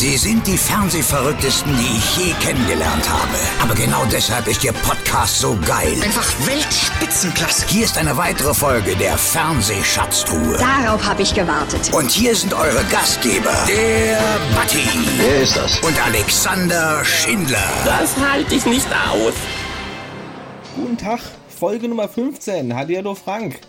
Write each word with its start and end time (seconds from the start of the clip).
Sie 0.00 0.16
sind 0.16 0.46
die 0.46 0.56
Fernsehverrücktesten, 0.56 1.76
die 1.76 1.98
ich 1.98 2.16
je 2.16 2.32
kennengelernt 2.40 3.06
habe. 3.06 3.36
Aber 3.62 3.74
genau 3.74 4.02
deshalb 4.10 4.48
ist 4.48 4.64
Ihr 4.64 4.72
Podcast 4.72 5.40
so 5.40 5.58
geil. 5.66 5.92
Einfach 6.02 6.26
Weltspitzenklasse. 6.46 7.66
Hier 7.68 7.84
ist 7.84 7.98
eine 7.98 8.16
weitere 8.16 8.54
Folge 8.54 8.96
der 8.96 9.18
Fernsehschatztruhe. 9.18 10.56
Darauf 10.56 11.04
habe 11.04 11.20
ich 11.20 11.34
gewartet. 11.34 11.92
Und 11.92 12.10
hier 12.10 12.34
sind 12.34 12.54
eure 12.54 12.82
Gastgeber, 12.84 13.52
der 13.68 14.18
Batti 14.56 14.88
Wer 15.18 15.42
ist 15.42 15.54
das? 15.58 15.78
und 15.80 16.02
Alexander 16.06 17.04
Schindler. 17.04 17.68
Das 17.84 18.16
halte 18.16 18.54
ich 18.54 18.64
nicht 18.64 18.88
aus. 19.12 19.34
Guten 20.76 20.96
Tag, 20.96 21.20
Folge 21.58 21.88
Nummer 21.88 22.08
15. 22.08 22.74
Hallihallo 22.74 23.14
Frank. 23.14 23.60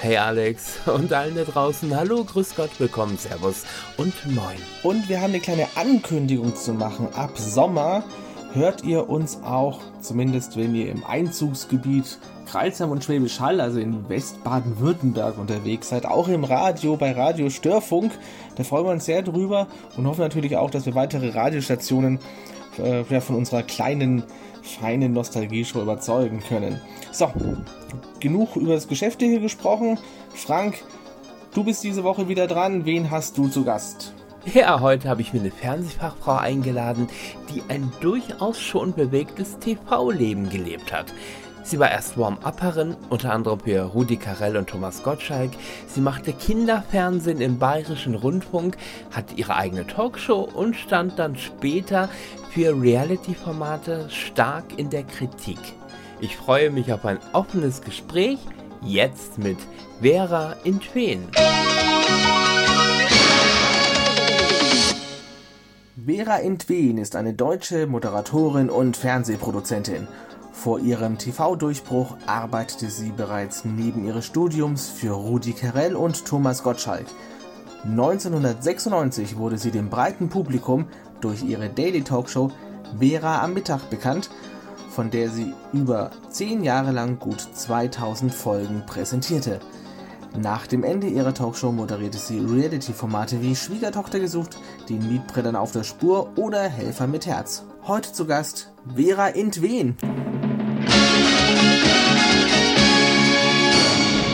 Hey 0.00 0.16
Alex 0.16 0.78
und 0.86 1.12
allen 1.12 1.34
da 1.34 1.42
draußen, 1.42 1.96
hallo, 1.96 2.22
grüß 2.22 2.54
Gott, 2.54 2.70
willkommen, 2.78 3.18
servus 3.18 3.64
und 3.96 4.14
moin. 4.32 4.56
Und 4.84 5.08
wir 5.08 5.20
haben 5.20 5.30
eine 5.30 5.40
kleine 5.40 5.66
Ankündigung 5.74 6.54
zu 6.54 6.72
machen. 6.72 7.08
Ab 7.14 7.36
Sommer 7.36 8.04
hört 8.52 8.84
ihr 8.84 9.08
uns 9.10 9.40
auch, 9.42 9.80
zumindest 10.00 10.56
wenn 10.56 10.76
ihr 10.76 10.88
im 10.92 11.04
Einzugsgebiet 11.04 12.18
Kreilsheim 12.46 12.92
und 12.92 13.02
Schwäbisch 13.02 13.40
Hall, 13.40 13.60
also 13.60 13.80
in 13.80 14.08
Westbaden-Württemberg 14.08 15.36
unterwegs 15.36 15.88
seid, 15.88 16.06
auch 16.06 16.28
im 16.28 16.44
Radio 16.44 16.96
bei 16.96 17.10
Radio 17.10 17.50
Störfunk. 17.50 18.12
Da 18.54 18.62
freuen 18.62 18.86
wir 18.86 18.92
uns 18.92 19.04
sehr 19.04 19.22
drüber 19.22 19.66
und 19.96 20.06
hoffen 20.06 20.20
natürlich 20.20 20.56
auch, 20.56 20.70
dass 20.70 20.86
wir 20.86 20.94
weitere 20.94 21.30
Radiostationen 21.30 22.20
äh, 22.78 23.20
von 23.20 23.34
unserer 23.34 23.64
kleinen, 23.64 24.22
feinen 24.76 25.12
Nostalgie-Show 25.12 25.80
überzeugen 25.80 26.40
können. 26.40 26.80
So, 27.12 27.32
genug 28.20 28.56
über 28.56 28.74
das 28.74 28.88
Geschäftige 28.88 29.40
gesprochen. 29.40 29.98
Frank, 30.34 30.82
du 31.54 31.64
bist 31.64 31.82
diese 31.84 32.04
Woche 32.04 32.28
wieder 32.28 32.46
dran. 32.46 32.84
Wen 32.84 33.10
hast 33.10 33.38
du 33.38 33.48
zu 33.48 33.64
Gast? 33.64 34.12
Ja, 34.54 34.80
heute 34.80 35.08
habe 35.08 35.20
ich 35.20 35.32
mir 35.32 35.40
eine 35.40 35.50
Fernsehfachfrau 35.50 36.36
eingeladen, 36.36 37.08
die 37.52 37.62
ein 37.68 37.92
durchaus 38.00 38.58
schon 38.60 38.94
bewegtes 38.94 39.58
TV-Leben 39.58 40.48
gelebt 40.48 40.92
hat. 40.92 41.12
Sie 41.68 41.78
war 41.78 41.90
erst 41.90 42.16
Warm-Upperin, 42.16 42.96
unter 43.10 43.30
anderem 43.34 43.60
für 43.60 43.82
Rudi 43.82 44.16
Carell 44.16 44.56
und 44.56 44.70
Thomas 44.70 45.02
Gottschalk. 45.02 45.50
Sie 45.86 46.00
machte 46.00 46.32
Kinderfernsehen 46.32 47.42
im 47.42 47.58
Bayerischen 47.58 48.14
Rundfunk, 48.14 48.78
hatte 49.10 49.34
ihre 49.34 49.54
eigene 49.54 49.86
Talkshow 49.86 50.48
und 50.54 50.76
stand 50.76 51.18
dann 51.18 51.36
später 51.36 52.08
für 52.58 52.74
Reality-Formate 52.74 54.10
stark 54.10 54.76
in 54.76 54.90
der 54.90 55.04
Kritik. 55.04 55.60
Ich 56.20 56.36
freue 56.36 56.70
mich 56.70 56.92
auf 56.92 57.04
ein 57.04 57.20
offenes 57.32 57.82
Gespräch, 57.82 58.40
jetzt 58.82 59.38
mit 59.38 59.58
Vera 60.02 60.56
Intwen. 60.64 61.28
Vera 66.04 66.38
Entwen 66.40 66.98
ist 66.98 67.14
eine 67.14 67.32
deutsche 67.32 67.86
Moderatorin 67.86 68.70
und 68.70 68.96
Fernsehproduzentin. 68.96 70.08
Vor 70.50 70.80
ihrem 70.80 71.16
TV-Durchbruch 71.16 72.16
arbeitete 72.26 72.90
sie 72.90 73.12
bereits 73.12 73.64
neben 73.64 74.04
ihres 74.04 74.26
Studiums 74.26 74.88
für 74.88 75.12
Rudi 75.12 75.52
Carell 75.52 75.94
und 75.94 76.24
Thomas 76.24 76.64
Gottschalk. 76.64 77.06
1996 77.84 79.36
wurde 79.36 79.58
sie 79.58 79.70
dem 79.70 79.88
breiten 79.88 80.28
Publikum 80.28 80.86
durch 81.20 81.42
ihre 81.42 81.68
Daily 81.68 82.02
Talkshow 82.02 82.50
Vera 82.98 83.42
am 83.42 83.54
Mittag 83.54 83.90
bekannt, 83.90 84.30
von 84.90 85.10
der 85.10 85.30
sie 85.30 85.52
über 85.72 86.10
zehn 86.30 86.64
Jahre 86.64 86.92
lang 86.92 87.18
gut 87.18 87.40
2000 87.40 88.34
Folgen 88.34 88.84
präsentierte. 88.86 89.60
Nach 90.36 90.66
dem 90.66 90.84
Ende 90.84 91.06
ihrer 91.06 91.34
Talkshow 91.34 91.72
moderierte 91.72 92.18
sie 92.18 92.38
Reality-Formate 92.38 93.40
wie 93.40 93.56
Schwiegertochter 93.56 94.20
gesucht, 94.20 94.58
den 94.88 95.06
Mietbrettern 95.08 95.56
auf 95.56 95.72
der 95.72 95.84
Spur 95.84 96.32
oder 96.36 96.62
Helfer 96.62 97.06
mit 97.06 97.26
Herz. 97.26 97.64
Heute 97.86 98.12
zu 98.12 98.26
Gast 98.26 98.72
Vera 98.94 99.28
Intwen. 99.28 99.96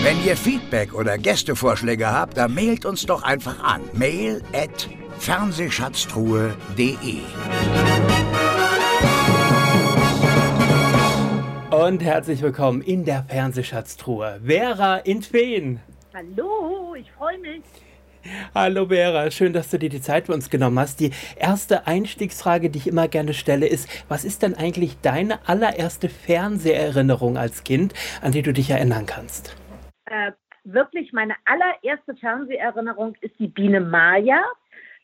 Wenn 0.04 0.22
ihr 0.22 0.36
Feedback 0.36 0.92
oder 0.92 1.16
Gästevorschläge 1.16 2.12
habt, 2.12 2.36
dann 2.36 2.54
mailt 2.54 2.84
uns 2.84 3.06
doch 3.06 3.22
einfach 3.22 3.64
an. 3.64 3.80
Mail 3.94 4.42
at 4.52 4.90
fernsehschatztruhe.de 5.18 7.20
Und 11.70 12.02
herzlich 12.02 12.42
willkommen 12.42 12.82
in 12.82 13.06
der 13.06 13.24
Fernsehschatztruhe. 13.24 14.42
Vera 14.44 14.98
Intwen. 14.98 15.80
Hallo, 16.12 16.94
ich 16.96 17.10
freue 17.10 17.38
mich. 17.38 17.62
Hallo 18.54 18.88
Vera, 18.88 19.30
schön, 19.30 19.54
dass 19.54 19.70
du 19.70 19.78
dir 19.78 19.88
die 19.88 20.02
Zeit 20.02 20.26
für 20.26 20.34
uns 20.34 20.50
genommen 20.50 20.78
hast. 20.78 21.00
Die 21.00 21.12
erste 21.36 21.86
Einstiegsfrage, 21.86 22.68
die 22.68 22.78
ich 22.78 22.88
immer 22.88 23.08
gerne 23.08 23.32
stelle, 23.32 23.66
ist, 23.66 23.88
was 24.08 24.26
ist 24.26 24.42
denn 24.42 24.54
eigentlich 24.54 24.98
deine 25.00 25.48
allererste 25.48 26.10
Fernseherinnerung 26.10 27.38
als 27.38 27.64
Kind, 27.64 27.94
an 28.20 28.32
die 28.32 28.42
du 28.42 28.52
dich 28.52 28.68
erinnern 28.68 29.06
kannst? 29.06 29.56
Äh, 30.06 30.32
wirklich, 30.64 31.12
meine 31.12 31.34
allererste 31.44 32.14
Fernseherinnerung 32.16 33.16
ist 33.20 33.38
die 33.38 33.48
Biene 33.48 33.80
Maya. 33.80 34.42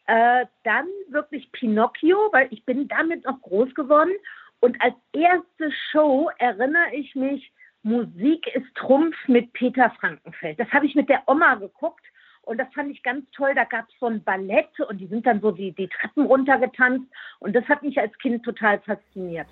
Äh, 0.07 0.47
dann 0.65 0.87
wirklich 1.09 1.51
Pinocchio, 1.53 2.31
weil 2.33 2.49
ich 2.51 2.65
bin 2.65 2.89
damit 2.89 3.25
noch 3.25 3.41
groß 3.43 3.75
geworden. 3.75 4.13
Und 4.61 4.81
als 4.83 4.95
erste 5.13 5.73
Show 5.91 6.31
erinnere 6.39 6.95
ich 6.95 7.15
mich, 7.15 7.53
Musik 7.83 8.47
ist 8.55 8.75
Trumpf 8.75 9.17
mit 9.27 9.53
Peter 9.53 9.91
Frankenfeld. 9.99 10.61
Das 10.61 10.69
habe 10.71 10.87
ich 10.87 10.95
mit 10.95 11.09
der 11.09 11.23
Oma 11.27 11.55
geguckt 11.55 12.05
und 12.43 12.59
das 12.59 12.69
fand 12.75 12.91
ich 12.91 13.03
ganz 13.03 13.25
toll. 13.31 13.55
Da 13.55 13.65
gab 13.65 13.89
es 13.89 13.99
so 13.99 14.07
ein 14.07 14.23
Ballett 14.23 14.79
und 14.89 14.99
die 14.99 15.07
sind 15.07 15.27
dann 15.27 15.41
so 15.41 15.51
die, 15.51 15.73
die 15.73 15.89
Treppen 15.89 16.27
runtergetanzt 16.27 17.07
und 17.39 17.57
das 17.57 17.65
hat 17.69 17.83
mich 17.83 17.99
als 17.99 18.17
Kind 18.19 18.45
total 18.45 18.81
fasziniert. 18.81 19.47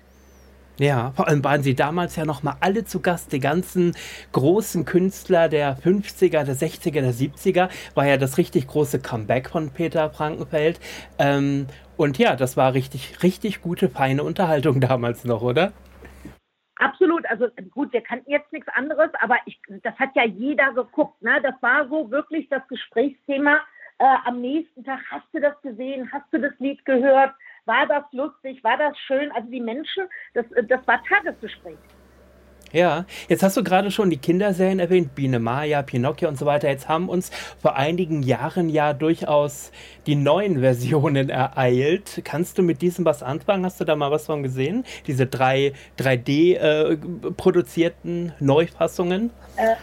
Ja, 0.79 1.11
vor 1.11 1.27
allem 1.27 1.43
waren 1.43 1.61
sie 1.61 1.75
damals 1.75 2.15
ja 2.15 2.23
noch 2.23 2.41
mal 2.41 2.55
alle 2.61 2.85
zu 2.85 3.01
Gast. 3.01 3.33
Die 3.33 3.41
ganzen 3.41 3.95
großen 4.31 4.85
Künstler 4.85 5.49
der 5.49 5.77
50er, 5.77 6.45
der 6.45 6.55
60er, 6.55 7.01
der 7.01 7.13
70er 7.13 7.69
war 7.95 8.05
ja 8.05 8.15
das 8.15 8.37
richtig 8.37 8.67
große 8.67 9.01
Comeback 9.01 9.49
von 9.49 9.71
Peter 9.71 10.09
Frankenfeld. 10.09 10.79
Ähm, 11.17 11.67
und 11.97 12.17
ja, 12.17 12.37
das 12.37 12.55
war 12.55 12.73
richtig, 12.73 13.21
richtig 13.23 13.61
gute, 13.61 13.89
feine 13.89 14.23
Unterhaltung 14.23 14.79
damals 14.79 15.25
noch, 15.25 15.41
oder? 15.41 15.73
Absolut, 16.75 17.25
also 17.25 17.49
gut, 17.71 17.91
wir 17.91 17.99
kannten 17.99 18.31
jetzt 18.31 18.53
nichts 18.53 18.69
anderes, 18.69 19.09
aber 19.19 19.35
ich, 19.45 19.59
das 19.83 19.93
hat 19.99 20.15
ja 20.15 20.23
jeder 20.23 20.71
geguckt. 20.71 21.21
Ne? 21.21 21.41
Das 21.43 21.55
war 21.59 21.89
so 21.89 22.09
wirklich 22.09 22.47
das 22.47 22.65
Gesprächsthema 22.69 23.59
äh, 23.97 24.15
am 24.23 24.39
nächsten 24.39 24.85
Tag. 24.85 25.01
Hast 25.11 25.27
du 25.33 25.41
das 25.41 25.61
gesehen? 25.61 26.09
Hast 26.13 26.31
du 26.31 26.39
das 26.39 26.53
Lied 26.59 26.85
gehört? 26.85 27.33
War 27.65 27.87
das 27.87 28.03
lustig? 28.11 28.63
War 28.63 28.77
das 28.77 28.97
schön? 28.99 29.31
Also 29.31 29.49
die 29.49 29.61
Menschen, 29.61 30.07
das, 30.33 30.45
das 30.67 30.85
war 30.87 31.01
Tagesgespräch. 31.03 31.77
Ja, 32.71 33.05
jetzt 33.27 33.41
hast 33.41 33.57
du 33.57 33.63
gerade 33.63 33.89
schon 33.89 34.11
die 34.11 34.17
Kinderserien 34.17 34.77
erwähnt, 34.79 35.15
Biene 35.15 35.39
Maya, 35.39 35.81
Pinocchio 35.81 36.29
und 36.29 36.37
so 36.37 36.45
weiter. 36.45 36.69
Jetzt 36.69 36.87
haben 36.87 37.09
uns 37.09 37.31
vor 37.59 37.75
einigen 37.75 38.21
Jahren 38.21 38.69
ja 38.69 38.93
durchaus 38.93 39.71
die 40.05 40.13
neuen 40.15 40.59
Versionen 40.61 41.29
ereilt. 41.29 42.21
Kannst 42.23 42.59
du 42.59 42.61
mit 42.61 42.83
diesem 42.83 43.05
was 43.05 43.23
anfangen? 43.23 43.65
Hast 43.65 43.81
du 43.81 43.85
da 43.85 43.95
mal 43.95 44.11
was 44.11 44.27
von 44.27 44.43
gesehen? 44.43 44.85
Diese 45.07 45.25
drei 45.25 45.73
3D-produzierten 45.97 48.29
äh, 48.29 48.33
Neufassungen? 48.39 49.31
Äh, 49.55 49.73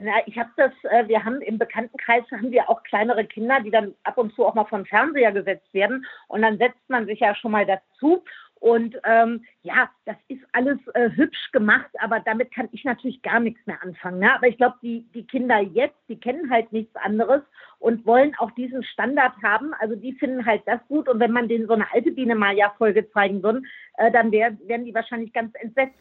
na, 0.00 0.12
ich 0.26 0.38
habe 0.38 0.50
das, 0.56 0.72
äh, 0.84 1.06
wir 1.08 1.24
haben 1.24 1.40
im 1.40 1.58
Bekanntenkreis 1.58 2.24
haben 2.32 2.50
wir 2.50 2.68
auch 2.68 2.82
kleinere 2.82 3.24
Kinder, 3.24 3.60
die 3.60 3.70
dann 3.70 3.94
ab 4.02 4.18
und 4.18 4.34
zu 4.34 4.44
auch 4.44 4.54
mal 4.54 4.64
vom 4.64 4.84
Fernseher 4.84 5.32
gesetzt 5.32 5.72
werden. 5.72 6.04
Und 6.28 6.42
dann 6.42 6.58
setzt 6.58 6.88
man 6.88 7.06
sich 7.06 7.20
ja 7.20 7.34
schon 7.34 7.52
mal 7.52 7.66
dazu. 7.66 8.24
Und 8.64 8.96
ähm, 9.04 9.44
ja, 9.62 9.90
das 10.06 10.16
ist 10.28 10.42
alles 10.52 10.78
äh, 10.94 11.10
hübsch 11.10 11.52
gemacht, 11.52 11.90
aber 11.98 12.20
damit 12.20 12.50
kann 12.54 12.68
ich 12.72 12.82
natürlich 12.82 13.20
gar 13.20 13.38
nichts 13.38 13.60
mehr 13.66 13.82
anfangen. 13.82 14.20
Ne? 14.20 14.34
Aber 14.34 14.48
ich 14.48 14.56
glaube, 14.56 14.76
die, 14.82 15.06
die 15.12 15.26
Kinder 15.26 15.60
jetzt, 15.60 15.98
die 16.08 16.18
kennen 16.18 16.50
halt 16.50 16.72
nichts 16.72 16.96
anderes 16.96 17.42
und 17.78 18.06
wollen 18.06 18.34
auch 18.38 18.50
diesen 18.52 18.82
Standard 18.82 19.34
haben. 19.42 19.74
Also 19.80 19.96
die 19.96 20.14
finden 20.14 20.46
halt 20.46 20.62
das 20.64 20.80
gut. 20.88 21.10
Und 21.10 21.20
wenn 21.20 21.32
man 21.32 21.46
denen 21.46 21.66
so 21.66 21.74
eine 21.74 21.92
alte 21.92 22.10
Biene 22.12 22.34
Maya-Folge 22.34 23.10
zeigen 23.10 23.42
würde, 23.42 23.60
äh, 23.98 24.10
dann 24.10 24.32
wär, 24.32 24.56
wären 24.66 24.86
die 24.86 24.94
wahrscheinlich 24.94 25.34
ganz 25.34 25.54
entsetzt. 25.60 25.98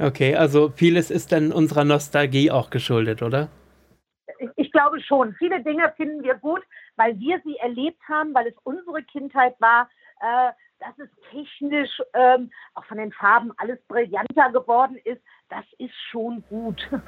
Okay, 0.00 0.34
also 0.34 0.70
vieles 0.70 1.10
ist 1.10 1.32
dann 1.32 1.52
unserer 1.52 1.84
Nostalgie 1.84 2.50
auch 2.50 2.70
geschuldet, 2.70 3.22
oder? 3.22 3.48
Ich, 4.56 4.72
glaube 4.72 5.00
schon. 5.00 5.34
Viele 5.34 5.62
Dinge 5.62 5.92
finden 5.96 6.22
wir 6.24 6.34
gut, 6.34 6.62
weil 6.96 7.18
wir 7.20 7.40
sie 7.44 7.56
erlebt 7.56 8.00
haben, 8.08 8.34
weil 8.34 8.48
es 8.48 8.54
unsere 8.64 9.02
Kindheit 9.04 9.54
war. 9.60 9.88
Äh, 10.20 10.52
dass 10.80 10.98
es 10.98 11.08
technisch 11.30 12.02
ähm, 12.14 12.50
auch 12.74 12.84
von 12.84 12.98
den 12.98 13.12
Farben 13.12 13.52
alles 13.56 13.78
brillanter 13.88 14.50
geworden 14.52 14.96
ist, 15.04 15.22
das 15.48 15.64
ist 15.78 15.94
schon 16.10 16.44
gut. 16.48 16.88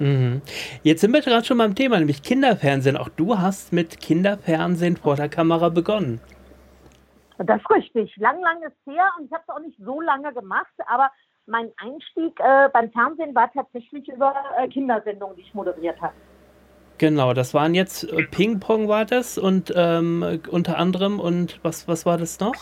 Mhm. 0.00 0.42
Jetzt 0.84 1.00
sind 1.00 1.12
wir 1.12 1.22
gerade 1.22 1.44
schon 1.44 1.58
beim 1.58 1.74
Thema, 1.74 1.98
nämlich 1.98 2.22
Kinderfernsehen. 2.22 2.96
Auch 2.96 3.08
du 3.08 3.36
hast 3.36 3.72
mit 3.72 3.98
Kinderfernsehen 3.98 4.96
vor 4.96 5.16
der 5.16 5.28
Kamera 5.28 5.70
begonnen. 5.70 6.20
Das 7.38 7.60
ist 7.60 7.68
richtig. 7.68 8.16
Lang, 8.16 8.40
lang 8.40 8.62
ist 8.62 8.76
her 8.86 9.10
und 9.18 9.26
ich 9.26 9.32
habe 9.32 9.42
es 9.44 9.52
auch 9.52 9.58
nicht 9.58 9.76
so 9.84 10.00
lange 10.00 10.32
gemacht, 10.32 10.72
aber 10.86 11.10
mein 11.48 11.70
Einstieg 11.78 12.38
äh, 12.40 12.68
beim 12.72 12.90
Fernsehen 12.92 13.34
war 13.34 13.50
tatsächlich 13.52 14.08
über 14.08 14.34
äh, 14.58 14.68
Kindersendungen, 14.68 15.36
die 15.36 15.42
ich 15.42 15.54
moderiert 15.54 16.00
habe. 16.00 16.12
Genau, 16.98 17.32
das 17.32 17.54
waren 17.54 17.74
jetzt 17.74 18.04
äh, 18.04 18.24
Ping-Pong 18.24 18.88
war 18.88 19.04
das 19.04 19.38
und 19.38 19.72
ähm, 19.74 20.40
unter 20.50 20.78
anderem 20.78 21.20
und 21.20 21.60
was, 21.62 21.88
was 21.88 22.04
war 22.04 22.18
das 22.18 22.40
noch? 22.40 22.54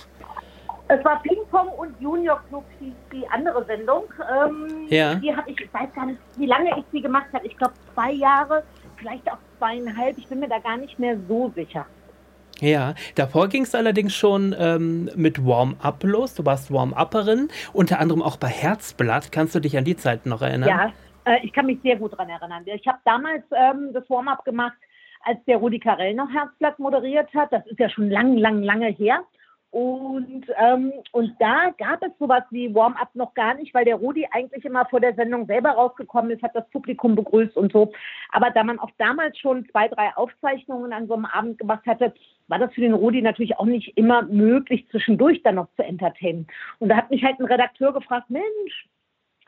Es 0.89 1.05
war 1.05 1.21
Ping-Pong 1.23 1.69
und 1.71 2.01
Junior 2.01 2.41
Club 2.49 2.65
hieß 2.79 2.95
die 3.13 3.27
andere 3.29 3.65
Sendung. 3.65 4.05
Ähm, 4.31 4.87
ja. 4.89 5.17
Die 5.17 5.35
habe 5.35 5.51
ich, 5.51 5.61
ich 5.61 5.75
weiß 5.75 5.93
gar 5.95 6.07
nicht, 6.07 6.21
wie 6.37 6.47
lange 6.47 6.79
ich 6.79 6.85
sie 6.93 7.01
gemacht 7.01 7.27
habe. 7.33 7.45
Ich 7.47 7.57
glaube 7.57 7.75
zwei 7.95 8.13
Jahre, 8.13 8.63
vielleicht 8.97 9.29
auch 9.31 9.39
zweieinhalb. 9.59 10.17
Ich 10.17 10.29
bin 10.29 10.39
mir 10.39 10.49
da 10.49 10.59
gar 10.59 10.77
nicht 10.77 10.97
mehr 10.99 11.17
so 11.27 11.51
sicher. 11.57 11.87
Ja, 12.61 12.95
davor 13.15 13.49
ging 13.49 13.65
es 13.65 13.75
allerdings 13.75 14.15
schon 14.15 14.55
ähm, 14.59 15.11
mit 15.15 15.45
Warm-Up 15.45 16.03
los. 16.05 16.35
Du 16.35 16.45
warst 16.45 16.73
Warm-Upperin, 16.73 17.49
unter 17.73 18.01
anderem 18.01 18.23
auch 18.23 18.39
bei 18.39 18.49
Herzblatt. 18.49 19.31
Kannst 19.31 19.55
du 19.55 19.61
dich 19.61 19.77
an 19.77 19.85
die 19.85 19.97
Zeit 19.97 20.25
noch 20.25 20.41
erinnern? 20.41 20.69
Ja, 20.69 20.93
äh, 21.25 21.45
ich 21.45 21.53
kann 21.53 21.67
mich 21.67 21.79
sehr 21.83 21.97
gut 21.97 22.13
daran 22.13 22.31
erinnern. 22.31 22.63
Ich 22.67 22.87
habe 22.87 22.99
damals 23.05 23.43
ähm, 23.53 23.91
das 23.93 24.09
Warm-Up 24.09 24.45
gemacht, 24.45 24.77
als 25.25 25.39
der 25.47 25.59
Rudi 25.59 25.79
Carell 25.79 26.15
noch 26.15 26.31
Herzblatt 26.33 26.79
moderiert 26.79 27.29
hat. 27.35 27.53
Das 27.53 27.67
ist 27.67 27.79
ja 27.79 27.91
schon 27.91 28.09
lang, 28.09 28.37
lang, 28.37 28.63
lange 28.63 28.89
her. 28.89 29.21
Und, 29.77 30.47
ähm, 30.57 30.91
und 31.13 31.35
da 31.39 31.71
gab 31.77 32.03
es 32.03 32.11
sowas 32.19 32.45
wie 32.49 32.75
Warm-up 32.75 33.15
noch 33.15 33.35
gar 33.35 33.53
nicht, 33.57 33.75
weil 33.75 33.85
der 33.85 33.97
Rudi 33.97 34.27
eigentlich 34.31 34.65
immer 34.65 34.87
vor 34.87 35.01
der 35.01 35.15
Sendung 35.15 35.45
selber 35.45 35.73
rausgekommen 35.73 36.31
ist, 36.31 36.43
hat 36.43 36.57
das 36.57 36.67
Publikum 36.71 37.15
begrüßt 37.15 37.55
und 37.59 37.73
so. 37.73 37.93
Aber 38.33 38.49
da 38.49 38.65
man 38.65 38.79
auch 38.79 38.89
damals 38.97 39.37
schon 39.37 39.69
zwei, 39.69 39.89
drei 39.89 40.17
Aufzeichnungen 40.17 40.95
an 40.95 41.09
so 41.09 41.13
einem 41.13 41.27
Abend 41.27 41.59
gemacht 41.59 41.85
hatte, 41.85 42.15
war 42.49 42.59
das 42.59 42.73
für 42.73 42.81
den 42.81 42.95
Rudi 42.95 43.21
natürlich 43.21 43.59
auch 43.59 43.67
nicht 43.67 43.99
immer 43.99 44.23
möglich, 44.23 44.89
zwischendurch 44.91 45.43
dann 45.43 45.57
noch 45.57 45.69
zu 45.77 45.85
entertainen. 45.85 46.47
Und 46.79 46.89
da 46.89 46.97
hat 46.97 47.11
mich 47.11 47.23
halt 47.23 47.39
ein 47.39 47.45
Redakteur 47.45 47.93
gefragt, 47.93 48.31
Mensch, 48.31 48.89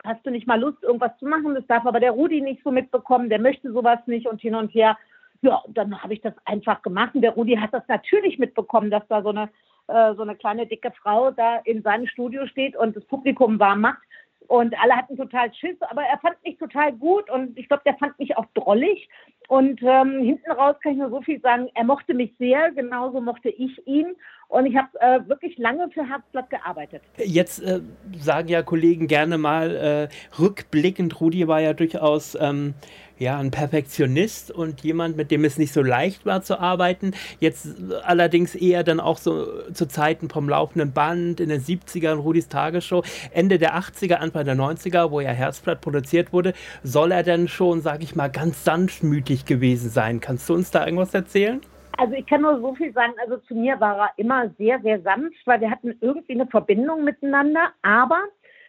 hast 0.04 0.26
du 0.26 0.30
nicht 0.30 0.46
mal 0.46 0.60
Lust, 0.60 0.82
irgendwas 0.82 1.16
zu 1.16 1.24
machen? 1.24 1.54
Das 1.54 1.66
darf 1.68 1.86
aber 1.86 2.00
der 2.00 2.10
Rudi 2.10 2.42
nicht 2.42 2.62
so 2.62 2.70
mitbekommen, 2.70 3.30
der 3.30 3.40
möchte 3.40 3.72
sowas 3.72 4.00
nicht 4.04 4.26
und 4.26 4.42
hin 4.42 4.56
und 4.56 4.74
her. 4.74 4.98
Ja, 5.40 5.62
dann 5.68 6.02
habe 6.02 6.12
ich 6.12 6.20
das 6.20 6.34
einfach 6.44 6.82
gemacht. 6.82 7.14
Und 7.14 7.22
der 7.22 7.30
Rudi 7.30 7.56
hat 7.56 7.72
das 7.72 7.88
natürlich 7.88 8.38
mitbekommen, 8.38 8.90
dass 8.90 9.08
da 9.08 9.22
so 9.22 9.30
eine 9.30 9.48
äh, 9.88 10.14
so 10.14 10.22
eine 10.22 10.36
kleine 10.36 10.66
dicke 10.66 10.92
Frau 11.02 11.30
da 11.30 11.56
in 11.64 11.82
seinem 11.82 12.06
Studio 12.06 12.46
steht 12.46 12.76
und 12.76 12.96
das 12.96 13.04
Publikum 13.06 13.58
warm 13.58 13.80
macht. 13.80 14.02
Und 14.46 14.74
alle 14.80 14.96
hatten 14.96 15.16
total 15.16 15.52
Schiss, 15.52 15.76
aber 15.82 16.02
er 16.02 16.18
fand 16.18 16.42
mich 16.42 16.56
total 16.56 16.92
gut 16.92 17.28
und 17.28 17.58
ich 17.58 17.68
glaube, 17.68 17.82
der 17.84 17.96
fand 17.96 18.18
mich 18.18 18.36
auch 18.36 18.46
drollig. 18.54 19.08
Und 19.48 19.82
ähm, 19.82 20.20
hinten 20.22 20.50
raus 20.52 20.76
kann 20.82 20.92
ich 20.92 20.98
nur 20.98 21.10
so 21.10 21.20
viel 21.20 21.40
sagen, 21.40 21.68
er 21.74 21.84
mochte 21.84 22.14
mich 22.14 22.34
sehr, 22.38 22.70
genauso 22.70 23.20
mochte 23.20 23.50
ich 23.50 23.86
ihn. 23.86 24.16
Und 24.48 24.64
ich 24.64 24.76
habe 24.76 24.88
äh, 25.00 25.28
wirklich 25.28 25.58
lange 25.58 25.90
für 25.90 26.08
Herzblatt 26.08 26.48
gearbeitet. 26.48 27.02
Jetzt 27.18 27.62
äh, 27.62 27.80
sagen 28.18 28.48
ja 28.48 28.62
Kollegen 28.62 29.06
gerne 29.06 29.36
mal 29.36 29.76
äh, 29.76 30.40
rückblickend, 30.40 31.20
Rudi 31.20 31.46
war 31.46 31.60
ja 31.60 31.74
durchaus 31.74 32.36
ähm, 32.40 32.74
ja, 33.18 33.38
ein 33.38 33.50
Perfektionist 33.50 34.50
und 34.50 34.80
jemand, 34.82 35.16
mit 35.16 35.30
dem 35.30 35.44
es 35.44 35.58
nicht 35.58 35.72
so 35.72 35.82
leicht 35.82 36.24
war 36.24 36.42
zu 36.42 36.58
arbeiten. 36.58 37.12
Jetzt 37.40 37.68
allerdings 38.04 38.54
eher 38.54 38.84
dann 38.84 39.00
auch 39.00 39.18
so 39.18 39.70
zu 39.72 39.86
Zeiten 39.86 40.30
vom 40.30 40.48
laufenden 40.48 40.92
Band 40.92 41.40
in 41.40 41.48
den 41.48 41.60
70ern, 41.60 42.16
Rudis 42.16 42.48
Tagesshow, 42.48 43.02
Ende 43.32 43.58
der 43.58 43.76
80er, 43.76 44.14
Anfang 44.14 44.44
der 44.44 44.56
90er, 44.56 45.10
wo 45.10 45.20
ja 45.20 45.30
Herzblatt 45.30 45.80
produziert 45.80 46.32
wurde, 46.32 46.54
soll 46.82 47.12
er 47.12 47.22
denn 47.22 47.48
schon, 47.48 47.82
sag 47.82 48.02
ich 48.02 48.14
mal, 48.14 48.28
ganz 48.28 48.64
sanftmütig 48.64 49.44
gewesen 49.44 49.90
sein. 49.90 50.20
Kannst 50.20 50.48
du 50.48 50.54
uns 50.54 50.70
da 50.70 50.84
irgendwas 50.84 51.12
erzählen? 51.12 51.60
Also 51.98 52.14
ich 52.14 52.26
kann 52.26 52.42
nur 52.42 52.60
so 52.60 52.76
viel 52.76 52.92
sagen, 52.92 53.14
also 53.20 53.38
zu 53.38 53.56
mir 53.56 53.80
war 53.80 53.98
er 53.98 54.10
immer 54.18 54.48
sehr, 54.50 54.80
sehr 54.82 55.00
sanft, 55.02 55.44
weil 55.46 55.60
wir 55.60 55.68
hatten 55.68 55.98
irgendwie 56.00 56.34
eine 56.34 56.46
Verbindung 56.46 57.02
miteinander, 57.02 57.72
aber 57.82 58.22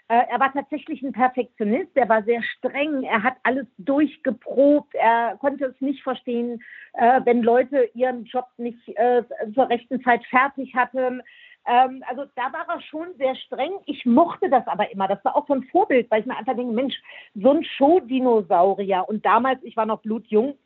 äh, 0.08 0.24
er 0.30 0.40
war 0.40 0.52
tatsächlich 0.52 1.04
ein 1.04 1.14
Perfektionist, 1.14 1.92
er 1.94 2.10
war 2.10 2.24
sehr 2.24 2.42
streng, 2.42 3.04
er 3.04 3.22
hat 3.22 3.36
alles 3.44 3.68
durchgeprobt, 3.78 4.96
er 4.96 5.38
konnte 5.40 5.66
es 5.66 5.80
nicht 5.80 6.02
verstehen, 6.02 6.64
äh, 6.94 7.22
wenn 7.24 7.44
Leute 7.44 7.92
ihren 7.94 8.26
Job 8.26 8.48
nicht 8.58 8.80
äh, 8.98 9.22
zur 9.54 9.70
rechten 9.70 10.02
Zeit 10.02 10.26
fertig 10.26 10.74
hatten. 10.74 11.22
Ähm, 11.68 12.04
also 12.08 12.26
da 12.36 12.52
war 12.52 12.68
er 12.68 12.82
schon 12.82 13.10
sehr 13.20 13.36
streng. 13.36 13.74
Ich 13.86 14.08
mochte 14.08 14.50
das 14.50 14.66
aber 14.66 14.92
immer. 14.92 15.08
Das 15.08 15.24
war 15.24 15.36
auch 15.36 15.46
so 15.46 15.54
ein 15.54 15.66
Vorbild, 15.66 16.10
weil 16.10 16.22
ich 16.22 16.26
mir 16.26 16.36
einfach 16.36 16.56
denke, 16.56 16.74
Mensch, 16.74 16.96
so 17.36 17.52
ein 17.52 17.64
Show-Dinosaurier. 17.64 19.06
Und 19.08 19.24
damals, 19.24 19.62
ich 19.62 19.78
war 19.78 19.86
noch 19.86 20.02
blutjung, 20.02 20.58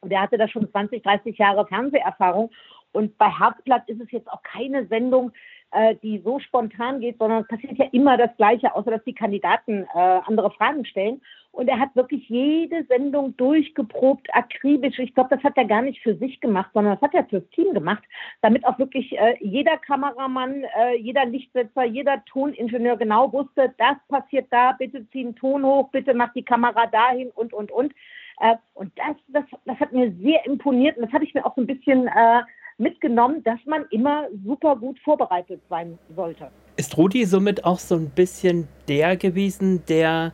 und 0.00 0.12
er 0.12 0.22
hatte 0.22 0.38
da 0.38 0.48
schon 0.48 0.70
20, 0.70 1.02
30 1.02 1.38
Jahre 1.38 1.66
Fernseherfahrung. 1.66 2.50
Und 2.92 3.18
bei 3.18 3.28
Herzblatt 3.28 3.88
ist 3.88 4.00
es 4.00 4.10
jetzt 4.10 4.30
auch 4.30 4.42
keine 4.42 4.86
Sendung, 4.86 5.32
äh, 5.72 5.96
die 6.02 6.20
so 6.24 6.38
spontan 6.38 7.00
geht, 7.00 7.18
sondern 7.18 7.42
es 7.42 7.48
passiert 7.48 7.76
ja 7.76 7.86
immer 7.92 8.16
das 8.16 8.34
Gleiche, 8.36 8.74
außer 8.74 8.90
dass 8.90 9.04
die 9.04 9.14
Kandidaten 9.14 9.86
äh, 9.94 10.20
andere 10.26 10.50
Fragen 10.52 10.84
stellen. 10.86 11.20
Und 11.52 11.68
er 11.68 11.78
hat 11.78 11.94
wirklich 11.96 12.28
jede 12.28 12.84
Sendung 12.84 13.36
durchgeprobt, 13.36 14.28
akribisch. 14.32 14.98
Ich 14.98 15.14
glaube, 15.14 15.34
das 15.34 15.42
hat 15.42 15.56
er 15.56 15.64
gar 15.64 15.82
nicht 15.82 16.00
für 16.02 16.14
sich 16.16 16.40
gemacht, 16.40 16.70
sondern 16.72 16.94
das 16.94 17.02
hat 17.02 17.14
er 17.14 17.26
fürs 17.26 17.48
Team 17.50 17.74
gemacht, 17.74 18.02
damit 18.42 18.64
auch 18.66 18.78
wirklich 18.78 19.18
äh, 19.18 19.34
jeder 19.40 19.76
Kameramann, 19.78 20.64
äh, 20.78 20.96
jeder 20.96 21.26
Lichtsetzer, 21.26 21.84
jeder 21.84 22.24
Toningenieur 22.26 22.96
genau 22.96 23.32
wusste, 23.32 23.74
das 23.76 23.96
passiert 24.08 24.46
da, 24.50 24.72
bitte 24.72 25.08
zieh 25.10 25.24
den 25.24 25.36
Ton 25.36 25.64
hoch, 25.64 25.90
bitte 25.90 26.14
mach 26.14 26.32
die 26.32 26.44
Kamera 26.44 26.86
dahin 26.86 27.30
und, 27.30 27.52
und, 27.52 27.70
und. 27.72 27.92
Äh, 28.40 28.56
und 28.74 28.92
das, 28.96 29.16
das, 29.28 29.44
das 29.64 29.78
hat 29.80 29.92
mir 29.92 30.12
sehr 30.22 30.44
imponiert 30.46 30.96
und 30.96 31.04
das 31.04 31.12
hatte 31.12 31.24
ich 31.24 31.34
mir 31.34 31.44
auch 31.44 31.54
so 31.54 31.62
ein 31.62 31.66
bisschen 31.66 32.06
äh, 32.06 32.42
mitgenommen, 32.78 33.42
dass 33.42 33.58
man 33.66 33.84
immer 33.90 34.26
super 34.44 34.76
gut 34.76 34.98
vorbereitet 35.00 35.60
sein 35.68 35.98
sollte. 36.14 36.50
Ist 36.76 36.96
Rudi 36.96 37.24
somit 37.24 37.64
auch 37.64 37.78
so 37.78 37.96
ein 37.96 38.10
bisschen 38.10 38.68
der 38.86 39.16
gewesen, 39.16 39.82
der 39.88 40.32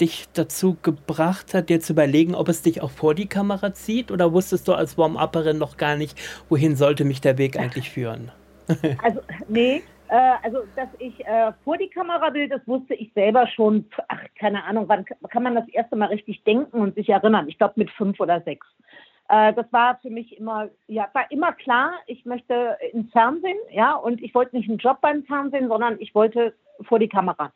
dich 0.00 0.26
dazu 0.32 0.76
gebracht 0.82 1.54
hat, 1.54 1.70
dir 1.70 1.80
zu 1.80 1.94
überlegen, 1.94 2.34
ob 2.34 2.48
es 2.48 2.62
dich 2.62 2.82
auch 2.82 2.90
vor 2.90 3.14
die 3.14 3.26
Kamera 3.26 3.72
zieht? 3.72 4.10
Oder 4.10 4.32
wusstest 4.32 4.68
du 4.68 4.74
als 4.74 4.96
Warm-Upperin 4.96 5.58
noch 5.58 5.76
gar 5.76 5.96
nicht, 5.96 6.18
wohin 6.48 6.76
sollte 6.76 7.04
mich 7.04 7.20
der 7.20 7.38
Weg 7.38 7.56
eigentlich 7.58 7.90
führen? 7.90 8.30
also, 9.02 9.20
nee, 9.48 9.82
also, 10.16 10.64
dass 10.76 10.88
ich 10.98 11.24
äh, 11.26 11.52
vor 11.64 11.76
die 11.76 11.88
Kamera 11.88 12.32
will, 12.32 12.48
das 12.48 12.66
wusste 12.66 12.94
ich 12.94 13.12
selber 13.12 13.46
schon, 13.46 13.86
ach, 14.08 14.22
keine 14.38 14.64
Ahnung, 14.64 14.88
wann 14.88 15.04
kann 15.04 15.42
man 15.42 15.54
das 15.54 15.68
erste 15.68 15.96
Mal 15.96 16.06
richtig 16.06 16.42
denken 16.44 16.80
und 16.80 16.94
sich 16.94 17.08
erinnern? 17.08 17.48
Ich 17.48 17.58
glaube 17.58 17.74
mit 17.76 17.90
fünf 17.90 18.18
oder 18.20 18.40
sechs. 18.42 18.66
Äh, 19.28 19.52
das 19.54 19.66
war 19.72 19.98
für 20.00 20.10
mich 20.10 20.38
immer, 20.38 20.68
ja, 20.86 21.08
war 21.12 21.30
immer 21.30 21.52
klar, 21.52 21.92
ich 22.06 22.24
möchte 22.24 22.78
ins 22.92 23.10
Fernsehen, 23.12 23.58
ja, 23.70 23.94
und 23.94 24.22
ich 24.22 24.34
wollte 24.34 24.56
nicht 24.56 24.68
einen 24.68 24.78
Job 24.78 25.00
beim 25.00 25.24
Fernsehen, 25.24 25.68
sondern 25.68 25.96
ich 26.00 26.14
wollte 26.14 26.54
vor 26.82 26.98
die 26.98 27.08
Kamera. 27.08 27.52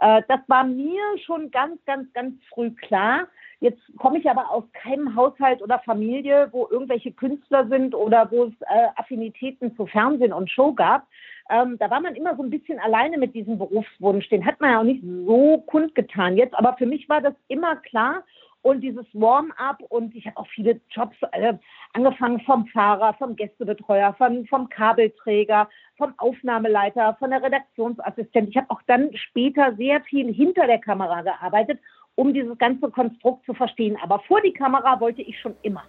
Äh, 0.00 0.22
das 0.28 0.40
war 0.48 0.64
mir 0.64 1.02
schon 1.24 1.50
ganz, 1.50 1.82
ganz, 1.86 2.12
ganz 2.12 2.34
früh 2.52 2.70
klar. 2.70 3.26
Jetzt 3.60 3.80
komme 3.98 4.18
ich 4.18 4.28
aber 4.28 4.50
aus 4.50 4.64
keinem 4.72 5.16
Haushalt 5.16 5.62
oder 5.62 5.78
Familie, 5.80 6.48
wo 6.52 6.68
irgendwelche 6.70 7.12
Künstler 7.12 7.66
sind 7.68 7.94
oder 7.94 8.30
wo 8.30 8.44
es 8.44 8.52
äh, 8.62 8.88
Affinitäten 8.96 9.74
zu 9.76 9.86
Fernsehen 9.86 10.32
und 10.32 10.50
Show 10.50 10.72
gab. 10.72 11.06
Ähm, 11.48 11.78
da 11.78 11.90
war 11.90 12.00
man 12.00 12.16
immer 12.16 12.36
so 12.36 12.42
ein 12.42 12.50
bisschen 12.50 12.78
alleine 12.78 13.18
mit 13.18 13.34
diesem 13.34 13.56
Berufswunsch. 13.58 14.28
Den 14.28 14.44
hat 14.44 14.60
man 14.60 14.70
ja 14.72 14.80
auch 14.80 14.84
nicht 14.84 15.02
so 15.02 15.58
kundgetan 15.66 16.36
jetzt. 16.36 16.54
Aber 16.54 16.76
für 16.76 16.86
mich 16.86 17.08
war 17.08 17.20
das 17.20 17.34
immer 17.48 17.76
klar 17.76 18.24
und 18.66 18.80
dieses 18.80 19.06
Warm-up 19.12 19.80
und 19.90 20.14
ich 20.16 20.26
habe 20.26 20.38
auch 20.38 20.48
viele 20.48 20.80
Jobs 20.90 21.16
äh, 21.30 21.54
angefangen 21.92 22.40
vom 22.40 22.66
Fahrer, 22.66 23.14
vom 23.14 23.36
Gästebetreuer, 23.36 24.12
vom, 24.14 24.44
vom 24.46 24.68
Kabelträger, 24.68 25.68
vom 25.96 26.12
Aufnahmeleiter, 26.18 27.14
von 27.20 27.30
der 27.30 27.44
Redaktionsassistent. 27.44 28.48
Ich 28.48 28.56
habe 28.56 28.70
auch 28.70 28.82
dann 28.88 29.14
später 29.14 29.76
sehr 29.76 30.00
viel 30.02 30.34
hinter 30.34 30.66
der 30.66 30.80
Kamera 30.80 31.22
gearbeitet, 31.22 31.78
um 32.16 32.34
dieses 32.34 32.58
ganze 32.58 32.90
Konstrukt 32.90 33.46
zu 33.46 33.54
verstehen. 33.54 33.96
Aber 34.02 34.18
vor 34.20 34.40
die 34.40 34.52
Kamera 34.52 34.98
wollte 35.00 35.22
ich 35.22 35.38
schon 35.38 35.54
immer. 35.62 35.84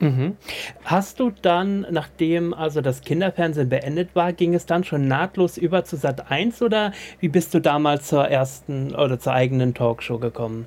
Mhm. 0.00 0.36
Hast 0.84 1.20
du 1.20 1.30
dann, 1.30 1.86
nachdem 1.90 2.54
also 2.54 2.80
das 2.80 3.02
Kinderfernsehen 3.02 3.68
beendet 3.68 4.16
war, 4.16 4.32
ging 4.32 4.52
es 4.52 4.66
dann 4.66 4.82
schon 4.82 5.06
nahtlos 5.06 5.56
über 5.56 5.84
zu 5.84 5.94
Sat 5.94 6.28
1 6.28 6.60
oder 6.60 6.92
wie 7.20 7.28
bist 7.28 7.54
du 7.54 7.60
damals 7.60 8.08
zur 8.08 8.24
ersten 8.24 8.96
oder 8.96 9.20
zur 9.20 9.32
eigenen 9.32 9.74
Talkshow 9.74 10.18
gekommen? 10.18 10.66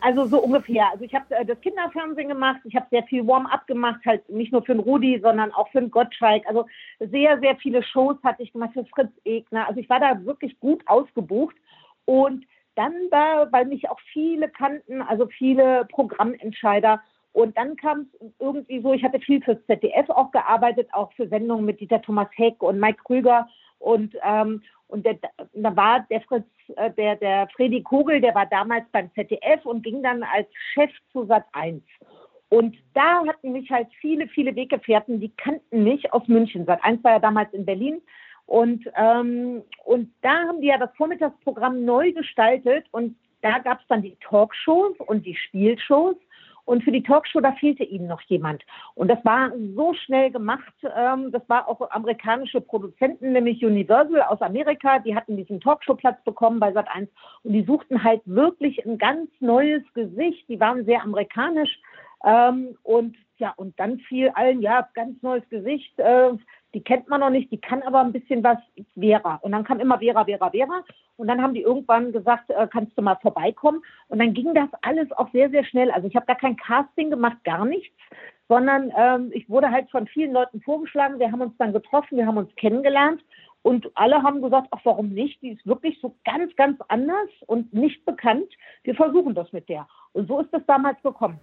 Also 0.00 0.26
so 0.26 0.40
ungefähr. 0.40 0.86
Also 0.92 1.04
ich 1.04 1.14
habe 1.14 1.34
äh, 1.34 1.44
das 1.44 1.60
Kinderfernsehen 1.60 2.28
gemacht, 2.28 2.60
ich 2.62 2.76
habe 2.76 2.86
sehr 2.90 3.02
viel 3.04 3.26
Warm-up 3.26 3.66
gemacht, 3.66 4.00
halt 4.06 4.28
nicht 4.28 4.52
nur 4.52 4.62
für 4.62 4.74
den 4.74 4.80
Rudi, 4.80 5.18
sondern 5.20 5.52
auch 5.52 5.68
für 5.70 5.80
den 5.80 5.90
Gottschalk. 5.90 6.46
Also 6.46 6.66
sehr, 7.00 7.40
sehr 7.40 7.56
viele 7.56 7.82
Shows 7.82 8.16
hatte 8.22 8.44
ich 8.44 8.52
gemacht 8.52 8.70
für 8.74 8.84
Fritz 8.84 9.10
Egner. 9.24 9.66
Also 9.66 9.80
ich 9.80 9.90
war 9.90 9.98
da 9.98 10.24
wirklich 10.24 10.58
gut 10.60 10.82
ausgebucht. 10.86 11.56
Und 12.04 12.46
dann 12.78 12.94
da, 13.10 13.48
weil 13.50 13.66
mich 13.66 13.90
auch 13.90 13.98
viele 14.12 14.48
kannten, 14.48 15.02
also 15.02 15.26
viele 15.26 15.84
Programmentscheider. 15.86 17.02
Und 17.32 17.56
dann 17.58 17.76
kam 17.76 18.08
es 18.20 18.30
irgendwie 18.38 18.80
so, 18.80 18.92
ich 18.92 19.02
hatte 19.02 19.18
viel 19.18 19.42
fürs 19.42 19.64
ZDF 19.66 20.08
auch 20.10 20.30
gearbeitet, 20.30 20.88
auch 20.92 21.12
für 21.12 21.28
Sendungen 21.28 21.64
mit 21.64 21.80
Dieter 21.80 22.00
Thomas 22.00 22.28
Heck 22.36 22.62
und 22.62 22.78
Mike 22.78 23.02
Krüger. 23.04 23.48
Und, 23.80 24.16
ähm, 24.22 24.62
und 24.86 25.04
der, 25.04 25.18
da 25.52 25.76
war 25.76 26.06
der 26.08 26.20
Fritz, 26.22 26.46
äh, 26.76 26.90
der, 26.92 27.16
der 27.16 27.48
Freddy 27.54 27.82
Kogel, 27.82 28.20
der 28.20 28.34
war 28.34 28.46
damals 28.46 28.84
beim 28.92 29.12
ZDF 29.14 29.66
und 29.66 29.82
ging 29.82 30.02
dann 30.02 30.22
als 30.22 30.48
Chef 30.72 30.90
zu 31.12 31.26
Sat 31.26 31.44
1. 31.52 31.82
Und 32.50 32.76
da 32.94 33.26
hatten 33.26 33.52
mich 33.52 33.70
halt 33.70 33.88
viele, 34.00 34.26
viele 34.28 34.56
Weggefährten, 34.56 35.20
die 35.20 35.30
kannten 35.36 35.84
mich 35.84 36.12
aus 36.12 36.26
München. 36.28 36.64
Sat 36.64 36.82
1 36.82 37.04
war 37.04 37.12
ja 37.12 37.18
damals 37.18 37.52
in 37.52 37.66
Berlin. 37.66 38.00
Und, 38.48 38.90
ähm, 38.96 39.62
und 39.84 40.10
da 40.22 40.30
haben 40.30 40.62
die 40.62 40.68
ja 40.68 40.78
das 40.78 40.88
Vormittagsprogramm 40.96 41.84
neu 41.84 42.12
gestaltet 42.12 42.86
und 42.92 43.14
da 43.42 43.58
gab 43.58 43.78
es 43.78 43.86
dann 43.88 44.00
die 44.00 44.16
Talkshows 44.26 44.96
und 45.00 45.26
die 45.26 45.36
Spielshows. 45.36 46.16
Und 46.64 46.82
für 46.82 46.90
die 46.90 47.02
Talkshow, 47.02 47.40
da 47.40 47.52
fehlte 47.52 47.84
ihnen 47.84 48.08
noch 48.08 48.22
jemand. 48.22 48.62
Und 48.94 49.08
das 49.08 49.22
war 49.22 49.52
so 49.74 49.92
schnell 49.92 50.30
gemacht. 50.30 50.72
Ähm, 50.96 51.30
das 51.30 51.42
war 51.48 51.68
auch 51.68 51.90
amerikanische 51.90 52.62
Produzenten, 52.62 53.32
nämlich 53.32 53.62
Universal 53.62 54.22
aus 54.22 54.40
Amerika. 54.40 54.98
Die 54.98 55.14
hatten 55.14 55.36
diesen 55.36 55.60
Talkshow-Platz 55.60 56.24
bekommen 56.24 56.58
bei 56.58 56.70
Sat1 56.70 57.08
und 57.42 57.52
die 57.52 57.64
suchten 57.64 58.02
halt 58.02 58.22
wirklich 58.24 58.84
ein 58.86 58.96
ganz 58.96 59.30
neues 59.40 59.82
Gesicht. 59.92 60.48
Die 60.48 60.58
waren 60.58 60.86
sehr 60.86 61.02
amerikanisch. 61.02 61.80
Ähm, 62.24 62.76
und 62.82 63.14
ja, 63.36 63.52
und 63.56 63.78
dann 63.78 63.98
fiel 64.00 64.30
allen, 64.30 64.62
ja, 64.62 64.88
ganz 64.94 65.22
neues 65.22 65.46
Gesicht. 65.50 65.98
Äh, 65.98 66.32
die 66.74 66.82
kennt 66.82 67.08
man 67.08 67.20
noch 67.20 67.30
nicht, 67.30 67.50
die 67.50 67.60
kann 67.60 67.82
aber 67.82 68.00
ein 68.00 68.12
bisschen 68.12 68.44
was, 68.44 68.58
Vera. 68.98 69.36
Und 69.36 69.52
dann 69.52 69.64
kam 69.64 69.80
immer 69.80 69.98
Vera, 69.98 70.24
Vera, 70.24 70.50
Vera. 70.50 70.84
Und 71.16 71.28
dann 71.28 71.40
haben 71.40 71.54
die 71.54 71.62
irgendwann 71.62 72.12
gesagt, 72.12 72.50
äh, 72.50 72.68
kannst 72.70 72.96
du 72.96 73.02
mal 73.02 73.16
vorbeikommen. 73.16 73.82
Und 74.08 74.18
dann 74.18 74.34
ging 74.34 74.54
das 74.54 74.68
alles 74.82 75.10
auch 75.12 75.30
sehr, 75.32 75.50
sehr 75.50 75.64
schnell. 75.64 75.90
Also 75.90 76.08
ich 76.08 76.14
habe 76.14 76.26
da 76.26 76.34
kein 76.34 76.56
Casting 76.56 77.10
gemacht, 77.10 77.42
gar 77.44 77.64
nichts, 77.64 77.96
sondern 78.48 78.92
ähm, 78.96 79.30
ich 79.32 79.48
wurde 79.48 79.70
halt 79.70 79.90
von 79.90 80.06
vielen 80.06 80.32
Leuten 80.32 80.60
vorgeschlagen. 80.60 81.18
Wir 81.18 81.32
haben 81.32 81.40
uns 81.40 81.56
dann 81.58 81.72
getroffen, 81.72 82.18
wir 82.18 82.26
haben 82.26 82.38
uns 82.38 82.54
kennengelernt. 82.56 83.22
Und 83.62 83.90
alle 83.94 84.22
haben 84.22 84.40
gesagt, 84.40 84.68
ach, 84.70 84.80
warum 84.84 85.08
nicht? 85.08 85.42
Die 85.42 85.50
ist 85.50 85.66
wirklich 85.66 85.98
so 86.00 86.14
ganz, 86.24 86.54
ganz 86.56 86.78
anders 86.88 87.28
und 87.46 87.72
nicht 87.72 88.04
bekannt. 88.04 88.48
Wir 88.84 88.94
versuchen 88.94 89.34
das 89.34 89.52
mit 89.52 89.68
der. 89.68 89.86
Und 90.12 90.28
so 90.28 90.40
ist 90.40 90.52
das 90.52 90.64
damals 90.66 91.02
gekommen. 91.02 91.40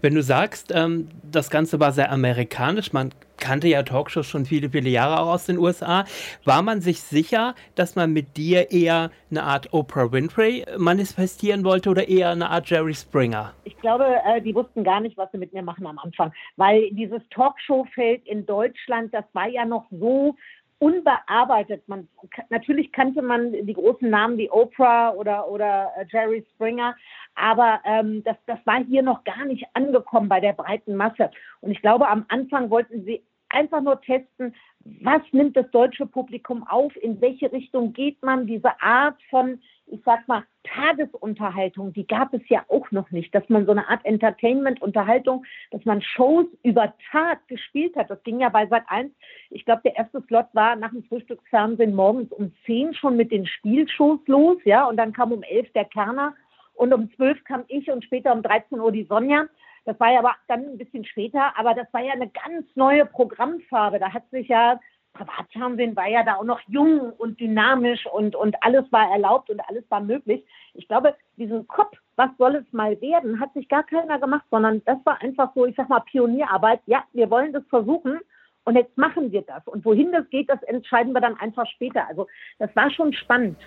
Wenn 0.00 0.14
du 0.14 0.22
sagst, 0.22 0.72
ähm, 0.74 1.08
das 1.22 1.50
Ganze 1.50 1.80
war 1.80 1.92
sehr 1.92 2.10
amerikanisch, 2.10 2.92
man 2.92 3.10
kannte 3.38 3.68
ja 3.68 3.82
Talkshows 3.82 4.26
schon 4.26 4.46
viele, 4.46 4.70
viele 4.70 4.88
Jahre 4.88 5.20
auch 5.20 5.34
aus 5.34 5.46
den 5.46 5.58
USA, 5.58 6.04
war 6.44 6.62
man 6.62 6.80
sich 6.80 7.00
sicher, 7.00 7.54
dass 7.74 7.96
man 7.96 8.12
mit 8.12 8.36
dir 8.36 8.70
eher 8.70 9.10
eine 9.30 9.42
Art 9.42 9.72
Oprah 9.72 10.10
Winfrey 10.12 10.64
manifestieren 10.78 11.64
wollte 11.64 11.90
oder 11.90 12.08
eher 12.08 12.30
eine 12.30 12.50
Art 12.50 12.68
Jerry 12.70 12.94
Springer? 12.94 13.52
Ich 13.64 13.76
glaube, 13.78 14.06
äh, 14.24 14.40
die 14.40 14.54
wussten 14.54 14.84
gar 14.84 15.00
nicht, 15.00 15.16
was 15.16 15.30
sie 15.32 15.38
mit 15.38 15.52
mir 15.52 15.62
machen 15.62 15.86
am 15.86 15.98
Anfang, 15.98 16.32
weil 16.56 16.90
dieses 16.92 17.20
Talkshow-Feld 17.30 18.26
in 18.26 18.46
Deutschland, 18.46 19.12
das 19.12 19.24
war 19.32 19.48
ja 19.48 19.64
noch 19.64 19.86
so 19.90 20.34
unbearbeitet. 20.78 21.82
Man, 21.88 22.08
natürlich 22.50 22.92
kannte 22.92 23.22
man 23.22 23.52
die 23.52 23.72
großen 23.72 24.08
Namen 24.08 24.36
wie 24.36 24.50
Oprah 24.50 25.10
oder, 25.10 25.48
oder 25.48 25.90
äh, 25.96 26.04
Jerry 26.10 26.44
Springer, 26.54 26.94
aber 27.36 27.80
ähm, 27.84 28.24
das, 28.24 28.36
das 28.46 28.58
war 28.64 28.82
hier 28.84 29.02
noch 29.02 29.24
gar 29.24 29.44
nicht 29.44 29.64
angekommen 29.74 30.28
bei 30.28 30.40
der 30.40 30.52
breiten 30.52 30.96
Masse. 30.96 31.30
Und 31.60 31.70
ich 31.70 31.80
glaube, 31.80 32.08
am 32.08 32.24
Anfang 32.28 32.70
wollten 32.70 33.04
sie 33.04 33.22
einfach 33.48 33.80
nur 33.80 34.00
testen, 34.00 34.54
was 35.02 35.22
nimmt 35.32 35.56
das 35.56 35.70
deutsche 35.70 36.06
Publikum 36.06 36.66
auf, 36.66 36.94
in 36.96 37.20
welche 37.20 37.50
Richtung 37.50 37.92
geht 37.92 38.22
man, 38.22 38.46
diese 38.46 38.80
Art 38.80 39.20
von, 39.30 39.60
ich 39.86 40.00
sag 40.04 40.26
mal, 40.28 40.44
Tagesunterhaltung, 40.64 41.92
die 41.92 42.06
gab 42.06 42.34
es 42.34 42.42
ja 42.48 42.64
auch 42.68 42.90
noch 42.90 43.10
nicht, 43.10 43.34
dass 43.34 43.48
man 43.48 43.66
so 43.66 43.72
eine 43.72 43.88
Art 43.88 44.04
Entertainment-Unterhaltung, 44.04 45.44
dass 45.70 45.84
man 45.84 46.02
Shows 46.02 46.46
über 46.62 46.92
Tag 47.10 47.46
gespielt 47.48 47.96
hat. 47.96 48.10
Das 48.10 48.22
ging 48.24 48.40
ja 48.40 48.48
bei 48.48 48.66
Sat 48.66 48.84
1. 48.88 49.12
Ich 49.50 49.64
glaube, 49.64 49.82
der 49.84 49.96
erste 49.96 50.22
Slot 50.22 50.46
war 50.52 50.76
nach 50.76 50.90
dem 50.90 51.04
Frühstücksfernsehen 51.04 51.94
morgens 51.94 52.32
um 52.32 52.52
10 52.66 52.94
schon 52.94 53.16
mit 53.16 53.30
den 53.30 53.46
Spielshows 53.46 54.20
los, 54.26 54.58
ja, 54.64 54.86
und 54.86 54.96
dann 54.96 55.12
kam 55.12 55.32
um 55.32 55.42
11 55.42 55.72
der 55.72 55.84
Kerner 55.84 56.34
und 56.76 56.92
um 56.92 57.10
12 57.16 57.44
kam 57.44 57.64
ich 57.68 57.90
und 57.90 58.04
später 58.04 58.32
um 58.32 58.42
13 58.42 58.78
Uhr 58.78 58.92
die 58.92 59.04
Sonja. 59.04 59.46
Das 59.84 59.98
war 60.00 60.12
ja 60.12 60.18
aber 60.18 60.34
dann 60.48 60.64
ein 60.64 60.78
bisschen 60.78 61.04
später, 61.04 61.56
aber 61.56 61.74
das 61.74 61.86
war 61.92 62.02
ja 62.02 62.12
eine 62.12 62.28
ganz 62.28 62.66
neue 62.74 63.06
Programmfarbe. 63.06 63.98
Da 63.98 64.12
hat 64.12 64.28
sich 64.30 64.48
ja 64.48 64.80
Privatfernsehen 65.16 65.96
war 65.96 66.08
ja 66.08 66.22
da 66.22 66.36
auch 66.36 66.44
noch 66.44 66.60
jung 66.68 67.12
und 67.12 67.40
dynamisch 67.40 68.06
und, 68.06 68.36
und 68.36 68.62
alles 68.62 68.84
war 68.92 69.10
erlaubt 69.10 69.50
und 69.50 69.60
alles 69.68 69.84
war 69.88 70.00
möglich. 70.00 70.44
Ich 70.74 70.86
glaube, 70.88 71.14
diesen 71.36 71.66
Kopf, 71.66 71.96
was 72.16 72.30
soll 72.38 72.56
es 72.56 72.72
mal 72.72 73.00
werden, 73.00 73.40
hat 73.40 73.52
sich 73.54 73.68
gar 73.68 73.84
keiner 73.84 74.18
gemacht, 74.18 74.44
sondern 74.50 74.82
das 74.84 74.98
war 75.04 75.20
einfach 75.22 75.52
so, 75.54 75.66
ich 75.66 75.74
sag 75.76 75.88
mal, 75.88 76.00
Pionierarbeit. 76.00 76.80
Ja, 76.86 77.04
wir 77.12 77.30
wollen 77.30 77.52
das 77.52 77.64
versuchen 77.68 78.20
und 78.64 78.76
jetzt 78.76 78.96
machen 78.96 79.32
wir 79.32 79.42
das. 79.42 79.66
Und 79.66 79.84
wohin 79.84 80.12
das 80.12 80.28
geht, 80.30 80.50
das 80.50 80.62
entscheiden 80.64 81.12
wir 81.12 81.20
dann 81.20 81.38
einfach 81.40 81.66
später. 81.66 82.06
Also 82.08 82.26
das 82.58 82.74
war 82.76 82.90
schon 82.90 83.12
spannend. 83.12 83.58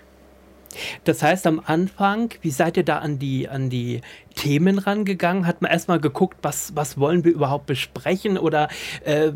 Das 1.10 1.24
heißt, 1.24 1.48
am 1.48 1.60
Anfang, 1.66 2.36
wie 2.44 2.52
seid 2.52 2.78
ihr 2.78 2.86
da 2.86 3.00
an 3.00 3.18
die, 3.18 3.50
an 3.50 3.72
die 3.72 4.02
Themen 4.36 4.78
rangegangen? 4.78 5.48
Hat 5.48 5.60
man 5.64 5.72
erstmal 5.72 6.00
geguckt, 6.00 6.38
was, 6.44 6.76
was 6.76 7.00
wollen 7.00 7.24
wir 7.24 7.32
überhaupt 7.32 7.66
besprechen 7.66 8.38
oder 8.38 8.68
äh, 9.04 9.32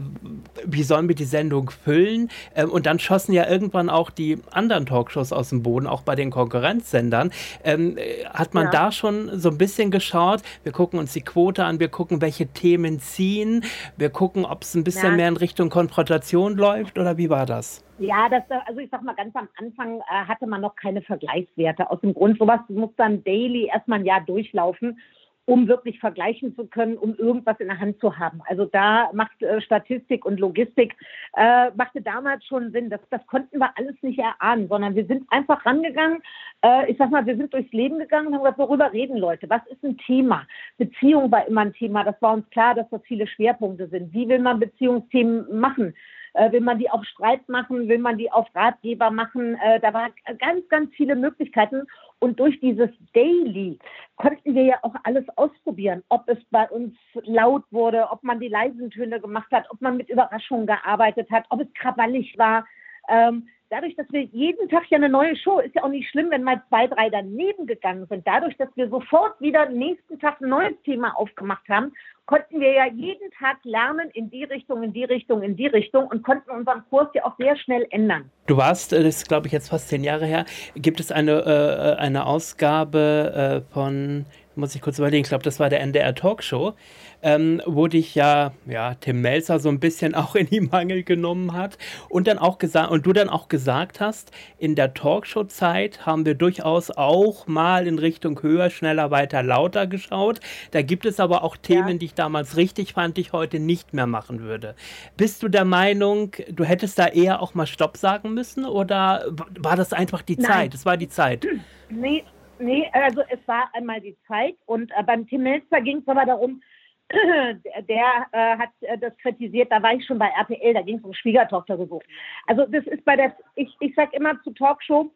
wie 0.64 0.84
sollen 0.84 1.08
wir 1.08 1.16
die 1.16 1.26
Sendung 1.26 1.72
füllen? 1.72 2.30
Ähm, 2.56 2.70
und 2.70 2.86
dann 2.86 3.00
schossen 3.00 3.34
ja 3.34 3.50
irgendwann 3.50 3.90
auch 3.90 4.12
die 4.12 4.38
anderen 4.52 4.86
Talkshows 4.86 5.34
aus 5.34 5.50
dem 5.50 5.64
Boden, 5.64 5.88
auch 5.88 6.04
bei 6.04 6.14
den 6.14 6.30
Konkurrenzsendern. 6.30 7.32
Ähm, 7.64 7.98
hat 8.32 8.54
man 8.54 8.66
ja. 8.66 8.72
da 8.72 8.92
schon 8.92 9.40
so 9.40 9.50
ein 9.50 9.58
bisschen 9.58 9.90
geschaut? 9.90 10.44
Wir 10.62 10.74
gucken 10.74 11.00
uns 11.00 11.14
die 11.14 11.22
Quote 11.22 11.66
an, 11.66 11.80
wir 11.80 11.88
gucken, 11.88 12.22
welche 12.22 12.46
Themen 12.46 13.00
ziehen, 13.00 13.66
wir 13.98 14.12
gucken, 14.12 14.46
ob 14.46 14.62
es 14.62 14.76
ein 14.76 14.84
bisschen 14.84 15.10
ja. 15.10 15.16
mehr 15.16 15.28
in 15.28 15.38
Richtung 15.38 15.72
Konfrontation 15.72 16.56
läuft 16.56 17.00
oder 17.00 17.18
wie 17.18 17.32
war 17.32 17.48
das? 17.48 17.82
Ja, 18.04 18.28
das, 18.28 18.44
also 18.68 18.82
ich 18.82 18.90
sag 18.92 19.02
mal, 19.02 19.16
ganz 19.16 19.34
am 19.34 19.48
Anfang 19.56 20.02
äh, 20.02 20.26
hatte 20.28 20.46
man 20.46 20.60
noch 20.60 20.76
keine 20.76 21.02
Vergleichswerte. 21.02 21.90
Aus 21.90 22.02
dem 22.02 22.14
Grund, 22.14 22.38
sowas 22.38 22.60
muss 22.68 22.94
dann 22.98 23.24
daily 23.24 23.68
erstmal 23.68 24.00
ein 24.00 24.06
Jahr 24.06 24.20
durchlaufen, 24.20 25.00
um 25.46 25.70
wirklich 25.70 26.02
vergleichen 26.02 26.54
zu 26.54 26.68
können, 26.68 26.98
um 26.98 27.16
irgendwas 27.16 27.58
in 27.62 27.68
der 27.68 27.80
Hand 27.80 28.02
zu 28.02 28.18
haben. 28.18 28.42
Also 28.46 28.66
da 28.66 29.10
macht 29.14 29.42
äh, 29.42 29.62
Statistik 29.62 30.26
und 30.26 30.42
Logistik, 30.42 30.98
äh, 31.38 31.72
machte 31.78 32.02
damals 32.02 32.44
schon 32.46 32.74
Sinn. 32.74 32.90
Das, 32.90 33.00
das 33.10 33.26
konnten 33.28 33.58
wir 33.60 33.72
alles 33.78 33.96
nicht 34.02 34.20
erahnen, 34.20 34.68
sondern 34.68 34.96
wir 34.96 35.06
sind 35.06 35.26
einfach 35.32 35.66
rangegangen. 35.66 36.22
Äh, 36.62 36.92
ich 36.92 36.98
sag 36.98 37.10
mal, 37.10 37.26
wir 37.26 37.38
sind 37.38 37.54
durchs 37.54 37.72
Leben 37.72 38.00
gegangen 38.00 38.28
und 38.28 38.34
haben 38.34 38.44
gesagt, 38.44 38.60
worüber 38.60 38.92
reden 38.92 39.16
Leute? 39.16 39.50
Was 39.50 39.66
ist 39.68 39.82
ein 39.82 39.98
Thema? 39.98 40.46
Beziehung 40.78 41.32
war 41.32 41.48
immer 41.48 41.62
ein 41.62 41.74
Thema. 41.74 42.04
Das 42.04 42.22
war 42.22 42.34
uns 42.34 42.50
klar, 42.50 42.76
dass 42.76 42.90
das 42.90 43.02
viele 43.04 43.28
Schwerpunkte 43.28 43.88
sind. 43.88 44.14
Wie 44.14 44.28
will 44.28 44.40
man 44.40 44.60
Beziehungsthemen 44.60 45.58
machen? 45.58 45.94
Äh, 46.34 46.52
will 46.52 46.62
man 46.62 46.80
die 46.80 46.90
auf 46.90 47.04
Streit 47.06 47.48
machen, 47.48 47.88
will 47.88 48.00
man 48.00 48.18
die 48.18 48.32
auf 48.32 48.48
Ratgeber 48.56 49.12
machen. 49.12 49.56
Äh, 49.56 49.80
da 49.80 49.94
waren 49.94 50.12
ganz, 50.40 50.68
ganz 50.70 50.94
viele 50.96 51.16
Möglichkeiten. 51.16 51.84
Und 52.20 52.40
durch 52.40 52.60
dieses 52.60 52.90
Daily 53.14 53.78
konnten 54.16 54.56
wir 54.56 54.64
ja 54.64 54.76
auch 54.82 54.96
alles 55.04 55.26
ausprobieren, 55.36 56.04
ob 56.10 56.28
es 56.28 56.38
bei 56.52 56.68
uns 56.70 56.96
laut 57.24 57.64
wurde, 57.72 58.10
ob 58.10 58.24
man 58.24 58.40
die 58.40 58.48
leisen 58.48 58.90
Töne 58.90 59.20
gemacht 59.20 59.52
hat, 59.52 59.66
ob 59.70 59.82
man 59.82 59.98
mit 59.98 60.10
Überraschungen 60.10 60.68
gearbeitet 60.68 61.30
hat, 61.32 61.46
ob 61.50 61.62
es 61.62 61.74
krawallig 61.74 62.38
war. 62.38 62.66
Ähm, 63.10 63.48
dadurch, 63.74 63.96
dass 63.96 64.06
wir 64.12 64.22
jeden 64.22 64.70
Tag 64.70 64.84
ja 64.90 64.98
eine 64.98 65.10
neue 65.10 65.36
Show, 65.36 65.60
ist 65.60 65.74
ja 65.74 65.84
auch 65.84 65.90
nicht 65.90 66.08
schlimm, 66.10 66.30
wenn 66.30 66.44
mal 66.44 66.62
zwei, 66.70 66.86
drei 66.86 67.10
daneben 67.10 67.66
gegangen 67.66 68.06
sind. 68.08 68.26
Dadurch, 68.28 68.56
dass 68.58 68.70
wir 68.76 68.88
sofort 68.90 69.40
wieder 69.42 69.68
nächsten 69.70 70.20
Tag 70.20 70.40
ein 70.42 70.50
neues 70.50 70.76
Thema 70.86 71.18
aufgemacht 71.18 71.68
haben, 71.68 71.92
konnten 72.26 72.60
wir 72.60 72.72
ja 72.72 72.86
jeden 72.86 73.32
Tag 73.32 73.58
lernen 73.64 74.10
in 74.14 74.30
die 74.30 74.44
Richtung, 74.44 74.84
in 74.84 74.94
die 74.94 75.04
Richtung, 75.04 75.42
in 75.42 75.56
die 75.56 75.68
Richtung 75.68 76.06
und 76.08 76.24
konnten 76.24 76.52
unseren 76.52 76.84
Kurs 76.90 77.10
ja 77.16 77.26
auch 77.26 77.36
sehr 77.38 77.58
schnell 77.58 77.88
ändern. 77.90 78.30
Du 78.46 78.58
warst, 78.58 78.94
äh, 78.94 79.04
das 79.04 79.18
ist 79.18 79.28
glaube 79.28 79.48
ich 79.48 79.54
jetzt 79.54 79.70
fast 79.70 79.90
zehn 79.90 80.04
Jahre 80.04 80.26
her, 80.26 80.46
gibt 80.76 81.00
es 81.00 81.12
eine, 81.12 81.32
äh, 81.32 82.00
eine 82.00 82.28
Ausgabe 82.28 83.64
äh, 83.66 83.74
von, 83.74 84.26
muss 84.56 84.76
ich 84.76 84.82
kurz 84.82 85.00
überlegen, 85.00 85.24
ich 85.24 85.30
glaube, 85.30 85.44
das 85.44 85.60
war 85.60 85.70
der 85.70 85.82
NDR 85.82 86.14
Talkshow, 86.14 86.74
ähm, 87.22 87.62
wo 87.66 87.88
dich 87.88 88.16
ja, 88.16 88.52
ja, 88.66 88.96
Tim 88.96 89.22
Melzer 89.22 89.60
so 89.60 89.70
ein 89.70 89.80
bisschen 89.80 90.14
auch 90.16 90.36
in 90.36 90.48
die 90.48 90.62
Mangel 90.62 91.04
genommen 91.04 91.54
hat 91.54 91.78
und 92.10 92.28
dann 92.28 92.38
auch 92.38 92.58
gesagt, 92.58 92.92
und 92.92 93.06
du 93.06 93.14
dann 93.14 93.30
auch 93.30 93.48
gesagt 93.48 94.00
hast, 94.00 94.32
in 94.58 94.76
der 94.76 94.94
Talkshow-Zeit 94.94 96.06
haben 96.06 96.26
wir 96.26 96.36
durchaus 96.36 96.92
auch 96.92 97.48
mal 97.48 97.88
in 97.88 97.98
Richtung 98.00 98.42
höher, 98.42 98.70
schneller, 98.70 99.12
weiter, 99.12 99.42
lauter 99.42 99.88
geschaut. 99.88 100.40
Da 100.72 100.82
gibt 100.82 101.06
es 101.06 101.20
aber 101.20 101.44
auch 101.44 101.58
Themen, 101.58 101.90
ja. 101.90 101.98
die 101.98 102.06
ich 102.06 102.14
damals 102.14 102.58
richtig 102.58 102.94
fand, 102.94 103.18
die 103.18 103.22
ich 103.22 103.34
heute 103.34 103.60
nicht 103.60 103.94
mehr 103.94 104.08
machen 104.08 104.42
würde. 104.42 104.76
Bist 105.18 105.44
du 105.44 105.48
der 105.48 105.66
Meinung, 105.66 106.32
du 106.52 106.64
hättest 106.64 107.00
da 107.00 107.08
eher 107.08 107.42
auch 107.42 107.54
mal 107.54 107.68
Stopp 107.68 107.98
sagen 107.98 108.34
müssen 108.34 108.66
oder 108.66 109.26
war 109.60 109.76
das 109.76 109.94
einfach 109.94 110.22
die 110.22 110.36
Nein. 110.36 110.46
Zeit? 110.46 110.74
Es 110.74 110.86
war 110.86 110.98
die 110.98 111.10
Zeit. 111.10 111.48
Nee, 111.90 112.24
nee, 112.60 112.90
also 112.94 113.22
es 113.30 113.40
war 113.48 113.70
einmal 113.74 114.02
die 114.02 114.18
Zeit 114.28 114.56
und 114.66 114.92
äh, 114.92 115.04
beim 115.04 115.28
Tim 115.28 115.44
Melzer 115.44 115.82
ging 115.82 116.00
es 116.00 116.08
aber 116.08 116.26
darum, 116.26 116.62
der 117.12 118.28
äh, 118.32 118.58
hat 118.58 118.70
äh, 118.82 118.98
das 118.98 119.16
kritisiert, 119.18 119.72
da 119.72 119.82
war 119.84 119.94
ich 119.94 120.06
schon 120.06 120.20
bei 120.20 120.28
RTL, 120.28 120.74
da 120.74 120.82
ging 120.82 120.98
es 120.98 121.04
um 121.04 121.14
Schwiegertochter 121.14 121.78
gesucht. 121.78 122.06
Also 122.48 122.66
das 122.66 122.86
ist 122.88 123.04
bei 123.06 123.16
der, 123.16 123.36
ich, 123.56 123.76
ich 123.80 123.94
sag 123.96 124.14
immer 124.14 124.42
zu 124.44 124.52
Talkshow, 124.52 125.12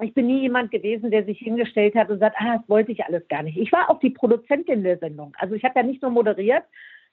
ich 0.00 0.14
bin 0.14 0.26
nie 0.26 0.40
jemand 0.40 0.70
gewesen, 0.70 1.10
der 1.10 1.24
sich 1.24 1.38
hingestellt 1.38 1.94
hat 1.94 2.10
und 2.10 2.18
sagt, 2.18 2.36
ah, 2.38 2.56
das 2.58 2.68
wollte 2.68 2.92
ich 2.92 3.04
alles 3.04 3.26
gar 3.28 3.42
nicht. 3.42 3.56
Ich 3.56 3.70
war 3.70 3.88
auch 3.88 4.00
die 4.00 4.10
Produzentin 4.10 4.82
der 4.82 4.98
Sendung. 4.98 5.34
Also 5.38 5.54
ich 5.54 5.64
habe 5.64 5.78
ja 5.78 5.84
nicht 5.84 6.02
nur 6.02 6.10
moderiert, 6.10 6.64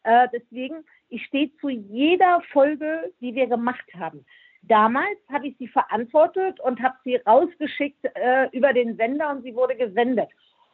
äh, 0.03 0.27
deswegen, 0.33 0.85
ich 1.09 1.25
stehe 1.25 1.51
zu 1.57 1.69
jeder 1.69 2.41
Folge, 2.51 3.11
die 3.21 3.35
wir 3.35 3.47
gemacht 3.47 3.85
haben. 3.97 4.25
Damals 4.63 5.17
habe 5.31 5.47
ich 5.47 5.57
sie 5.57 5.67
verantwortet 5.67 6.59
und 6.59 6.81
habe 6.81 6.95
sie 7.03 7.15
rausgeschickt 7.15 8.05
äh, 8.13 8.49
über 8.51 8.73
den 8.73 8.97
Sender 8.97 9.29
und 9.31 9.43
sie 9.43 9.55
wurde 9.55 9.75
gesendet 9.75 10.29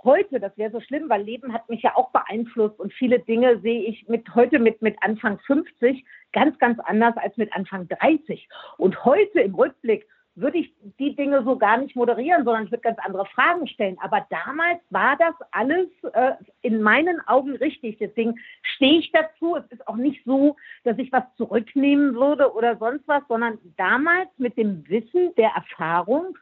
heute, 0.06 0.40
das 0.40 0.58
wäre 0.58 0.72
so 0.72 0.80
schlimm, 0.80 1.10
weil 1.10 1.24
Leben 1.24 1.52
hat 1.52 1.68
mich 1.68 1.82
ja 1.82 1.96
auch 1.96 2.12
beeinflusst 2.12 2.80
und 2.80 2.94
viele 2.94 3.20
Dinge 3.20 3.60
sehe 3.60 3.84
ich 3.84 4.08
mit 4.08 4.34
heute 4.34 4.60
mit, 4.60 4.82
mit 4.82 4.96
Anfang 5.02 5.40
50 5.40 6.06
ganz, 6.32 6.58
ganz 6.60 6.80
anders 6.80 7.18
als 7.18 7.36
mit 7.36 7.52
Anfang 7.54 7.88
30. 7.90 8.48
Und 8.78 9.04
heute 9.04 9.42
im 9.42 9.56
Rückblick 9.56 10.08
würde 10.36 10.58
ich 10.58 10.74
die 11.00 11.16
Dinge 11.16 11.44
so 11.44 11.58
gar 11.58 11.78
nicht 11.78 11.96
moderieren, 11.96 12.44
sondern 12.44 12.66
ich 12.66 12.72
würde 12.72 12.82
ganz 12.82 13.00
andere 13.00 13.26
Fragen 13.28 13.68
stellen. 13.68 13.98
Aber 14.02 14.26
damals 14.30 14.80
war 14.90 15.18
das 15.18 15.34
alles 15.52 15.88
äh, 16.14 16.34
in 16.62 16.82
meinen 16.82 17.26
Augen 17.28 17.56
richtig. 17.56 17.98
Deswegen 18.00 18.36
stehe 18.62 19.00
ich 19.00 19.12
dazu. 19.12 19.56
Es 19.56 19.66
ist 19.72 19.88
auch 19.88 19.96
nicht 19.96 20.24
so, 20.26 20.58
dass 20.84 20.98
ich 20.98 21.12
was 21.12 21.24
zurücknehmen 21.38 22.16
würde 22.16 22.54
oder 22.54 22.78
sonst 22.78 23.08
was, 23.08 23.24
sondern 23.30 23.58
damals 23.78 24.30
mit 24.38 24.58
dem 24.58 24.88
Wissen 24.90 25.34
der 25.36 25.52
Erfahrung 25.52 26.38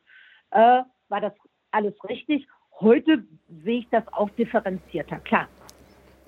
äh, 0.51 0.81
war 1.09 1.21
das 1.21 1.33
alles 1.71 1.93
richtig. 2.09 2.47
Heute 2.79 3.23
sehe 3.63 3.79
ich 3.79 3.89
das 3.89 4.03
auch 4.11 4.29
differenzierter, 4.31 5.19
klar. 5.19 5.47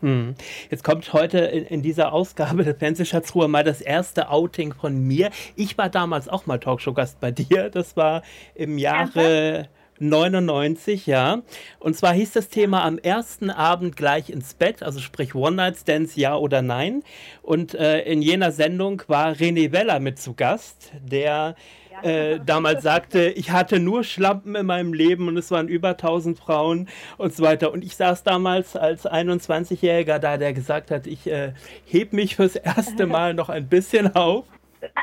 Hm. 0.05 0.35
Jetzt 0.69 0.83
kommt 0.83 1.13
heute 1.13 1.39
in, 1.39 1.65
in, 1.65 1.81
dieser 1.81 2.13
Ausgabe 2.13 2.63
der 2.63 2.75
Fernsehschatzruhe 2.75 3.47
mal 3.47 3.63
das 3.63 3.81
erste 3.81 4.29
Outing 4.29 4.71
von 4.71 4.99
mir. 4.99 5.31
Ich 5.55 5.79
war 5.79 5.89
damals 5.89 6.29
auch 6.29 6.45
mal 6.45 6.59
Talkshow-Gast 6.59 7.19
bei 7.19 7.31
dir. 7.31 7.71
Das 7.71 7.97
war 7.97 8.21
im 8.53 8.77
Jahre 8.77 9.67
99, 9.97 11.07
ja. 11.07 11.41
Und 11.79 11.95
zwar 11.95 12.13
hieß 12.13 12.33
das 12.33 12.49
Thema 12.49 12.83
am 12.83 12.99
ersten 12.99 13.49
Abend 13.49 13.95
gleich 13.95 14.29
ins 14.29 14.53
Bett, 14.53 14.83
also 14.83 14.99
sprich 14.99 15.33
One-Night-Stands, 15.33 16.15
ja 16.15 16.35
oder 16.35 16.61
nein. 16.61 17.01
Und 17.41 17.73
äh, 17.73 18.01
in 18.01 18.21
jener 18.21 18.51
Sendung 18.51 19.01
war 19.07 19.31
René 19.31 19.71
Weller 19.71 19.99
mit 19.99 20.19
zu 20.19 20.35
Gast, 20.35 20.91
der 21.01 21.55
äh, 22.03 22.39
damals 22.45 22.83
sagte, 22.83 23.29
ich 23.29 23.51
hatte 23.51 23.79
nur 23.79 24.03
Schlampen 24.03 24.55
in 24.55 24.65
meinem 24.65 24.93
Leben 24.93 25.27
und 25.27 25.37
es 25.37 25.51
waren 25.51 25.67
über 25.67 25.89
1000 25.89 26.37
Frauen 26.37 26.87
und 27.17 27.33
so 27.33 27.43
weiter. 27.43 27.71
Und 27.71 27.83
ich 27.83 27.95
saß 27.95 28.23
damals 28.23 28.75
als 28.75 29.05
21-Jähriger 29.05 30.19
da, 30.19 30.37
der 30.37 30.53
gesagt 30.53 30.91
hat, 30.91 31.07
ich 31.07 31.27
äh, 31.27 31.53
heb 31.85 32.13
mich 32.13 32.35
fürs 32.35 32.55
erste 32.55 33.05
Mal 33.15 33.33
noch 33.33 33.49
ein 33.49 33.67
bisschen 33.67 34.15
auf. 34.15 34.45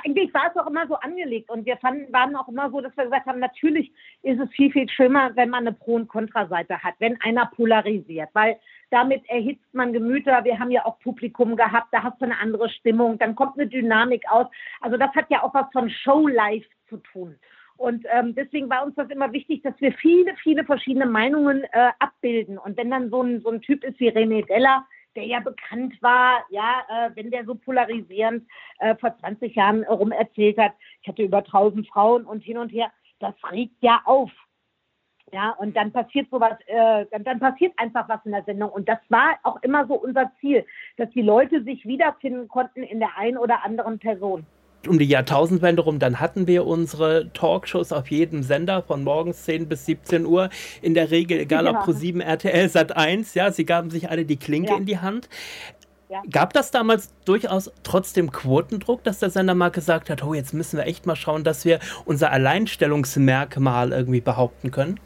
Eigentlich 0.04 0.32
war 0.32 0.49
es 0.49 0.56
auch 0.56 0.68
immer 0.68 0.87
so 0.87 0.94
angelegt 0.94 1.50
und 1.50 1.66
wir 1.66 1.76
fanden, 1.78 2.12
waren 2.12 2.37
auch 2.37 2.46
immer 2.46 2.70
so, 2.70 2.80
dass 2.80 2.96
wir 2.96 3.04
gesagt 3.04 3.26
haben, 3.26 3.40
natürlich 3.40 3.90
ist 4.22 4.38
es 4.38 4.49
viel, 4.50 4.70
viel 4.70 4.88
schlimmer, 4.88 5.34
wenn 5.34 5.50
man 5.50 5.66
eine 5.66 5.72
Pro- 5.72 5.96
und 5.96 6.08
Kontraseite 6.08 6.78
hat, 6.78 6.94
wenn 7.00 7.20
einer 7.20 7.46
polarisiert, 7.46 8.28
weil 8.32 8.56
damit 8.92 9.28
erhitzt 9.28 9.72
man 9.72 9.92
Gemüter. 9.92 10.44
Wir 10.44 10.58
haben 10.58 10.70
ja 10.70 10.84
auch 10.84 10.99
Publikum 11.00 11.56
gehabt, 11.56 11.88
da 11.92 12.02
hast 12.02 12.20
du 12.20 12.26
eine 12.26 12.38
andere 12.38 12.68
Stimmung, 12.68 13.18
dann 13.18 13.34
kommt 13.34 13.58
eine 13.58 13.66
Dynamik 13.66 14.25
aus. 14.30 14.46
Also 14.80 14.96
das 14.96 15.11
hat 15.14 15.30
ja 15.30 15.42
auch 15.42 15.54
was 15.54 15.66
von 15.72 15.88
Showlife 15.88 16.68
zu 16.88 16.99
tun. 16.99 17.37
Und 17.78 18.06
ähm, 18.12 18.34
deswegen 18.34 18.68
war 18.70 18.84
uns 18.84 18.94
das 18.94 19.08
immer 19.11 19.32
wichtig, 19.32 19.62
dass 19.62 19.75
wir 19.80 19.92
viele, 19.94 20.37
viele 20.37 20.64
verschiedene 20.64 21.06
Meinungen 21.06 21.64
äh, 21.72 21.90
abbilden. 21.99 22.58
Und 22.58 22.76
wenn 22.76 22.90
dann 22.90 23.11
so 23.11 23.22
ein, 23.22 23.40
so 23.40 23.50
ein 23.50 23.62
Typ 23.62 23.82
ist 23.82 23.99
wie 23.99 24.11
René 24.11 24.46
Deller, 24.46 24.87
der 25.16 25.26
ja 25.26 25.40
bekannt 25.40 26.00
war, 26.00 26.44
ja, 26.50 26.82
äh, 26.88 27.11
wenn 27.16 27.30
der 27.30 27.44
so 27.44 27.54
polarisierend 27.54 28.46
äh, 28.78 28.94
vor 28.96 29.16
20 29.18 29.54
Jahren 29.54 29.84
rum 29.84 30.12
erzählt 30.12 30.58
hat, 30.58 30.72
ich 31.00 31.08
hatte 31.08 31.22
über 31.22 31.38
1000 31.38 31.88
Frauen 31.88 32.25
und 32.25 32.40
hin 32.40 32.58
und 32.58 32.68
her, 32.68 32.92
das 33.18 33.34
regt 33.50 33.76
ja 33.80 34.02
auf. 34.04 34.30
Ja, 35.32 35.54
und 35.58 35.74
dann 35.74 35.92
passiert 35.92 36.28
sowas, 36.30 36.58
äh, 36.66 37.06
dann, 37.10 37.24
dann 37.24 37.40
passiert 37.40 37.72
einfach 37.78 38.06
was 38.08 38.20
in 38.24 38.32
der 38.32 38.44
Sendung. 38.44 38.68
Und 38.68 38.86
das 38.86 38.98
war 39.08 39.38
auch 39.44 39.62
immer 39.62 39.86
so 39.86 39.94
unser 39.94 40.30
Ziel, 40.40 40.64
dass 40.98 41.08
die 41.10 41.22
Leute 41.22 41.62
sich 41.62 41.86
wiederfinden 41.86 42.48
konnten 42.48 42.82
in 42.82 42.98
der 42.98 43.16
einen 43.16 43.38
oder 43.38 43.64
anderen 43.64 43.98
Person 43.98 44.44
um 44.88 44.98
die 44.98 45.06
Jahrtausendwende 45.06 45.82
rum, 45.82 45.98
dann 45.98 46.20
hatten 46.20 46.46
wir 46.46 46.66
unsere 46.66 47.32
Talkshows 47.32 47.92
auf 47.92 48.10
jedem 48.10 48.42
Sender 48.42 48.82
von 48.82 49.04
morgens 49.04 49.44
10 49.44 49.68
bis 49.68 49.86
17 49.86 50.26
Uhr. 50.26 50.50
In 50.80 50.94
der 50.94 51.10
Regel, 51.10 51.38
egal 51.38 51.66
ja. 51.66 51.70
ob 51.70 51.76
Pro7, 51.88 52.20
RTL, 52.20 52.68
Sat 52.68 52.96
1, 52.96 53.34
ja, 53.34 53.52
sie 53.52 53.64
gaben 53.64 53.90
sich 53.90 54.10
alle 54.10 54.24
die 54.24 54.36
Klinke 54.36 54.72
ja. 54.72 54.76
in 54.76 54.86
die 54.86 54.98
Hand. 54.98 55.28
Ja. 56.08 56.20
Gab 56.30 56.52
das 56.52 56.70
damals 56.70 57.14
durchaus 57.24 57.72
trotzdem 57.84 58.32
Quotendruck, 58.32 59.02
dass 59.02 59.18
der 59.20 59.30
Sender 59.30 59.54
mal 59.54 59.70
gesagt 59.70 60.10
hat, 60.10 60.22
oh, 60.22 60.34
jetzt 60.34 60.52
müssen 60.52 60.76
wir 60.76 60.86
echt 60.86 61.06
mal 61.06 61.16
schauen, 61.16 61.44
dass 61.44 61.64
wir 61.64 61.78
unser 62.04 62.32
Alleinstellungsmerkmal 62.32 63.92
irgendwie 63.92 64.20
behaupten 64.20 64.70
können? 64.70 65.00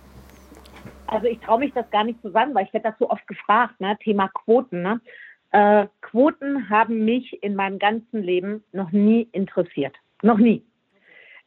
Also 1.06 1.26
ich 1.26 1.38
traue 1.40 1.60
mich 1.60 1.72
das 1.72 1.88
gar 1.90 2.04
nicht 2.04 2.20
zu 2.20 2.30
sagen, 2.30 2.54
weil 2.54 2.66
ich 2.66 2.72
werde 2.72 2.90
das 2.90 2.98
so 2.98 3.10
oft 3.10 3.26
gefragt, 3.26 3.80
ne? 3.80 3.96
Thema 4.02 4.28
Quoten. 4.28 4.82
Ne? 4.82 5.00
Äh, 5.52 5.86
Quoten 6.00 6.68
haben 6.68 7.04
mich 7.04 7.42
in 7.42 7.54
meinem 7.54 7.78
ganzen 7.78 8.22
Leben 8.22 8.64
noch 8.72 8.92
nie 8.92 9.28
interessiert. 9.32 9.94
Noch 10.22 10.38
nie. 10.38 10.64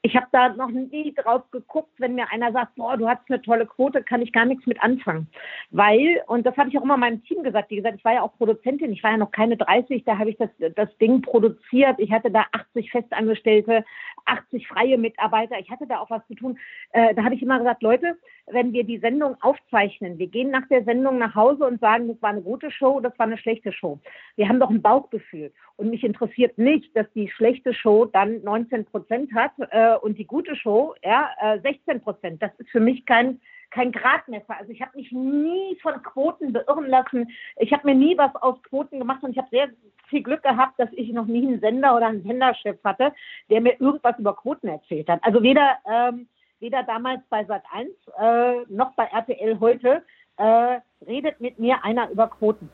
Ich 0.02 0.16
habe 0.16 0.28
da 0.32 0.50
noch 0.50 0.70
nie 0.70 1.14
drauf 1.14 1.44
geguckt, 1.52 1.92
wenn 1.98 2.16
mir 2.16 2.32
einer 2.32 2.54
sagt, 2.54 2.76
boah, 2.76 2.96
du 2.96 3.10
hast 3.10 3.20
eine 3.28 3.42
tolle 3.42 3.66
Quote, 3.66 4.02
kann 4.02 4.22
ich 4.22 4.32
gar 4.32 4.46
nichts 4.46 4.66
mit 4.66 4.82
anfangen. 4.82 5.28
Weil, 5.72 6.24
und 6.28 6.46
das 6.46 6.56
habe 6.56 6.70
ich 6.70 6.78
auch 6.78 6.84
immer 6.84 6.96
meinem 6.96 7.22
Team 7.26 7.44
gesagt, 7.44 7.70
wie 7.70 7.76
gesagt, 7.76 7.98
ich 7.98 8.06
war 8.06 8.14
ja 8.14 8.22
auch 8.22 8.34
Produzentin, 8.38 8.94
ich 8.94 9.04
war 9.04 9.12
ja 9.12 9.18
noch 9.18 9.32
keine 9.32 9.58
30, 9.58 10.06
da 10.06 10.18
habe 10.18 10.30
ich 10.30 10.38
das, 10.38 10.50
das 10.76 10.98
Ding 11.00 11.22
produziert. 11.22 12.00
Ich 12.00 12.14
hatte 12.14 12.32
da 12.32 12.46
80 12.54 12.92
Festangestellte, 12.92 13.84
80 14.30 14.68
freie 14.68 14.98
Mitarbeiter, 14.98 15.60
ich 15.60 15.70
hatte 15.70 15.88
da 15.88 16.00
auch 16.00 16.10
was 16.10 16.26
zu 16.28 16.36
tun. 16.36 16.58
Äh, 16.92 17.14
da 17.16 17.24
habe 17.24 17.36
ich 17.36 17.42
immer 17.42 17.58
gesagt, 17.58 17.84
Leute, 17.84 18.18
wenn 18.48 18.74
wir 18.74 18.84
die 18.84 19.00
Sendung 19.00 19.36
aufzeichnen, 19.42 20.18
wir 20.18 20.28
gehen 20.28 20.52
nach 20.52 20.68
der 20.68 20.84
Sendung 20.84 21.18
nach 21.18 21.36
Hause 21.36 21.66
und 21.66 21.80
sagen, 21.80 22.08
das 22.08 22.22
war 22.22 22.30
eine 22.30 22.42
gute 22.42 22.72
Show, 22.72 23.00
das 23.00 23.18
war 23.18 23.26
eine 23.26 23.38
schlechte 23.38 23.72
Show. 23.72 24.00
Wir 24.36 24.48
haben 24.48 24.60
doch 24.60 24.70
ein 24.70 24.82
Bauchgefühl. 24.82 25.52
Und 25.78 25.90
mich 25.90 26.04
interessiert 26.04 26.58
nicht, 26.58 26.96
dass 26.96 27.12
die 27.14 27.30
schlechte 27.30 27.74
Show 27.74 28.06
dann 28.06 28.44
19 28.44 28.86
Prozent 28.86 29.34
hat 29.34 29.52
äh, 29.72 29.96
und 29.96 30.18
die 30.18 30.26
gute 30.26 30.56
Show 30.56 30.96
ja, 31.04 31.30
äh, 31.40 31.60
16 31.62 32.02
Prozent. 32.02 32.42
Das 32.42 32.52
ist 32.58 32.70
für 32.70 32.80
mich 32.80 33.06
kein, 33.06 33.40
kein 33.72 33.92
Gradmesser. 33.92 34.58
Also 34.58 34.72
ich 34.72 34.82
habe 34.82 34.98
mich 34.98 35.12
nie 35.12 35.78
von 35.82 36.02
Quoten 36.02 36.54
beirren 36.54 36.88
lassen. 36.88 37.28
Ich 37.58 37.72
habe 37.74 37.88
mir 37.88 37.96
nie 37.96 38.18
was 38.18 38.36
aus 38.36 38.62
Quoten 38.64 39.00
gemacht 39.00 39.24
und 39.24 39.32
ich 39.32 39.38
habe 39.38 39.50
sehr 39.52 39.70
viel 40.08 40.24
Glück 40.24 40.44
gehabt, 40.44 40.80
dass 40.80 40.90
ich 40.94 41.12
noch 41.12 41.26
nie 41.26 41.48
einen 41.48 41.60
Sender 41.60 41.96
oder 41.96 42.08
einen 42.08 42.24
Senderchef 42.24 42.84
hatte, 42.84 43.14
der 43.50 43.62
mir 43.62 43.80
irgendwas 43.80 44.18
über 44.18 44.36
Quoten 44.36 44.68
erzählt 44.68 45.08
hat. 45.08 45.24
Also 45.24 45.44
weder, 45.44 45.78
ähm, 45.90 46.28
weder 46.60 46.84
damals 46.84 47.22
bei 47.30 47.42
Sat1 47.42 47.90
äh, 48.18 48.66
noch 48.70 48.94
bei 48.96 49.06
RTL 49.06 49.60
heute 49.60 50.04
äh, 50.38 50.80
redet 51.06 51.40
mit 51.40 51.60
mir 51.60 51.84
einer 51.84 52.10
über 52.10 52.28
Quoten. 52.28 52.70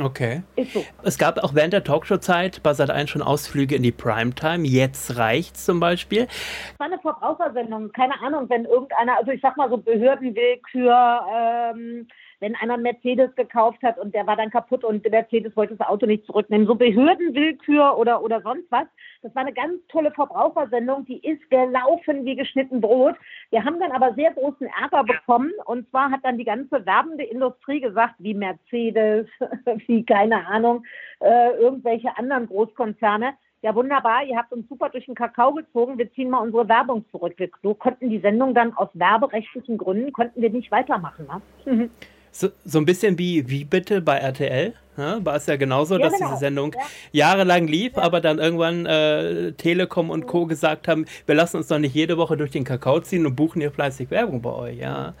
Okay. 0.00 0.42
Ist 0.56 0.72
so. 0.72 0.84
Es 1.02 1.18
gab 1.18 1.38
auch 1.38 1.54
während 1.54 1.72
der 1.72 1.82
Talkshow-Zeit 1.82 2.62
bei 2.62 2.70
Sat1 2.70 3.08
schon 3.08 3.22
Ausflüge 3.22 3.74
in 3.74 3.82
die 3.82 3.92
Primetime. 3.92 4.64
Jetzt 4.64 5.16
reicht's 5.16 5.64
zum 5.64 5.80
Beispiel. 5.80 6.26
Das 6.26 6.78
war 6.78 6.86
eine 6.86 6.98
Verbrauchersendung. 7.00 7.90
Keine 7.92 8.20
Ahnung, 8.20 8.48
wenn 8.48 8.64
irgendeiner, 8.64 9.18
also 9.18 9.32
ich 9.32 9.40
sag 9.40 9.56
mal 9.56 9.68
so 9.68 9.78
Behördenwillkür, 9.78 11.20
ähm, 11.34 12.08
wenn 12.40 12.54
einer 12.54 12.76
Mercedes 12.76 13.34
gekauft 13.34 13.82
hat 13.82 13.98
und 13.98 14.14
der 14.14 14.26
war 14.26 14.36
dann 14.36 14.50
kaputt 14.50 14.84
und 14.84 15.08
Mercedes 15.08 15.56
wollte 15.56 15.76
das 15.76 15.88
Auto 15.88 16.06
nicht 16.06 16.24
zurücknehmen. 16.26 16.66
So 16.66 16.74
Behördenwillkür 16.74 17.96
oder, 17.96 18.22
oder 18.22 18.40
sonst 18.42 18.70
was. 18.70 18.86
Das 19.22 19.34
war 19.34 19.42
eine 19.42 19.52
ganz 19.52 19.74
tolle 19.88 20.12
Verbrauchersendung, 20.12 21.04
die 21.04 21.18
ist 21.26 21.48
gelaufen 21.50 22.24
wie 22.24 22.36
geschnitten 22.36 22.80
Brot. 22.80 23.16
Wir 23.50 23.64
haben 23.64 23.80
dann 23.80 23.92
aber 23.92 24.14
sehr 24.14 24.32
großen 24.32 24.68
Ärger 24.80 25.04
bekommen 25.04 25.52
und 25.64 25.88
zwar 25.90 26.10
hat 26.10 26.20
dann 26.22 26.38
die 26.38 26.44
ganze 26.44 26.86
werbende 26.86 27.24
Industrie 27.24 27.80
gesagt, 27.80 28.14
wie 28.18 28.34
Mercedes, 28.34 29.26
wie 29.86 30.04
keine 30.04 30.46
Ahnung, 30.46 30.84
äh, 31.20 31.50
irgendwelche 31.56 32.16
anderen 32.16 32.46
Großkonzerne. 32.46 33.34
Ja, 33.60 33.74
wunderbar, 33.74 34.22
ihr 34.24 34.36
habt 34.36 34.52
uns 34.52 34.68
super 34.68 34.88
durch 34.88 35.06
den 35.06 35.16
Kakao 35.16 35.52
gezogen, 35.52 35.98
wir 35.98 36.12
ziehen 36.12 36.30
mal 36.30 36.38
unsere 36.38 36.68
Werbung 36.68 37.04
zurück. 37.10 37.34
Wir, 37.38 37.50
so 37.60 37.74
konnten 37.74 38.08
die 38.08 38.20
Sendung 38.20 38.54
dann 38.54 38.72
aus 38.76 38.88
werberechtlichen 38.94 39.78
Gründen, 39.78 40.12
konnten 40.12 40.40
wir 40.40 40.50
nicht 40.50 40.70
weitermachen. 40.70 41.26
Ne? 41.66 41.90
So, 42.32 42.48
so 42.64 42.78
ein 42.78 42.84
bisschen 42.84 43.18
wie, 43.18 43.48
wie 43.48 43.64
bitte 43.64 44.00
bei 44.00 44.18
RTL? 44.18 44.74
Ja, 44.96 45.24
war 45.24 45.36
es 45.36 45.46
ja 45.46 45.56
genauso, 45.56 45.96
ja, 45.96 46.02
dass 46.02 46.14
genau. 46.14 46.30
diese 46.30 46.40
Sendung 46.40 46.72
ja. 46.74 46.80
jahrelang 47.12 47.68
lief, 47.68 47.96
aber 47.96 48.20
dann 48.20 48.38
irgendwann 48.38 48.84
äh, 48.84 49.52
Telekom 49.52 50.10
und 50.10 50.26
Co. 50.26 50.46
gesagt 50.46 50.88
haben, 50.88 51.04
wir 51.24 51.36
lassen 51.36 51.58
uns 51.58 51.68
doch 51.68 51.78
nicht 51.78 51.94
jede 51.94 52.18
Woche 52.18 52.36
durch 52.36 52.50
den 52.50 52.64
Kakao 52.64 52.98
ziehen 53.00 53.24
und 53.24 53.36
buchen 53.36 53.60
hier 53.60 53.70
fleißig 53.70 54.10
Werbung 54.10 54.42
bei 54.42 54.50
euch. 54.50 54.78
Ja. 54.78 55.14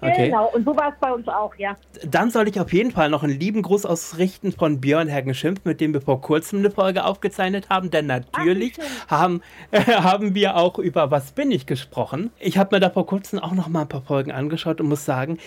Okay. 0.00 0.26
Genau, 0.26 0.50
und 0.52 0.66
so 0.66 0.76
war 0.76 0.90
es 0.90 0.94
bei 1.00 1.10
uns 1.10 1.26
auch, 1.28 1.54
ja. 1.56 1.76
Dann 2.04 2.30
soll 2.30 2.48
ich 2.48 2.60
auf 2.60 2.72
jeden 2.74 2.90
Fall 2.90 3.08
noch 3.08 3.22
einen 3.22 3.38
lieben 3.38 3.62
Gruß 3.62 3.86
ausrichten 3.86 4.52
von 4.52 4.80
Björn 4.80 5.08
Hergen-Schimpf, 5.08 5.64
mit 5.64 5.80
dem 5.80 5.94
wir 5.94 6.02
vor 6.02 6.20
kurzem 6.20 6.58
eine 6.58 6.70
Folge 6.70 7.04
aufgezeichnet 7.04 7.70
haben, 7.70 7.90
denn 7.90 8.06
natürlich 8.06 8.74
Ach, 9.08 9.22
haben, 9.22 9.40
äh, 9.70 9.80
haben 9.80 10.34
wir 10.34 10.56
auch 10.56 10.78
über 10.78 11.10
Was 11.10 11.32
bin 11.32 11.50
ich 11.50 11.64
gesprochen. 11.64 12.30
Ich 12.38 12.58
habe 12.58 12.76
mir 12.76 12.80
da 12.80 12.90
vor 12.90 13.06
kurzem 13.06 13.38
auch 13.38 13.52
noch 13.52 13.68
mal 13.68 13.82
ein 13.82 13.88
paar 13.88 14.02
Folgen 14.02 14.30
angeschaut 14.30 14.80
und 14.80 14.88
muss 14.88 15.06
sagen, 15.06 15.38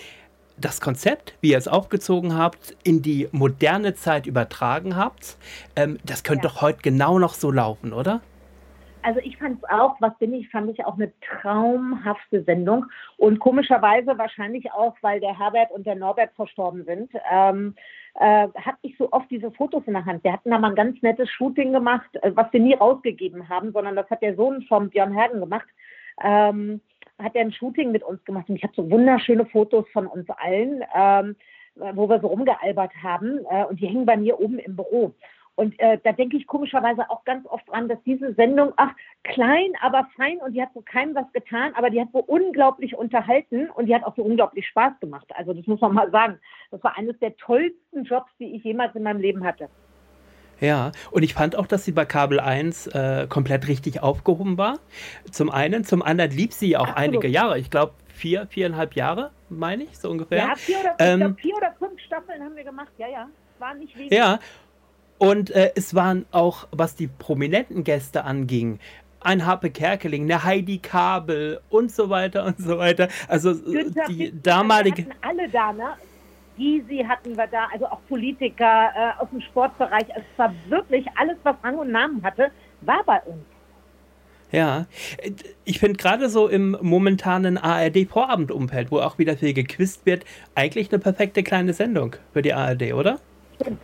das 0.60 0.80
Konzept, 0.80 1.36
wie 1.40 1.52
ihr 1.52 1.58
es 1.58 1.68
aufgezogen 1.68 2.36
habt, 2.36 2.76
in 2.84 3.02
die 3.02 3.28
moderne 3.32 3.94
Zeit 3.94 4.26
übertragen 4.26 4.96
habt, 4.96 5.36
ähm, 5.76 5.98
das 6.04 6.24
könnte 6.24 6.46
ja. 6.46 6.52
doch 6.52 6.62
heute 6.62 6.80
genau 6.82 7.18
noch 7.18 7.34
so 7.34 7.50
laufen, 7.50 7.92
oder? 7.92 8.20
Also 9.02 9.20
ich 9.20 9.38
fand 9.38 9.62
es 9.62 9.70
auch, 9.70 9.96
was 10.00 10.16
bin 10.18 10.34
ich, 10.34 10.50
fand 10.50 10.70
ich 10.70 10.84
auch 10.84 10.94
eine 10.94 11.12
traumhafte 11.20 12.42
Sendung. 12.42 12.86
Und 13.16 13.38
komischerweise 13.38 14.18
wahrscheinlich 14.18 14.70
auch, 14.72 14.96
weil 15.02 15.20
der 15.20 15.38
Herbert 15.38 15.70
und 15.70 15.86
der 15.86 15.94
Norbert 15.94 16.32
verstorben 16.34 16.84
sind, 16.84 17.10
ähm, 17.30 17.74
äh, 18.14 18.48
hatte 18.48 18.78
ich 18.82 18.96
so 18.98 19.10
oft 19.12 19.30
diese 19.30 19.50
Fotos 19.52 19.84
in 19.86 19.94
der 19.94 20.04
Hand. 20.04 20.24
Wir 20.24 20.32
hatten 20.32 20.50
da 20.50 20.58
mal 20.58 20.70
ein 20.70 20.74
ganz 20.74 21.00
nettes 21.02 21.30
Shooting 21.30 21.72
gemacht, 21.72 22.08
äh, 22.22 22.32
was 22.34 22.52
wir 22.52 22.60
nie 22.60 22.74
rausgegeben 22.74 23.48
haben, 23.48 23.72
sondern 23.72 23.96
das 23.96 24.10
hat 24.10 24.22
der 24.22 24.34
Sohn 24.34 24.62
von 24.62 24.90
Björn 24.90 25.14
Hergen 25.14 25.40
gemacht. 25.40 25.68
Ähm, 26.22 26.80
hat 27.18 27.34
er 27.34 27.42
ein 27.42 27.52
Shooting 27.52 27.92
mit 27.92 28.02
uns 28.02 28.24
gemacht 28.24 28.48
und 28.48 28.56
ich 28.56 28.62
habe 28.62 28.74
so 28.76 28.90
wunderschöne 28.90 29.46
Fotos 29.46 29.86
von 29.92 30.06
uns 30.06 30.28
allen, 30.30 30.84
ähm, 30.94 31.36
wo 31.94 32.08
wir 32.08 32.20
so 32.20 32.28
rumgealbert 32.28 32.92
haben 33.02 33.40
äh, 33.50 33.64
und 33.64 33.80
die 33.80 33.86
hängen 33.86 34.06
bei 34.06 34.16
mir 34.16 34.40
oben 34.40 34.58
im 34.58 34.76
Büro. 34.76 35.14
Und 35.58 35.76
äh, 35.80 35.98
da 36.04 36.12
denke 36.12 36.36
ich 36.36 36.46
komischerweise 36.46 37.10
auch 37.10 37.24
ganz 37.24 37.44
oft 37.46 37.68
dran, 37.68 37.88
dass 37.88 38.00
diese 38.04 38.32
Sendung, 38.34 38.72
ach, 38.76 38.92
klein, 39.24 39.72
aber 39.80 40.06
fein 40.16 40.38
und 40.38 40.52
die 40.52 40.62
hat 40.62 40.72
so 40.72 40.82
keinem 40.82 41.16
was 41.16 41.32
getan, 41.32 41.72
aber 41.74 41.90
die 41.90 42.00
hat 42.00 42.10
so 42.12 42.20
unglaublich 42.20 42.96
unterhalten 42.96 43.68
und 43.70 43.86
die 43.86 43.94
hat 43.94 44.04
auch 44.04 44.14
so 44.14 44.22
unglaublich 44.22 44.68
Spaß 44.68 45.00
gemacht. 45.00 45.26
Also 45.34 45.52
das 45.54 45.66
muss 45.66 45.80
man 45.80 45.94
mal 45.94 46.12
sagen. 46.12 46.38
Das 46.70 46.80
war 46.84 46.96
eines 46.96 47.18
der 47.18 47.36
tollsten 47.38 48.04
Jobs, 48.04 48.30
die 48.38 48.54
ich 48.54 48.62
jemals 48.62 48.94
in 48.94 49.02
meinem 49.02 49.20
Leben 49.20 49.44
hatte. 49.44 49.68
Ja, 50.60 50.92
und 51.10 51.22
ich 51.22 51.34
fand 51.34 51.56
auch, 51.56 51.66
dass 51.66 51.84
sie 51.84 51.92
bei 51.92 52.04
Kabel 52.04 52.40
1 52.40 52.88
äh, 52.88 53.26
komplett 53.28 53.68
richtig 53.68 54.02
aufgehoben 54.02 54.58
war. 54.58 54.78
Zum 55.30 55.50
einen, 55.50 55.84
zum 55.84 56.02
anderen 56.02 56.32
lieb 56.32 56.52
sie 56.52 56.76
auch 56.76 56.88
Absolut. 56.88 56.98
einige 56.98 57.28
Jahre. 57.28 57.58
Ich 57.58 57.70
glaube, 57.70 57.92
vier, 58.08 58.46
viereinhalb 58.48 58.94
Jahre, 58.94 59.30
meine 59.48 59.84
ich, 59.84 59.98
so 59.98 60.10
ungefähr. 60.10 60.38
Ja, 60.38 60.54
vier 60.56 60.80
oder, 60.80 60.96
ähm, 60.98 61.20
glaub, 61.20 61.40
vier 61.40 61.56
oder 61.56 61.74
fünf 61.78 62.00
Staffeln 62.00 62.42
haben 62.42 62.56
wir 62.56 62.64
gemacht, 62.64 62.90
ja, 62.98 63.08
ja. 63.08 63.28
War 63.58 63.74
nicht 63.74 63.96
wenig. 63.96 64.12
Ja, 64.12 64.38
und 65.18 65.50
äh, 65.50 65.72
es 65.74 65.94
waren 65.94 66.26
auch, 66.30 66.68
was 66.70 66.94
die 66.94 67.08
prominenten 67.08 67.82
Gäste 67.84 68.24
anging, 68.24 68.78
ein 69.20 69.44
Harpe 69.46 69.70
Kerkeling, 69.70 70.24
eine 70.24 70.44
Heidi 70.44 70.78
Kabel 70.78 71.60
und 71.70 71.90
so 71.90 72.08
weiter 72.08 72.44
und 72.44 72.58
so 72.58 72.78
weiter. 72.78 73.08
Also 73.26 73.54
Günther, 73.54 74.06
die 74.08 74.32
damalige. 74.40 75.06
Alle 75.22 75.48
da, 75.48 75.72
ne? 75.72 75.94
Gysi 76.58 77.04
hatten 77.08 77.36
wir 77.36 77.46
da, 77.46 77.68
also 77.72 77.86
auch 77.86 78.00
Politiker 78.08 78.90
äh, 78.94 79.22
aus 79.22 79.30
dem 79.30 79.40
Sportbereich. 79.40 80.06
Es 80.14 80.24
war 80.36 80.52
wirklich 80.68 81.06
alles, 81.16 81.36
was 81.44 81.56
Rang 81.62 81.78
und 81.78 81.90
Namen 81.90 82.22
hatte, 82.22 82.50
war 82.82 83.02
bei 83.04 83.20
uns. 83.22 83.44
Ja, 84.50 84.86
ich 85.64 85.78
finde 85.78 85.98
gerade 85.98 86.28
so 86.30 86.48
im 86.48 86.76
momentanen 86.80 87.58
ARD-Vorabendumfeld, 87.58 88.90
wo 88.90 88.98
auch 89.00 89.18
wieder 89.18 89.36
viel 89.36 89.52
gequizt 89.52 90.06
wird, 90.06 90.24
eigentlich 90.54 90.90
eine 90.90 90.98
perfekte 90.98 91.42
kleine 91.42 91.74
Sendung 91.74 92.16
für 92.32 92.40
die 92.40 92.54
ARD, 92.54 92.94
oder? 92.94 93.20
Stimmt. 93.60 93.80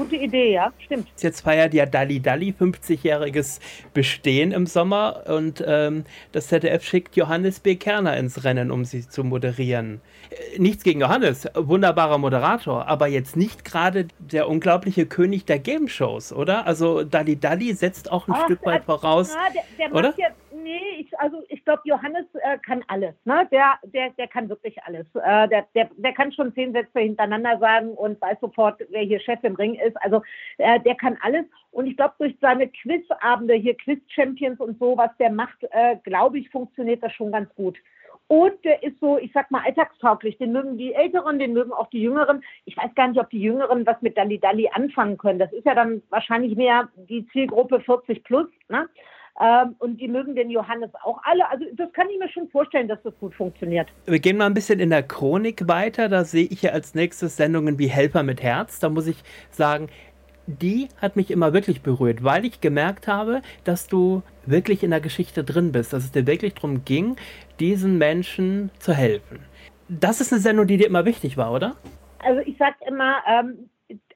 Gute 0.00 0.16
Idee, 0.16 0.52
ja, 0.52 0.72
stimmt. 0.78 1.08
Jetzt 1.18 1.42
feiert 1.42 1.74
ja 1.74 1.84
Dalli 1.84 2.20
Dalli 2.20 2.54
50-jähriges 2.58 3.60
Bestehen 3.92 4.50
im 4.50 4.64
Sommer 4.64 5.24
und 5.26 5.62
ähm, 5.66 6.04
das 6.32 6.46
ZDF 6.46 6.82
schickt 6.82 7.16
Johannes 7.16 7.60
B. 7.60 7.76
Kerner 7.76 8.16
ins 8.16 8.42
Rennen, 8.42 8.70
um 8.70 8.86
sie 8.86 9.06
zu 9.06 9.24
moderieren. 9.24 10.00
Äh, 10.30 10.58
nichts 10.58 10.84
gegen 10.84 11.02
Johannes, 11.02 11.46
wunderbarer 11.54 12.16
Moderator, 12.16 12.88
aber 12.88 13.08
jetzt 13.08 13.36
nicht 13.36 13.62
gerade 13.66 14.08
der 14.18 14.48
unglaubliche 14.48 15.04
König 15.04 15.44
der 15.44 15.58
Game 15.58 15.86
Shows, 15.86 16.32
oder? 16.32 16.66
Also 16.66 17.04
Dalli 17.04 17.38
Dalli 17.38 17.74
setzt 17.74 18.10
auch 18.10 18.26
ein 18.26 18.32
Ach, 18.34 18.44
Stück 18.44 18.64
weit 18.64 18.84
voraus. 18.84 19.34
Ja, 19.34 19.52
der, 19.52 19.88
der 19.90 19.94
oder? 19.94 20.14
Ja, 20.16 20.28
nee, 20.62 20.80
ich, 20.98 21.18
also 21.18 21.42
ich 21.48 21.64
glaube, 21.64 21.82
Johannes 21.84 22.26
äh, 22.34 22.58
kann 22.58 22.84
alles. 22.88 23.14
Ne? 23.24 23.46
Der, 23.50 23.78
der, 23.82 24.10
der 24.10 24.28
kann 24.28 24.48
wirklich 24.48 24.82
alles. 24.84 25.06
Äh, 25.14 25.48
der, 25.48 25.66
der, 25.74 25.90
der 25.96 26.12
kann 26.12 26.32
schon 26.32 26.54
zehn 26.54 26.72
Sätze 26.72 27.00
hintereinander 27.00 27.58
sagen 27.58 27.90
und 27.90 28.20
weiß 28.20 28.38
sofort, 28.40 28.80
wer 28.90 29.02
hier 29.02 29.20
Chef 29.20 29.42
im 29.42 29.54
Ring 29.54 29.74
ist. 29.74 29.96
Also 30.02 30.22
äh, 30.58 30.80
der 30.80 30.94
kann 30.94 31.18
alles. 31.22 31.44
Und 31.72 31.86
ich 31.86 31.96
glaube, 31.96 32.14
durch 32.18 32.36
seine 32.40 32.68
Quizabende, 32.68 33.54
hier 33.54 33.76
Quiz-Champions 33.76 34.60
und 34.60 34.78
so, 34.78 34.96
was 34.96 35.10
der 35.18 35.30
macht, 35.30 35.62
äh, 35.70 35.96
glaube 36.04 36.38
ich, 36.38 36.50
funktioniert 36.50 37.02
das 37.02 37.12
schon 37.12 37.32
ganz 37.32 37.54
gut. 37.54 37.76
Und 38.30 38.64
der 38.64 38.80
ist 38.84 39.00
so, 39.00 39.18
ich 39.18 39.32
sag 39.32 39.50
mal, 39.50 39.64
alltagstauglich. 39.64 40.38
Den 40.38 40.52
mögen 40.52 40.78
die 40.78 40.94
Älteren, 40.94 41.40
den 41.40 41.52
mögen 41.52 41.72
auch 41.72 41.90
die 41.90 42.00
Jüngeren. 42.00 42.44
Ich 42.64 42.76
weiß 42.76 42.94
gar 42.94 43.08
nicht, 43.08 43.18
ob 43.18 43.28
die 43.30 43.40
Jüngeren 43.40 43.84
was 43.84 44.00
mit 44.02 44.16
Dalli 44.16 44.38
Dalli 44.38 44.68
anfangen 44.72 45.18
können. 45.18 45.40
Das 45.40 45.52
ist 45.52 45.66
ja 45.66 45.74
dann 45.74 46.00
wahrscheinlich 46.10 46.54
mehr 46.54 46.88
die 46.94 47.26
Zielgruppe 47.32 47.80
40 47.80 48.22
plus. 48.22 48.46
Ne? 48.68 48.88
Ähm, 49.38 49.74
und 49.78 50.00
die 50.00 50.08
mögen 50.08 50.34
den 50.34 50.50
Johannes 50.50 50.90
auch 51.02 51.18
alle. 51.24 51.48
Also 51.50 51.64
das 51.74 51.92
kann 51.92 52.08
ich 52.10 52.18
mir 52.18 52.28
schon 52.30 52.48
vorstellen, 52.48 52.88
dass 52.88 53.02
das 53.02 53.14
gut 53.18 53.34
funktioniert. 53.34 53.88
Wir 54.06 54.18
gehen 54.18 54.36
mal 54.36 54.46
ein 54.46 54.54
bisschen 54.54 54.80
in 54.80 54.90
der 54.90 55.02
Chronik 55.02 55.68
weiter. 55.68 56.08
Da 56.08 56.24
sehe 56.24 56.46
ich 56.46 56.62
ja 56.62 56.72
als 56.72 56.94
nächstes 56.94 57.36
Sendungen 57.36 57.78
wie 57.78 57.88
Helfer 57.88 58.22
mit 58.22 58.42
Herz. 58.42 58.80
Da 58.80 58.88
muss 58.88 59.06
ich 59.06 59.22
sagen, 59.50 59.88
die 60.46 60.88
hat 61.00 61.16
mich 61.16 61.30
immer 61.30 61.52
wirklich 61.52 61.82
berührt, 61.82 62.24
weil 62.24 62.44
ich 62.44 62.60
gemerkt 62.60 63.06
habe, 63.06 63.42
dass 63.64 63.86
du 63.86 64.22
wirklich 64.46 64.82
in 64.82 64.90
der 64.90 65.00
Geschichte 65.00 65.44
drin 65.44 65.72
bist, 65.72 65.92
dass 65.92 66.04
es 66.04 66.12
dir 66.12 66.26
wirklich 66.26 66.54
darum 66.54 66.84
ging, 66.84 67.16
diesen 67.60 67.98
Menschen 67.98 68.70
zu 68.78 68.92
helfen. 68.92 69.40
Das 69.88 70.20
ist 70.20 70.32
eine 70.32 70.40
Sendung, 70.40 70.66
die 70.66 70.76
dir 70.76 70.86
immer 70.86 71.04
wichtig 71.04 71.36
war, 71.36 71.52
oder? 71.52 71.76
Also 72.18 72.40
ich 72.40 72.56
sage 72.58 72.76
immer, 72.86 73.16
ähm, 73.28 73.70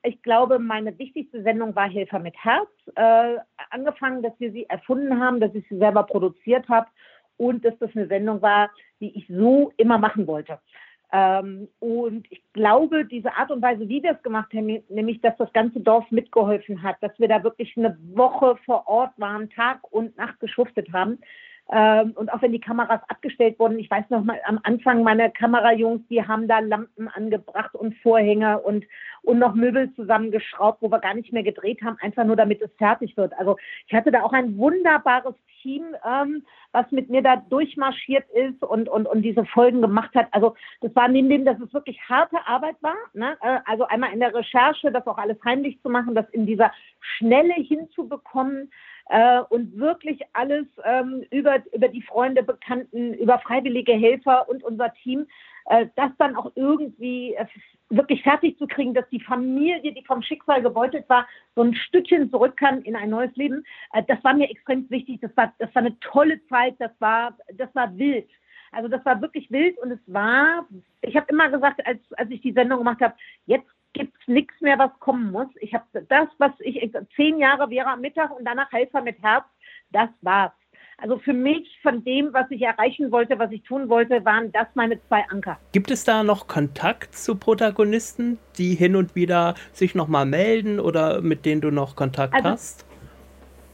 ich 0.05 0.23
glaube, 0.23 0.59
meine 0.59 0.97
wichtigste 0.99 1.43
Sendung 1.43 1.75
war 1.75 1.88
Helfer 1.88 2.19
mit 2.19 2.37
Herz. 2.37 2.69
Äh, 2.95 3.37
angefangen, 3.71 4.23
dass 4.23 4.38
wir 4.38 4.53
sie 4.53 4.69
erfunden 4.69 5.19
haben, 5.19 5.40
dass 5.40 5.55
ich 5.55 5.67
sie 5.69 5.79
selber 5.79 6.03
produziert 6.03 6.69
habe 6.69 6.87
und 7.38 7.64
dass 7.64 7.77
das 7.79 7.90
eine 7.95 8.07
Sendung 8.07 8.43
war, 8.43 8.71
die 9.01 9.17
ich 9.17 9.27
so 9.29 9.73
immer 9.77 9.99
machen 9.99 10.27
wollte. 10.27 10.59
Ähm, 11.11 11.69
und 11.81 12.27
ich 12.31 12.43
glaube, 12.53 13.05
diese 13.07 13.33
Art 13.35 13.51
und 13.51 13.62
Weise, 13.62 13.88
wie 13.88 14.03
wir 14.03 14.12
es 14.12 14.23
gemacht 14.23 14.53
haben, 14.53 14.83
nämlich, 14.88 15.21
dass 15.23 15.37
das 15.38 15.53
ganze 15.53 15.81
Dorf 15.81 16.11
mitgeholfen 16.11 16.83
hat, 16.83 16.97
dass 17.01 17.19
wir 17.19 17.29
da 17.29 17.43
wirklich 17.43 17.77
eine 17.77 17.97
Woche 18.14 18.57
vor 18.67 18.87
Ort 18.87 19.12
waren, 19.17 19.49
Tag 19.51 19.81
und 19.90 20.17
Nacht 20.17 20.38
geschuftet 20.40 20.93
haben, 20.93 21.19
ähm, 21.72 22.12
und 22.14 22.31
auch 22.31 22.42
wenn 22.42 22.53
die 22.53 22.61
Kameras 22.61 23.00
abgestellt 23.09 23.59
wurden, 23.59 23.79
ich 23.79 23.90
weiß 23.90 24.05
noch 24.11 24.22
mal 24.22 24.38
am 24.44 24.61
Anfang, 24.64 25.03
meine 25.03 25.31
Kamerajungs, 25.31 26.07
die 26.09 26.27
haben 26.27 26.46
da 26.46 26.59
Lampen 26.59 27.09
angebracht 27.09 27.74
und 27.74 27.96
Vorhänge 27.98 28.61
und, 28.61 28.85
und 29.22 29.38
noch 29.38 29.55
Möbel 29.55 29.92
zusammengeschraubt, 29.94 30.83
wo 30.83 30.90
wir 30.90 30.98
gar 30.98 31.14
nicht 31.14 31.33
mehr 31.33 31.42
gedreht 31.42 31.81
haben, 31.83 31.96
einfach 32.00 32.24
nur 32.24 32.37
damit 32.37 32.61
es 32.61 32.70
fertig 32.77 33.16
wird. 33.16 33.33
Also 33.38 33.57
ich 33.87 33.94
hatte 33.94 34.12
da 34.12 34.22
auch 34.22 34.35
ein 34.35 34.59
wunderbares 34.59 35.35
Team, 35.62 35.96
ähm, 36.07 36.44
was 36.72 36.90
mit 36.90 37.09
mir 37.09 37.22
da 37.22 37.37
durchmarschiert 37.37 38.29
ist 38.31 38.62
und, 38.62 38.87
und, 38.90 39.07
und 39.07 39.22
diese 39.22 39.46
Folgen 39.46 39.81
gemacht 39.81 40.14
hat. 40.14 40.29
Also 40.33 40.55
das 40.83 40.94
war 40.94 41.09
neben 41.09 41.31
dem, 41.31 41.46
dass 41.46 41.59
es 41.61 41.72
wirklich 41.72 41.98
harte 42.07 42.37
Arbeit 42.46 42.77
war. 42.83 42.96
Ne? 43.14 43.38
Äh, 43.40 43.61
also 43.64 43.87
einmal 43.87 44.12
in 44.12 44.20
der 44.20 44.35
Recherche, 44.35 44.92
das 44.92 45.07
auch 45.07 45.16
alles 45.16 45.38
heimlich 45.42 45.81
zu 45.81 45.88
machen, 45.88 46.14
das 46.14 46.29
in 46.31 46.44
dieser 46.44 46.72
Schnelle 47.00 47.55
hinzubekommen 47.55 48.70
äh, 49.07 49.40
und 49.51 49.77
wirklich 49.79 50.21
alles 50.33 50.67
ähm, 50.85 51.25
über, 51.31 51.62
über 51.73 51.88
die 51.88 52.03
Freunde, 52.03 52.43
Bekannten, 52.43 53.14
über 53.14 53.38
freiwillige 53.38 53.93
Helfer 53.93 54.49
und 54.49 54.64
unser 54.64 54.93
Team, 54.95 55.27
äh, 55.67 55.87
das 55.97 56.11
dann 56.19 56.37
auch 56.37 56.53
irgendwie 56.55 57.35
äh, 57.35 57.47
wirklich 57.90 58.23
fertig 58.23 58.59
zu 58.59 58.67
kriegen, 58.67 58.95
dass 58.95 59.09
die 59.11 59.21
Familie, 59.21 59.93
die 59.93 60.05
vom 60.05 60.23
Schicksal 60.23 60.62
gebeutelt 60.62 61.09
war, 61.09 61.27
so 61.55 61.62
ein 61.62 61.75
Stückchen 61.75 62.31
zurück 62.31 62.57
kann 62.57 62.83
in 62.83 62.97
ein 62.97 63.11
neues 63.11 63.35
Leben. 63.37 63.64
Äh, 63.93 64.03
das 64.07 64.23
war 64.25 64.35
mir 64.35 64.51
extrem 64.51 64.88
wichtig. 64.90 65.21
Das 65.21 65.37
war, 65.37 65.53
das 65.59 65.75
war 65.75 65.83
eine 65.83 65.99
tolle 66.01 66.45
Zeit. 66.49 66.77
Das 66.79 66.93
war, 66.99 67.37
das 67.55 67.75
war 67.75 67.97
wild. 67.97 68.29
Also 68.73 68.88
das 68.88 69.05
war 69.05 69.21
wirklich 69.21 69.51
wild 69.51 69.79
und 69.79 69.93
es 69.93 70.01
war, 70.07 70.67
ich 71.03 71.14
habe 71.17 71.27
immer 71.29 71.49
gesagt, 71.49 71.87
als, 71.87 72.01
als 72.14 72.31
ich 72.31 72.40
die 72.40 72.53
Sendung 72.53 72.79
gemacht 72.79 73.01
habe, 73.01 73.14
jetzt 73.47 73.69
gibt 73.95 74.15
es 74.21 74.29
nichts 74.29 74.61
mehr, 74.61 74.79
was 74.79 74.91
kommen 75.01 75.33
muss. 75.33 75.49
Ich 75.61 75.73
habe 75.73 75.85
das, 76.09 76.29
was 76.39 76.53
ich 76.61 76.91
zehn 77.17 77.39
Jahre 77.39 77.71
wäre 77.71 77.89
am 77.89 78.03
Mittag 78.03 78.37
und 78.37 78.45
danach 78.45 78.71
Helfer 78.71 79.01
mit 79.01 79.23
Herz, 79.23 79.45
das 79.93 80.11
war's. 80.21 80.53
Also 80.99 81.19
für 81.19 81.33
mich, 81.33 81.79
von 81.83 82.05
dem, 82.05 82.33
was 82.33 82.49
ich 82.51 82.63
erreichen 82.63 83.11
wollte, 83.11 83.39
was 83.39 83.51
ich 83.51 83.63
tun 83.63 83.89
wollte, 83.89 84.25
waren 84.25 84.53
das 84.53 84.67
meine 84.75 85.01
zwei 85.09 85.25
Anker. 85.29 85.59
Gibt 85.73 85.91
es 85.91 86.05
da 86.05 86.23
noch 86.23 86.47
Kontakt 86.47 87.15
zu 87.17 87.35
Protagonisten, 87.35 88.39
die 88.59 88.75
hin 88.75 88.95
und 88.95 89.15
wieder 89.17 89.55
sich 89.73 89.95
nochmal 89.95 90.25
melden 90.25 90.79
oder 90.79 91.21
mit 91.21 91.45
denen 91.47 91.61
du 91.61 91.71
noch 91.71 91.97
Kontakt 91.97 92.35
also, 92.35 92.49
hast? 92.49 92.87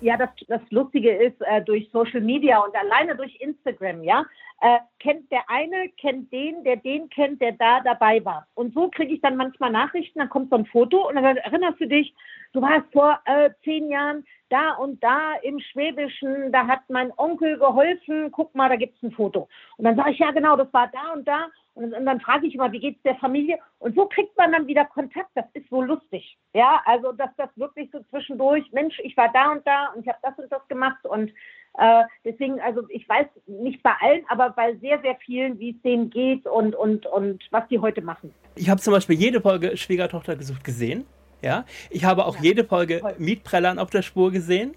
Ja, 0.00 0.16
das, 0.16 0.30
das 0.48 0.62
Lustige 0.70 1.14
ist, 1.14 1.40
äh, 1.42 1.62
durch 1.62 1.90
Social 1.92 2.22
Media 2.22 2.58
und 2.58 2.74
alleine 2.74 3.14
durch 3.16 3.36
Instagram, 3.40 4.02
ja, 4.02 4.24
äh, 4.60 4.78
kennt 4.98 5.30
der 5.32 5.48
eine, 5.48 5.88
kennt 5.96 6.32
den, 6.32 6.62
der 6.64 6.76
den 6.76 7.08
kennt, 7.08 7.40
der 7.40 7.52
da 7.52 7.80
dabei 7.80 8.24
war. 8.24 8.46
Und 8.54 8.74
so 8.74 8.88
kriege 8.88 9.14
ich 9.14 9.20
dann 9.20 9.36
manchmal 9.36 9.70
Nachrichten, 9.70 10.18
dann 10.18 10.28
kommt 10.28 10.50
so 10.50 10.56
ein 10.56 10.66
Foto 10.66 11.08
und 11.08 11.16
dann 11.16 11.36
erinnerst 11.36 11.80
du 11.80 11.86
dich, 11.86 12.14
du 12.52 12.60
warst 12.60 12.92
vor 12.92 13.18
äh, 13.24 13.50
zehn 13.64 13.88
Jahren 13.90 14.24
da 14.50 14.72
und 14.72 15.02
da 15.02 15.34
im 15.42 15.60
Schwäbischen, 15.60 16.52
da 16.52 16.66
hat 16.66 16.80
mein 16.88 17.12
Onkel 17.16 17.58
geholfen, 17.58 18.30
guck 18.32 18.54
mal, 18.54 18.68
da 18.68 18.76
gibt 18.76 18.96
es 18.96 19.02
ein 19.02 19.12
Foto. 19.12 19.48
Und 19.76 19.84
dann 19.84 19.96
sage 19.96 20.10
ich, 20.10 20.18
ja 20.18 20.30
genau, 20.32 20.56
das 20.56 20.72
war 20.72 20.88
da 20.88 21.12
und 21.14 21.26
da. 21.26 21.46
Und, 21.74 21.92
dann 21.92 22.20
frage 22.20 22.46
ich 22.46 22.54
immer, 22.54 22.72
wie 22.72 22.80
geht 22.80 22.96
es 22.96 23.02
der 23.02 23.14
Familie? 23.16 23.58
Und 23.78 23.94
so 23.94 24.06
kriegt 24.06 24.36
man 24.36 24.52
dann 24.52 24.66
wieder 24.66 24.84
Kontakt. 24.84 25.30
Das 25.34 25.46
ist 25.54 25.70
so 25.70 25.80
lustig. 25.80 26.36
Ja, 26.52 26.82
also 26.84 27.12
dass 27.12 27.30
das 27.36 27.48
wirklich 27.56 27.90
so 27.92 28.00
zwischendurch, 28.10 28.70
Mensch, 28.72 28.98
ich 29.02 29.16
war 29.16 29.32
da 29.32 29.52
und 29.52 29.66
da 29.66 29.92
und 29.94 30.02
ich 30.02 30.08
habe 30.08 30.18
das 30.22 30.36
und 30.38 30.50
das 30.50 30.66
gemacht 30.68 31.04
und 31.06 31.32
äh, 31.78 32.02
deswegen, 32.24 32.60
also 32.60 32.82
ich 32.88 33.08
weiß 33.08 33.26
nicht 33.46 33.82
bei 33.82 33.92
allen, 34.00 34.22
aber 34.28 34.50
bei 34.50 34.74
sehr, 34.76 35.00
sehr 35.00 35.16
vielen, 35.16 35.58
wie 35.58 35.70
es 35.70 35.82
denen 35.82 36.10
geht 36.10 36.46
und, 36.46 36.74
und, 36.74 37.06
und 37.06 37.42
was 37.50 37.66
die 37.68 37.78
heute 37.78 38.02
machen. 38.02 38.34
Ich 38.56 38.68
habe 38.68 38.80
zum 38.80 38.92
Beispiel 38.92 39.16
jede 39.16 39.40
Folge 39.40 39.76
Schwiegertochter 39.76 40.36
gesucht 40.36 40.64
gesehen. 40.64 41.04
Ja, 41.42 41.64
ich 41.88 42.04
habe 42.04 42.26
auch 42.26 42.36
ja, 42.36 42.42
jede 42.42 42.64
Folge 42.64 43.00
toll. 43.00 43.14
Mietprellern 43.18 43.78
auf 43.78 43.88
der 43.88 44.02
Spur 44.02 44.30
gesehen. 44.30 44.74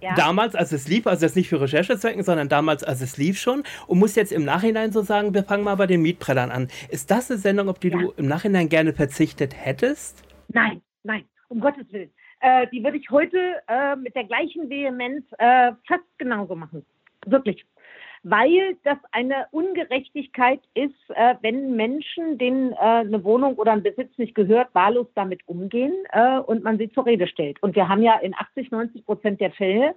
Ja. 0.00 0.14
Damals, 0.14 0.54
als 0.54 0.72
es 0.72 0.86
lief, 0.86 1.06
also 1.06 1.24
jetzt 1.24 1.34
nicht 1.34 1.48
für 1.48 1.60
Recherchezwecken, 1.60 2.22
sondern 2.22 2.48
damals, 2.48 2.84
als 2.84 3.00
es 3.00 3.16
lief 3.16 3.38
schon. 3.38 3.64
Und 3.86 3.98
muss 3.98 4.14
jetzt 4.14 4.30
im 4.30 4.44
Nachhinein 4.44 4.92
so 4.92 5.02
sagen, 5.02 5.34
wir 5.34 5.42
fangen 5.42 5.64
mal 5.64 5.74
bei 5.74 5.86
den 5.86 6.02
Mietprellern 6.02 6.50
an. 6.50 6.68
Ist 6.88 7.10
das 7.10 7.30
eine 7.30 7.40
Sendung, 7.40 7.68
auf 7.68 7.78
die 7.78 7.88
ja. 7.88 7.98
du 7.98 8.12
im 8.16 8.26
Nachhinein 8.26 8.68
gerne 8.68 8.92
verzichtet 8.92 9.56
hättest? 9.56 10.22
Nein, 10.48 10.82
nein, 11.02 11.24
um 11.48 11.60
Gottes 11.60 11.90
Willen 11.92 12.10
äh, 12.40 12.66
die 12.68 12.82
würde 12.82 12.98
ich 12.98 13.10
heute 13.10 13.62
äh, 13.68 13.96
mit 13.96 14.14
der 14.14 14.24
gleichen 14.24 14.68
Vehemenz 14.68 15.24
äh, 15.38 15.72
fast 15.86 16.04
genauso 16.18 16.54
machen. 16.54 16.84
Wirklich. 17.26 17.64
Weil 18.24 18.76
das 18.82 18.98
eine 19.12 19.46
Ungerechtigkeit 19.52 20.60
ist, 20.74 20.94
äh, 21.14 21.34
wenn 21.40 21.76
Menschen, 21.76 22.36
denen 22.36 22.72
äh, 22.72 22.76
eine 22.76 23.22
Wohnung 23.22 23.54
oder 23.54 23.72
ein 23.72 23.82
Besitz 23.82 24.16
nicht 24.18 24.34
gehört, 24.34 24.74
wahllos 24.74 25.06
damit 25.14 25.40
umgehen 25.46 25.94
äh, 26.10 26.38
und 26.38 26.64
man 26.64 26.78
sie 26.78 26.90
zur 26.90 27.06
Rede 27.06 27.28
stellt. 27.28 27.62
Und 27.62 27.76
wir 27.76 27.88
haben 27.88 28.02
ja 28.02 28.16
in 28.18 28.34
80, 28.34 28.70
90 28.70 29.06
Prozent 29.06 29.40
der 29.40 29.52
Fälle, 29.52 29.94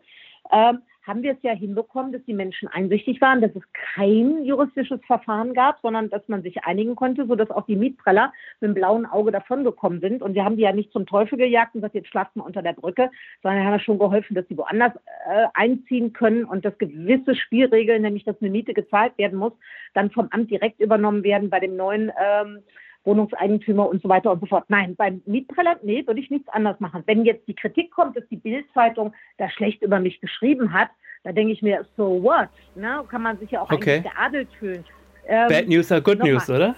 ähm, 0.52 0.82
haben 1.04 1.24
wir 1.24 1.32
es 1.32 1.42
ja 1.42 1.54
hinbekommen, 1.54 2.12
dass 2.12 2.24
die 2.26 2.34
Menschen 2.34 2.68
einsichtig 2.68 3.20
waren, 3.22 3.42
dass 3.42 3.56
es 3.56 3.64
kein 3.96 4.44
juristisches 4.46 5.00
Verfahren 5.06 5.54
gab, 5.54 5.80
sondern 5.82 6.10
dass 6.10 6.28
man 6.28 6.44
sich 6.44 6.64
einigen 6.64 6.96
konnte, 6.96 7.26
sodass 7.26 7.50
auch 7.50 7.66
die 7.66 7.76
Mietpreller 7.76 8.32
mit 8.60 8.70
dem 8.70 8.74
blauen 8.76 9.06
Auge 9.06 9.32
davongekommen 9.32 10.00
sind. 10.00 10.22
Und 10.22 10.36
wir 10.36 10.46
haben 10.46 10.58
die 10.58 10.64
ja 10.64 10.74
nicht 10.74 10.92
zum 10.92 11.08
Teufel 11.08 11.38
gejagt 11.38 11.74
und 11.74 11.82
gesagt, 11.82 11.96
jetzt 11.96 12.10
schlaft 12.10 12.36
mal 12.36 12.44
unter 12.44 12.62
der 12.62 12.74
Brücke, 12.74 13.10
sondern 13.42 13.66
haben 13.66 13.80
schon 13.80 14.00
geholfen, 14.00 14.36
dass 14.36 14.48
sie 14.48 14.58
woanders 14.58 14.94
äh, 15.28 15.48
einziehen 15.54 16.14
können 16.14 16.46
und 16.46 16.66
dass 16.66 16.78
gewisse 16.78 17.36
Spielregeln, 17.36 18.04
nämlich 18.04 18.24
dass 18.24 18.40
eine 18.40 18.52
Miete 18.52 18.74
gezahlt 18.74 19.18
werden 19.18 19.40
muss, 19.40 19.54
dann 19.94 20.12
vom 20.12 20.28
Amt 20.32 20.52
direkt 20.52 20.80
übernommen 20.80 21.24
werden 21.24 21.50
bei 21.50 21.60
dem 21.60 21.76
neuen 21.76 22.12
ähm, 22.22 22.60
Wohnungseigentümer 23.04 23.88
und 23.88 24.02
so 24.02 24.10
weiter 24.10 24.32
und 24.32 24.40
so 24.40 24.46
fort. 24.46 24.66
Nein, 24.68 24.96
beim 24.96 25.22
Mietpreller, 25.26 25.78
nee, 25.84 26.06
würde 26.06 26.20
ich 26.20 26.30
nichts 26.30 26.48
anders 26.50 26.80
machen. 26.80 27.04
Wenn 27.06 27.26
jetzt 27.26 27.48
die 27.48 27.56
Kritik 27.56 27.92
kommt, 27.92 28.16
dass 28.16 28.28
die 28.30 28.38
Bildzeitung 28.38 29.14
da 29.38 29.50
schlecht 29.50 29.82
über 29.82 30.00
mich 30.00 30.22
geschrieben 30.22 30.74
hat, 30.74 30.90
da 31.24 31.32
denke 31.32 31.54
ich 31.54 31.62
mir, 31.62 31.86
so 31.98 32.22
what? 32.24 32.50
Ne? 32.76 33.04
Kann 33.10 33.22
man 33.22 33.38
sich 33.38 33.52
ja 33.52 33.62
auch 33.62 33.72
okay. 33.72 33.96
eigentlich 33.96 34.14
geadelt 34.14 34.50
fühlen. 34.60 34.86
Ähm, 35.28 35.48
Bad 35.50 35.68
News 35.68 35.92
are 35.92 36.02
good 36.02 36.20
news, 36.24 36.48
mal. 36.48 36.56
oder? 36.56 36.76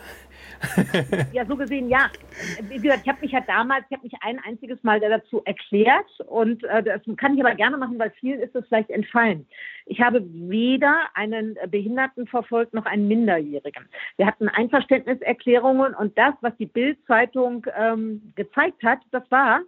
Ja, 1.34 1.46
so 1.46 1.56
gesehen, 1.56 1.90
ja. 1.90 2.10
Wie 2.70 2.78
gesagt, 2.78 3.02
ich 3.04 3.10
habe 3.10 3.22
mich 3.22 3.32
ja 3.32 3.42
damals, 3.42 3.86
ich 3.90 3.98
habe 3.98 4.04
mich 4.04 4.14
ein 4.22 4.40
einziges 4.40 4.82
Mal 4.84 5.00
dazu 5.00 5.42
erklärt 5.46 6.20
und 6.28 6.64
äh, 6.64 6.84
das 6.84 7.02
kann 7.18 7.36
ich 7.36 7.44
aber 7.44 7.56
gerne 7.56 7.78
machen, 7.78 8.00
weil 8.00 8.12
vielen 8.20 8.40
ist 8.40 8.56
es 8.56 8.66
vielleicht 8.68 8.90
entfallen. 8.90 9.46
Ich 9.86 10.00
habe 10.00 10.24
weder 10.24 11.08
einen 11.14 11.58
Behinderten 11.70 12.28
verfolgt 12.28 12.74
noch 12.74 12.86
einen 12.86 13.08
Minderjährigen. 13.08 13.88
Wir 14.18 14.26
hatten 14.26 14.48
Einverständniserklärungen 14.48 15.94
und 15.94 16.18
das, 16.18 16.34
was 16.42 16.56
die 16.58 16.66
Bild-Zeitung 16.66 17.66
ähm, 17.78 18.34
gezeigt 18.36 18.84
hat, 18.84 19.00
das 19.12 19.24
war, 19.30 19.62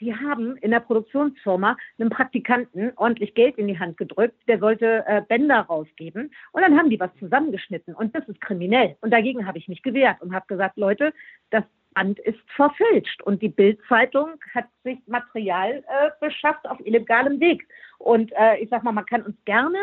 die 0.00 0.14
haben 0.14 0.56
in 0.56 0.70
der 0.70 0.80
Produktionsfirma 0.80 1.76
einem 1.98 2.10
Praktikanten 2.10 2.92
ordentlich 2.96 3.34
Geld 3.34 3.58
in 3.58 3.68
die 3.68 3.78
Hand 3.78 3.96
gedrückt, 3.96 4.36
der 4.48 4.58
sollte 4.58 5.04
äh, 5.06 5.22
Bänder 5.28 5.60
rausgeben 5.60 6.32
und 6.52 6.62
dann 6.62 6.76
haben 6.76 6.90
die 6.90 7.00
was 7.00 7.14
zusammengeschnitten 7.18 7.94
und 7.94 8.14
das 8.14 8.28
ist 8.28 8.40
kriminell 8.40 8.96
und 9.00 9.12
dagegen 9.12 9.46
habe 9.46 9.58
ich 9.58 9.68
mich 9.68 9.82
gewehrt 9.82 10.20
und 10.20 10.34
habe 10.34 10.46
gesagt, 10.48 10.76
Leute, 10.76 11.12
das 11.50 11.64
Band 11.94 12.18
ist 12.20 12.40
verfälscht 12.56 13.22
und 13.22 13.42
die 13.42 13.48
Bildzeitung 13.48 14.40
hat 14.54 14.66
sich 14.84 14.98
Material 15.06 15.84
äh, 15.86 16.10
beschafft 16.20 16.68
auf 16.68 16.78
illegalem 16.84 17.40
Weg. 17.40 17.66
Und 17.98 18.32
äh, 18.32 18.58
ich 18.58 18.70
sag 18.70 18.82
mal, 18.82 18.92
man 18.92 19.06
kann 19.06 19.22
uns 19.22 19.36
gerne 19.44 19.78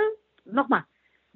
nochmal 0.45 0.83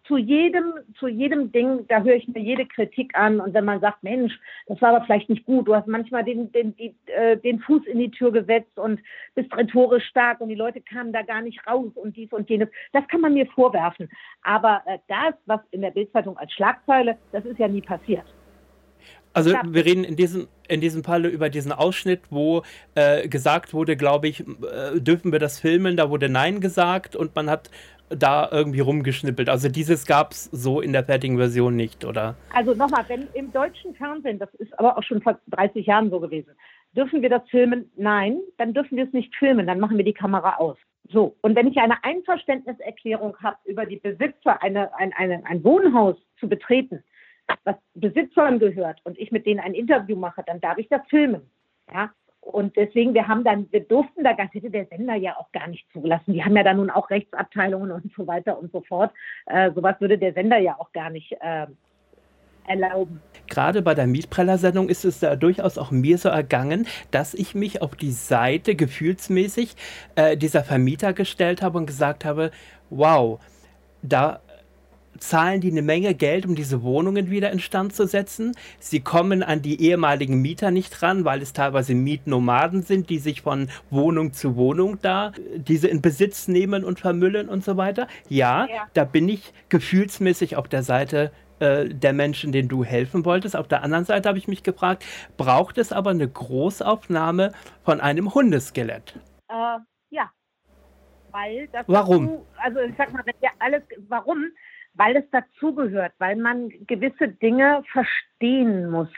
zu 0.07 0.17
jedem, 0.17 0.73
zu 0.99 1.07
jedem 1.07 1.51
Ding, 1.51 1.85
da 1.87 2.01
höre 2.01 2.15
ich 2.15 2.27
mir 2.27 2.41
jede 2.41 2.65
Kritik 2.65 3.15
an. 3.15 3.39
Und 3.39 3.53
wenn 3.53 3.65
man 3.65 3.79
sagt, 3.79 4.03
Mensch, 4.03 4.33
das 4.67 4.81
war 4.81 4.95
aber 4.95 5.05
vielleicht 5.05 5.29
nicht 5.29 5.45
gut, 5.45 5.67
du 5.67 5.75
hast 5.75 5.87
manchmal 5.87 6.23
den, 6.23 6.51
den, 6.51 6.75
die, 6.75 6.95
äh, 7.05 7.37
den 7.37 7.59
Fuß 7.59 7.85
in 7.85 7.99
die 7.99 8.11
Tür 8.11 8.31
gesetzt 8.31 8.77
und 8.77 8.99
bist 9.35 9.55
rhetorisch 9.55 10.05
stark 10.07 10.41
und 10.41 10.49
die 10.49 10.55
Leute 10.55 10.81
kamen 10.81 11.13
da 11.13 11.21
gar 11.21 11.41
nicht 11.41 11.65
raus 11.65 11.91
und 11.95 12.17
dies 12.17 12.31
und 12.33 12.49
jenes, 12.49 12.69
das 12.91 13.07
kann 13.07 13.21
man 13.21 13.33
mir 13.33 13.45
vorwerfen. 13.47 14.09
Aber 14.41 14.81
äh, 14.85 14.99
das, 15.07 15.35
was 15.45 15.61
in 15.71 15.81
der 15.81 15.91
Bildzeitung 15.91 16.37
als 16.37 16.51
Schlagzeile, 16.51 17.17
das 17.31 17.45
ist 17.45 17.59
ja 17.59 17.67
nie 17.67 17.81
passiert. 17.81 18.25
Also 19.33 19.51
wir 19.51 19.83
reden 19.83 20.03
in 20.03 20.15
diesem, 20.15 20.47
in 20.67 20.79
diesem 20.79 21.03
Falle 21.03 21.27
über 21.27 21.49
diesen 21.49 21.71
Ausschnitt, 21.71 22.21
wo 22.29 22.61
äh, 22.93 23.27
gesagt 23.27 23.73
wurde, 23.73 23.97
glaube 23.97 24.27
ich, 24.27 24.41
äh, 24.41 24.99
dürfen 24.99 25.31
wir 25.31 25.39
das 25.39 25.59
filmen? 25.59 25.97
Da 25.97 26.11
wurde 26.11 26.29
Nein 26.29 26.61
gesagt 26.61 27.15
und 27.15 27.35
man 27.35 27.49
hat 27.49 27.71
da 28.09 28.49
irgendwie 28.51 28.79
rumgeschnippelt. 28.79 29.49
Also 29.49 29.69
dieses 29.69 30.05
gab 30.05 30.31
es 30.31 30.45
so 30.45 30.81
in 30.81 30.93
der 30.93 31.03
fertigen 31.03 31.37
Version 31.37 31.75
nicht, 31.75 32.05
oder? 32.05 32.35
Also 32.53 32.73
nochmal, 32.73 33.05
wenn 33.07 33.27
im 33.33 33.51
deutschen 33.51 33.95
Fernsehen, 33.95 34.39
das 34.39 34.53
ist 34.55 34.77
aber 34.79 34.97
auch 34.97 35.03
schon 35.03 35.21
vor 35.21 35.39
30 35.47 35.85
Jahren 35.85 36.09
so 36.09 36.19
gewesen, 36.19 36.51
dürfen 36.95 37.21
wir 37.21 37.29
das 37.29 37.47
filmen? 37.49 37.91
Nein, 37.95 38.39
dann 38.57 38.73
dürfen 38.73 38.97
wir 38.97 39.05
es 39.05 39.13
nicht 39.13 39.35
filmen, 39.35 39.67
dann 39.67 39.79
machen 39.79 39.97
wir 39.97 40.05
die 40.05 40.13
Kamera 40.13 40.57
aus. 40.57 40.77
So, 41.09 41.35
und 41.41 41.55
wenn 41.55 41.67
ich 41.67 41.77
eine 41.77 42.03
Einverständniserklärung 42.03 43.35
habe 43.41 43.57
über 43.65 43.85
die 43.85 43.97
Besitzer, 43.97 44.61
eine, 44.63 44.95
ein, 44.95 45.11
eine, 45.13 45.45
ein 45.45 45.63
Wohnhaus 45.63 46.15
zu 46.39 46.47
betreten, 46.47 47.03
was 47.65 47.75
Besitzern 47.93 48.59
gehört 48.59 49.01
und 49.03 49.19
ich 49.19 49.31
mit 49.31 49.45
denen 49.45 49.59
ein 49.59 49.73
Interview 49.73 50.15
mache, 50.15 50.43
dann 50.45 50.61
darf 50.61 50.77
ich 50.77 50.87
das 50.87 51.01
filmen. 51.09 51.41
Ja, 51.93 52.11
und 52.45 52.75
deswegen, 52.75 53.13
wir 53.13 53.27
haben 53.27 53.43
dann, 53.43 53.67
wir 53.71 53.81
durften 53.81 54.23
da 54.23 54.33
gar 54.33 54.47
hätte 54.47 54.69
der 54.69 54.85
Sender 54.85 55.15
ja 55.15 55.37
auch 55.37 55.51
gar 55.51 55.67
nicht 55.67 55.85
zugelassen. 55.93 56.33
Die 56.33 56.43
haben 56.43 56.55
ja 56.55 56.63
dann 56.63 56.77
nun 56.77 56.89
auch 56.89 57.09
Rechtsabteilungen 57.09 57.91
und 57.91 58.11
so 58.15 58.27
weiter 58.27 58.59
und 58.59 58.71
so 58.71 58.81
fort. 58.81 59.11
Äh, 59.45 59.71
sowas 59.71 59.95
würde 59.99 60.17
der 60.17 60.33
Sender 60.33 60.57
ja 60.57 60.75
auch 60.77 60.91
gar 60.91 61.09
nicht 61.09 61.31
äh, 61.39 61.67
erlauben. 62.67 63.21
Gerade 63.47 63.81
bei 63.81 63.93
der 63.93 64.07
Mietpreller-Sendung 64.07 64.89
ist 64.89 65.05
es 65.05 65.19
da 65.19 65.35
durchaus 65.35 65.77
auch 65.77 65.91
mir 65.91 66.17
so 66.17 66.29
ergangen, 66.29 66.87
dass 67.11 67.33
ich 67.33 67.55
mich 67.55 67.81
auf 67.81 67.95
die 67.95 68.11
Seite 68.11 68.75
gefühlsmäßig 68.75 69.75
äh, 70.15 70.37
dieser 70.37 70.63
Vermieter 70.63 71.13
gestellt 71.13 71.61
habe 71.61 71.77
und 71.77 71.85
gesagt 71.85 72.25
habe, 72.25 72.51
wow, 72.89 73.39
da 74.01 74.41
zahlen 75.19 75.61
die 75.61 75.71
eine 75.71 75.81
Menge 75.81 76.13
Geld, 76.13 76.45
um 76.45 76.55
diese 76.55 76.83
Wohnungen 76.83 77.29
wieder 77.29 77.51
instand 77.51 77.95
zu 77.95 78.07
setzen. 78.07 78.53
Sie 78.79 78.99
kommen 78.99 79.43
an 79.43 79.61
die 79.61 79.81
ehemaligen 79.81 80.41
Mieter 80.41 80.71
nicht 80.71 81.01
ran, 81.01 81.25
weil 81.25 81.41
es 81.41 81.53
teilweise 81.53 81.95
Mietnomaden 81.95 82.83
sind, 82.83 83.09
die 83.09 83.19
sich 83.19 83.41
von 83.41 83.69
Wohnung 83.89 84.33
zu 84.33 84.55
Wohnung 84.55 84.99
da 85.01 85.31
diese 85.55 85.87
in 85.87 86.01
Besitz 86.01 86.47
nehmen 86.47 86.83
und 86.83 86.99
vermüllen 86.99 87.49
und 87.49 87.63
so 87.63 87.77
weiter. 87.77 88.07
Ja, 88.29 88.67
ja. 88.67 88.87
da 88.93 89.05
bin 89.05 89.29
ich 89.29 89.53
gefühlsmäßig 89.69 90.55
auf 90.55 90.67
der 90.67 90.83
Seite 90.83 91.31
äh, 91.59 91.87
der 91.87 92.13
Menschen, 92.13 92.51
denen 92.51 92.67
du 92.67 92.83
helfen 92.83 93.25
wolltest. 93.25 93.55
Auf 93.55 93.67
der 93.67 93.83
anderen 93.83 94.05
Seite 94.05 94.27
habe 94.27 94.37
ich 94.37 94.47
mich 94.47 94.63
gefragt, 94.63 95.05
braucht 95.37 95.77
es 95.77 95.91
aber 95.91 96.09
eine 96.09 96.27
Großaufnahme 96.27 97.53
von 97.83 98.01
einem 98.01 98.33
Hundeskelett? 98.33 99.19
Äh, 99.49 99.77
ja. 100.09 100.29
Weil 101.31 101.67
das 101.71 101.85
warum? 101.87 102.27
Du, 102.27 102.45
also 102.57 102.79
ich 102.79 102.95
sag 102.97 103.13
mal, 103.13 103.23
wenn 103.25 103.35
wir 103.39 103.51
alles, 103.59 103.83
warum? 104.07 104.45
Weil 104.95 105.17
es 105.17 105.29
dazugehört, 105.31 106.13
weil 106.19 106.35
man 106.35 106.69
gewisse 106.87 107.27
Dinge 107.27 107.83
verstehen 107.91 108.89
muss, 108.89 109.09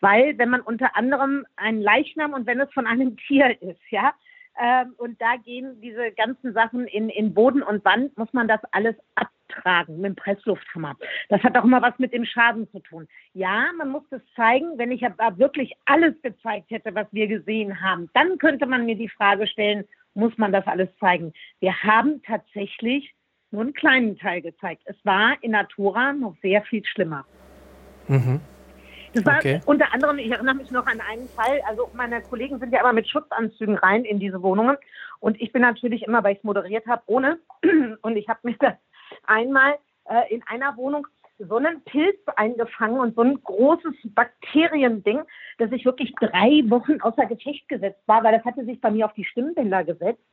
weil 0.00 0.38
wenn 0.38 0.50
man 0.50 0.60
unter 0.60 0.96
anderem 0.96 1.46
ein 1.56 1.80
Leichnam 1.80 2.32
und 2.32 2.46
wenn 2.46 2.60
es 2.60 2.72
von 2.72 2.86
einem 2.86 3.16
Tier 3.28 3.60
ist, 3.62 3.82
ja, 3.90 4.14
ähm, 4.58 4.94
und 4.98 5.20
da 5.20 5.36
gehen 5.36 5.80
diese 5.80 6.12
ganzen 6.12 6.52
Sachen 6.52 6.86
in, 6.86 7.08
in 7.08 7.34
Boden 7.34 7.62
und 7.62 7.84
Wand, 7.84 8.16
muss 8.16 8.32
man 8.32 8.46
das 8.46 8.60
alles 8.70 8.94
abtragen 9.16 9.96
mit 9.96 10.10
dem 10.10 10.16
Presslufthammer. 10.16 10.96
Das 11.28 11.42
hat 11.42 11.56
auch 11.56 11.64
immer 11.64 11.82
was 11.82 11.98
mit 11.98 12.12
dem 12.12 12.24
Schaden 12.24 12.70
zu 12.70 12.78
tun. 12.80 13.08
Ja, 13.32 13.70
man 13.76 13.90
muss 13.90 14.04
das 14.10 14.22
zeigen. 14.36 14.78
Wenn 14.78 14.92
ich 14.92 15.04
aber 15.04 15.38
wirklich 15.38 15.74
alles 15.86 16.14
gezeigt 16.22 16.70
hätte, 16.70 16.94
was 16.94 17.08
wir 17.10 17.26
gesehen 17.26 17.80
haben, 17.80 18.08
dann 18.14 18.38
könnte 18.38 18.66
man 18.66 18.86
mir 18.86 18.96
die 18.96 19.08
Frage 19.08 19.46
stellen, 19.48 19.84
muss 20.14 20.36
man 20.38 20.52
das 20.52 20.66
alles 20.68 20.88
zeigen? 21.00 21.32
Wir 21.58 21.82
haben 21.82 22.22
tatsächlich 22.22 23.12
nur 23.54 23.62
einen 23.62 23.72
kleinen 23.72 24.18
Teil 24.18 24.42
gezeigt. 24.42 24.82
Es 24.84 24.96
war 25.04 25.36
in 25.40 25.52
Natura 25.52 26.12
noch 26.12 26.34
sehr 26.42 26.62
viel 26.62 26.84
schlimmer. 26.84 27.24
Mhm. 28.08 28.40
Das 29.14 29.24
war 29.24 29.36
okay. 29.36 29.60
unter 29.64 29.92
anderem, 29.94 30.18
ich 30.18 30.30
erinnere 30.30 30.56
mich 30.56 30.72
noch 30.72 30.86
an 30.86 31.00
einen 31.00 31.28
Fall, 31.28 31.60
also 31.68 31.88
meine 31.94 32.20
Kollegen 32.20 32.58
sind 32.58 32.72
ja 32.72 32.80
immer 32.80 32.92
mit 32.92 33.08
Schutzanzügen 33.08 33.78
rein 33.78 34.04
in 34.04 34.18
diese 34.18 34.42
Wohnungen 34.42 34.76
und 35.20 35.40
ich 35.40 35.52
bin 35.52 35.62
natürlich 35.62 36.02
immer, 36.02 36.24
weil 36.24 36.32
ich 36.32 36.38
es 36.38 36.44
moderiert 36.44 36.84
habe, 36.88 37.02
ohne 37.06 37.38
und 38.02 38.16
ich 38.16 38.28
habe 38.28 38.40
mir 38.42 38.56
das 38.58 38.74
einmal 39.24 39.76
äh, 40.06 40.34
in 40.34 40.42
einer 40.48 40.76
Wohnung 40.76 41.06
so 41.38 41.56
einen 41.56 41.82
Pilz 41.82 42.18
eingefangen 42.34 42.98
und 42.98 43.14
so 43.14 43.22
ein 43.22 43.40
großes 43.42 43.94
Bakteriending, 44.04 45.22
dass 45.58 45.70
ich 45.70 45.84
wirklich 45.84 46.12
drei 46.16 46.62
Wochen 46.68 47.00
außer 47.00 47.26
Gefecht 47.26 47.68
gesetzt 47.68 48.02
war, 48.06 48.24
weil 48.24 48.36
das 48.36 48.44
hatte 48.44 48.64
sich 48.64 48.80
bei 48.80 48.90
mir 48.90 49.06
auf 49.06 49.14
die 49.14 49.24
Stimmbänder 49.24 49.84
gesetzt 49.84 50.24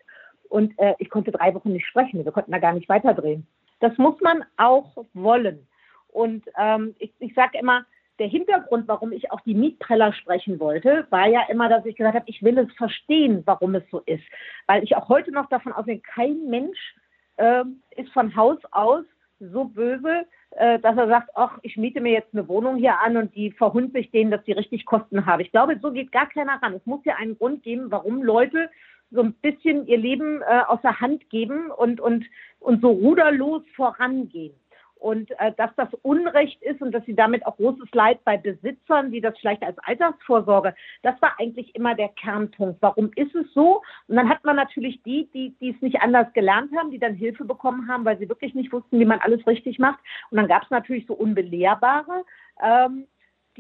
und 0.52 0.78
äh, 0.80 0.96
ich 1.00 1.10
konnte 1.10 1.32
drei 1.32 1.54
Wochen 1.56 1.72
nicht 1.72 1.88
sprechen. 1.88 2.26
Wir 2.26 2.32
konnten 2.32 2.52
da 2.52 2.60
gar 2.60 2.74
nicht 2.74 2.90
weiterdrehen. 2.90 3.48
Das 3.80 3.98
muss 3.98 4.20
man 4.20 4.44
auch 4.58 5.06
wollen. 5.14 5.66
Und 6.10 6.44
ähm, 6.60 6.94
ich, 7.00 7.14
ich 7.20 7.34
sage 7.34 7.58
immer, 7.58 7.86
der 8.20 8.28
Hintergrund, 8.28 8.88
warum 8.90 9.14
ich 9.14 9.32
auch 9.32 9.40
die 9.42 9.56
Mietpreller 9.56 10.12
sprechen 10.12 10.60
wollte, 10.60 11.08
war 11.10 11.28
ja 11.28 11.44
immer, 11.50 11.70
dass 11.70 11.86
ich 11.86 11.96
gesagt 11.96 12.16
habe, 12.16 12.30
ich 12.30 12.44
will 12.44 12.58
es 12.58 12.72
verstehen, 12.74 13.44
warum 13.46 13.76
es 13.76 13.84
so 13.90 14.00
ist. 14.06 14.24
Weil 14.68 14.84
ich 14.84 14.96
auch 14.98 15.08
heute 15.08 15.32
noch 15.32 15.48
davon 15.48 15.72
ausgehe, 15.72 16.00
kein 16.00 16.50
Mensch 16.50 16.96
äh, 17.38 17.64
ist 17.96 18.12
von 18.12 18.36
Haus 18.36 18.58
aus 18.72 19.06
so 19.40 19.64
böse, 19.64 20.26
äh, 20.52 20.80
dass 20.80 20.98
er 20.98 21.08
sagt, 21.08 21.30
ach, 21.34 21.60
ich 21.62 21.78
miete 21.78 22.02
mir 22.02 22.12
jetzt 22.12 22.34
eine 22.34 22.48
Wohnung 22.50 22.76
hier 22.76 23.00
an 23.00 23.16
und 23.16 23.34
die 23.36 23.52
verhund 23.52 23.94
sich 23.94 24.12
denen, 24.12 24.32
dass 24.32 24.44
die 24.44 24.52
richtig 24.52 24.86
Kosten 24.86 25.26
haben. 25.26 25.40
Ich 25.40 25.52
glaube, 25.52 25.80
so 25.82 25.94
geht 25.94 26.12
gar 26.12 26.28
keiner 26.28 26.62
ran. 26.62 26.74
Es 26.74 26.86
muss 26.86 27.06
ja 27.06 27.16
einen 27.16 27.38
Grund 27.38 27.64
geben, 27.64 27.90
warum 27.90 28.22
Leute 28.22 28.70
so 29.12 29.22
ein 29.22 29.34
bisschen 29.34 29.88
ihr 29.88 29.98
Leben 29.98 30.42
äh, 30.42 30.62
aus 30.68 30.82
der 30.82 31.00
Hand 31.00 31.30
geben 31.30 31.70
und, 31.72 32.00
und, 32.00 32.26
und 32.60 32.82
so 32.82 32.90
ruderlos 32.90 33.64
vorangehen. 33.76 34.54
Und 34.96 35.32
äh, 35.40 35.52
dass 35.58 35.72
das 35.78 35.90
Unrecht 36.04 36.62
ist 36.62 36.80
und 36.80 36.92
dass 36.92 37.04
sie 37.06 37.16
damit 37.16 37.44
auch 37.48 37.58
großes 37.58 37.90
Leid 37.92 38.24
bei 38.24 38.38
Besitzern, 38.38 39.12
die 39.12 39.20
das 39.20 39.36
vielleicht 39.40 39.64
als 39.64 39.80
Altersvorsorge, 39.80 40.76
das 41.02 41.20
war 41.24 41.34
eigentlich 41.40 41.76
immer 41.76 41.96
der 41.96 42.10
Kernpunkt. 42.10 42.80
Warum 42.84 43.12
ist 43.16 43.34
es 43.34 43.52
so? 43.56 43.82
Und 44.08 44.16
dann 44.16 44.30
hat 44.30 44.44
man 44.46 44.56
natürlich 44.56 45.02
die, 45.02 45.28
die, 45.34 45.56
die 45.60 45.72
es 45.72 45.82
nicht 45.82 46.00
anders 46.02 46.32
gelernt 46.34 46.72
haben, 46.78 46.92
die 46.92 47.00
dann 47.00 47.16
Hilfe 47.16 47.46
bekommen 47.46 47.88
haben, 47.88 48.06
weil 48.06 48.20
sie 48.20 48.30
wirklich 48.30 48.54
nicht 48.54 48.72
wussten, 48.72 49.00
wie 49.00 49.06
man 49.06 49.20
alles 49.20 49.46
richtig 49.48 49.80
macht. 49.80 50.00
Und 50.30 50.38
dann 50.38 50.48
gab 50.48 50.64
es 50.64 50.70
natürlich 50.70 51.08
so 51.08 51.16
Unbelehrbare, 51.16 52.24
ähm, 52.64 53.08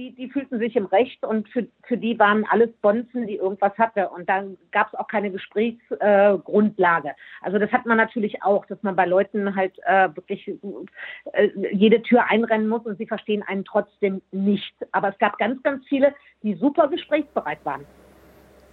die, 0.02 0.16
die 0.16 0.30
fühlten 0.30 0.58
sich 0.58 0.76
im 0.76 0.88
Recht 0.88 1.24
und 1.24 1.48
für, 1.50 1.68
für 1.84 1.98
die 1.98 2.18
waren 2.18 2.46
alles 2.50 2.70
Bonzen, 2.82 3.28
die 3.28 3.36
irgendwas 3.36 3.78
hatte. 3.78 4.10
Und 4.10 4.28
dann 4.28 4.58
gab 4.72 4.88
es 4.88 5.00
auch 5.00 5.08
keine 5.08 5.30
Gesprächsgrundlage. 5.30 7.10
Äh, 7.10 7.14
also 7.42 7.60
das 7.60 7.72
hat 7.72 7.86
man 7.86 7.98
natürlich 7.98 8.42
auch, 8.42 8.66
dass 8.66 8.82
man 8.82 8.96
bei 8.96 9.06
Leuten 9.06 9.56
halt 9.56 9.78
äh, 9.86 10.10
wirklich 10.16 10.48
äh, 10.48 11.50
jede 11.72 12.02
Tür 12.02 12.30
einrennen 12.30 12.68
muss 12.68 12.84
und 12.86 12.98
sie 12.98 13.06
verstehen 13.06 13.44
einen 13.44 13.64
trotzdem 13.64 14.22
nicht. 14.32 14.74
Aber 14.92 15.10
es 15.10 15.18
gab 15.20 15.38
ganz, 15.38 15.62
ganz 15.62 15.86
viele, 15.88 16.16
die 16.42 16.56
super 16.56 16.88
gesprächsbereit 16.88 17.64
waren. 17.64 17.86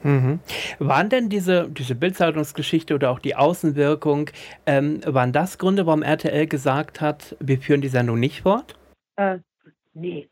Mhm. 0.02 0.40
Waren 0.78 1.10
denn 1.10 1.28
diese, 1.28 1.68
diese 1.68 1.94
Bildzeitungsgeschichte 1.94 2.94
oder 2.94 3.10
auch 3.10 3.18
die 3.18 3.34
Außenwirkung, 3.34 4.30
ähm, 4.64 5.00
waren 5.04 5.32
das 5.32 5.58
Gründe, 5.58 5.86
warum 5.86 6.02
RTL 6.02 6.46
gesagt 6.46 7.00
hat, 7.00 7.36
wir 7.40 7.58
führen 7.58 7.80
die 7.80 7.88
Sendung 7.88 8.18
nicht 8.18 8.42
fort? 8.42 8.78
Äh, 9.16 9.38
nee. 9.94 10.28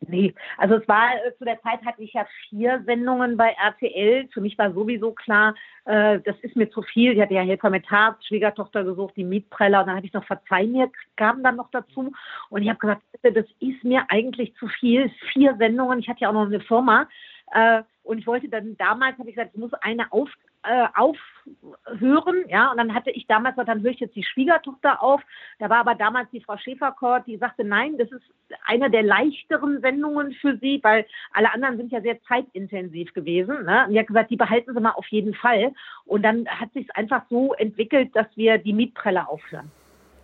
Nee, 0.00 0.34
also 0.58 0.76
es 0.76 0.86
war 0.88 1.14
äh, 1.24 1.34
zu 1.38 1.44
der 1.44 1.60
Zeit 1.62 1.84
hatte 1.84 2.02
ich 2.02 2.12
ja 2.12 2.26
vier 2.48 2.82
Sendungen 2.84 3.36
bei 3.36 3.56
RTL. 3.58 4.28
Für 4.28 4.40
mich 4.40 4.56
war 4.58 4.72
sowieso 4.72 5.12
klar, 5.12 5.54
äh, 5.86 6.20
das 6.20 6.36
ist 6.42 6.54
mir 6.54 6.70
zu 6.70 6.82
viel. 6.82 7.12
Ich 7.12 7.20
hatte 7.20 7.34
ja 7.34 7.40
Helfer 7.40 7.70
mit 7.70 7.90
Herz, 7.90 8.24
Schwiegertochter 8.26 8.84
gesucht, 8.84 9.16
die 9.16 9.24
Mietpreller 9.24 9.80
und 9.80 9.86
dann 9.86 9.96
hatte 9.96 10.06
ich 10.06 10.12
noch 10.12 10.24
Verzeih 10.24 10.66
mir, 10.66 10.90
kam 11.16 11.42
dann 11.42 11.56
noch 11.56 11.70
dazu. 11.70 12.12
Und 12.50 12.62
ich 12.62 12.68
habe 12.68 12.78
gesagt, 12.78 13.02
das 13.22 13.46
ist 13.60 13.84
mir 13.84 14.04
eigentlich 14.08 14.54
zu 14.56 14.68
viel. 14.68 15.10
Vier 15.32 15.56
Sendungen, 15.56 15.98
ich 15.98 16.08
hatte 16.08 16.20
ja 16.20 16.28
auch 16.28 16.34
noch 16.34 16.46
eine 16.46 16.60
Firma. 16.60 17.08
Äh, 17.52 17.82
und 18.02 18.18
ich 18.18 18.26
wollte 18.26 18.48
dann 18.48 18.76
damals, 18.76 19.18
habe 19.18 19.28
ich 19.28 19.34
gesagt, 19.34 19.54
ich 19.54 19.60
muss 19.60 19.72
eine 19.74 20.12
auf, 20.12 20.28
äh, 20.66 20.88
aufhören. 20.94 22.44
Ja, 22.48 22.70
und 22.70 22.78
dann 22.78 22.92
hatte 22.92 23.10
ich 23.10 23.26
damals 23.26 23.56
dann 23.56 23.82
höre 23.82 23.92
ich 23.92 24.00
jetzt 24.00 24.16
die 24.16 24.24
Schwiegertochter 24.24 25.02
auf. 25.02 25.22
Da 25.58 25.70
war 25.70 25.78
aber 25.78 25.94
damals 25.94 26.28
die 26.32 26.40
Frau 26.40 26.56
Schäferkort, 26.56 27.26
die 27.26 27.36
sagte, 27.36 27.64
nein, 27.64 27.96
das 27.98 28.10
ist 28.10 28.24
eine 28.64 28.90
der 28.90 29.02
leichteren 29.02 29.80
Sendungen 29.80 30.32
für 30.32 30.58
sie, 30.58 30.80
weil 30.82 31.06
alle 31.32 31.52
anderen 31.52 31.76
sind 31.76 31.92
ja 31.92 32.00
sehr 32.00 32.20
zeitintensiv 32.22 33.12
gewesen. 33.14 33.64
Ne? 33.64 33.84
Und 33.86 33.92
die 33.92 33.98
hat 33.98 34.08
gesagt, 34.08 34.30
die 34.30 34.36
behalten 34.36 34.74
sie 34.74 34.80
mal 34.80 34.92
auf 34.92 35.06
jeden 35.08 35.34
Fall. 35.34 35.72
Und 36.04 36.22
dann 36.22 36.46
hat 36.48 36.72
sich 36.72 36.88
es 36.88 36.94
einfach 36.94 37.22
so 37.30 37.54
entwickelt, 37.54 38.14
dass 38.14 38.26
wir 38.34 38.58
die 38.58 38.72
Mietprelle 38.72 39.28
aufhören. 39.28 39.70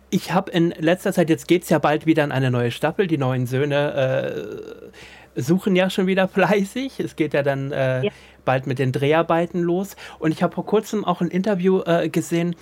Ich 0.09 0.31
habe 0.31 0.51
in 0.51 0.71
letzter 0.71 1.11
Zeit, 1.11 1.29
jetzt 1.29 1.47
geht 1.47 1.63
es 1.63 1.69
ja 1.69 1.79
bald 1.79 2.05
wieder 2.05 2.23
in 2.23 2.31
eine 2.31 2.51
neue 2.51 2.69
Staffel, 2.69 3.07
die 3.07 3.17
neuen 3.17 3.47
Söhne. 3.47 4.91
Äh 4.91 5.22
suchen 5.35 5.75
ja 5.75 5.89
schon 5.89 6.07
wieder 6.07 6.27
fleißig. 6.29 6.99
Es 6.99 7.15
geht 7.15 7.33
ja 7.33 7.43
dann 7.43 7.71
äh, 7.71 8.05
ja. 8.05 8.11
bald 8.45 8.67
mit 8.67 8.79
den 8.79 8.91
Dreharbeiten 8.91 9.61
los. 9.61 9.95
Und 10.19 10.31
ich 10.31 10.43
habe 10.43 10.53
vor 10.53 10.65
kurzem 10.65 11.05
auch 11.05 11.21
ein 11.21 11.29
Interview 11.29 11.81
äh, 11.85 12.09
gesehen, 12.09 12.55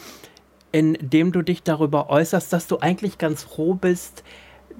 in 0.72 0.98
dem 1.02 1.32
du 1.32 1.42
dich 1.42 1.64
darüber 1.64 2.10
äußerst, 2.10 2.52
dass 2.54 2.68
du 2.68 2.80
eigentlich 2.80 3.18
ganz 3.18 3.44
froh 3.44 3.74
bist, 3.74 4.24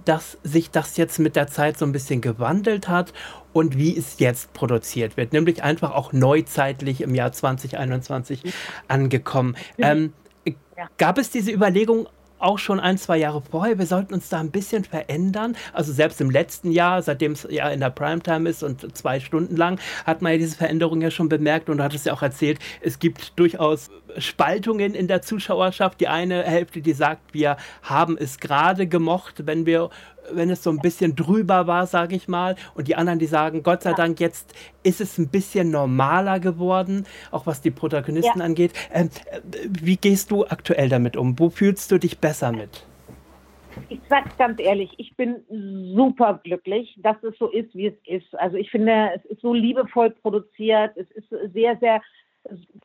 dass 0.06 0.38
sich 0.44 0.72
das 0.72 0.98
jetzt 0.98 1.20
mit 1.20 1.36
der 1.36 1.48
Zeit 1.48 1.78
so 1.78 1.86
ein 1.86 1.92
bisschen 1.92 2.22
gewandelt 2.22 2.88
hat 2.88 3.14
und 3.54 3.78
wie 3.78 3.96
es 3.96 4.20
jetzt 4.20 4.54
produziert 4.54 5.18
wird, 5.18 5.34
nämlich 5.34 5.64
einfach 5.64 5.92
auch 5.92 6.14
neuzeitlich 6.14 7.02
im 7.02 7.14
Jahr 7.14 7.32
2021 7.32 8.54
angekommen. 8.88 9.56
Ähm, 9.78 10.14
ja. 10.46 10.90
Gab 10.98 11.18
es 11.18 11.30
diese 11.30 11.52
Überlegung 11.52 12.08
auch 12.42 12.60
schon 12.60 12.80
ein, 12.80 12.98
zwei 12.98 13.18
Jahre 13.18 13.42
vorher, 13.42 13.78
wir 13.78 13.86
sollten 13.86 14.14
uns 14.14 14.30
da 14.30 14.40
ein 14.40 14.52
bisschen 14.52 14.84
verändern. 14.84 15.56
Also 15.74 15.94
selbst 15.94 16.22
im 16.22 16.30
letzten 16.30 16.72
Jahr, 16.72 17.02
seitdem 17.02 17.34
es 17.34 17.48
ja 17.50 17.70
in 17.70 17.80
der 17.80 17.90
Primetime 17.90 18.50
ist 18.50 18.64
und 18.64 18.96
zwei 18.98 19.20
Stunden 19.20 19.56
lang, 19.56 19.80
hat 20.06 20.22
man 20.22 20.34
ja 20.34 20.38
diese 20.38 20.58
Veränderung 20.58 21.02
ja 21.02 21.12
schon 21.12 21.30
bemerkt 21.30 21.70
und 21.70 21.78
du 21.78 21.84
hattest 21.84 22.06
ja 22.06 22.14
auch 22.14 22.22
erzählt, 22.22 22.60
es 22.82 23.00
gibt 23.00 23.38
durchaus 23.40 23.90
Spaltungen 24.18 24.94
in 24.94 25.08
der 25.08 25.22
Zuschauerschaft. 25.22 26.00
Die 26.02 26.08
eine 26.08 26.44
Hälfte, 26.44 26.82
die 26.82 26.94
sagt, 26.94 27.34
wir 27.34 27.58
haben 27.84 28.18
es 28.18 28.40
gerade 28.40 28.88
gemocht, 28.88 29.46
wenn 29.46 29.66
wir 29.66 29.90
wenn 30.34 30.50
es 30.50 30.64
so 30.64 30.70
ein 30.70 30.80
bisschen 30.80 31.16
drüber 31.16 31.68
war, 31.68 31.88
sage 31.88 32.16
ich 32.16 32.28
mal. 32.28 32.56
Und 32.76 32.88
die 32.88 32.96
anderen, 32.96 33.20
die 33.20 33.26
sagen, 33.26 33.64
Gott 33.64 33.84
sei 33.84 33.94
Dank, 33.94 34.20
jetzt 34.20 34.54
ist 34.84 35.02
es 35.02 35.18
ein 35.18 35.30
bisschen 35.30 35.72
normaler 35.72 36.40
geworden, 36.40 37.06
auch 37.32 37.46
was 37.46 37.62
die 37.62 37.72
Protagonisten 37.72 38.40
ja. 38.40 38.46
angeht. 38.46 38.74
Ähm, 38.94 39.10
wie 39.68 39.98
gehst 39.98 40.32
du 40.32 40.46
aktuell 40.46 40.90
damit 40.90 41.18
um? 41.18 41.38
Wo 41.40 41.50
fühlst 41.50 41.92
du 41.92 41.98
dich 41.98 42.20
besser 42.20 42.52
mit? 42.52 42.86
Ich 43.90 44.00
sag's 44.10 44.36
ganz 44.38 44.60
ehrlich, 44.60 44.92
ich 44.98 45.16
bin 45.16 45.38
super 45.96 46.40
glücklich, 46.44 46.94
dass 46.98 47.22
es 47.24 47.38
so 47.38 47.50
ist, 47.50 47.74
wie 47.74 47.88
es 47.88 47.94
ist. 48.06 48.38
Also 48.38 48.58
ich 48.58 48.70
finde, 48.70 49.12
es 49.16 49.26
ist 49.26 49.42
so 49.42 49.54
liebevoll 49.54 50.10
produziert, 50.10 50.92
es 50.98 51.10
ist 51.12 51.30
sehr, 51.54 51.78
sehr 51.78 52.02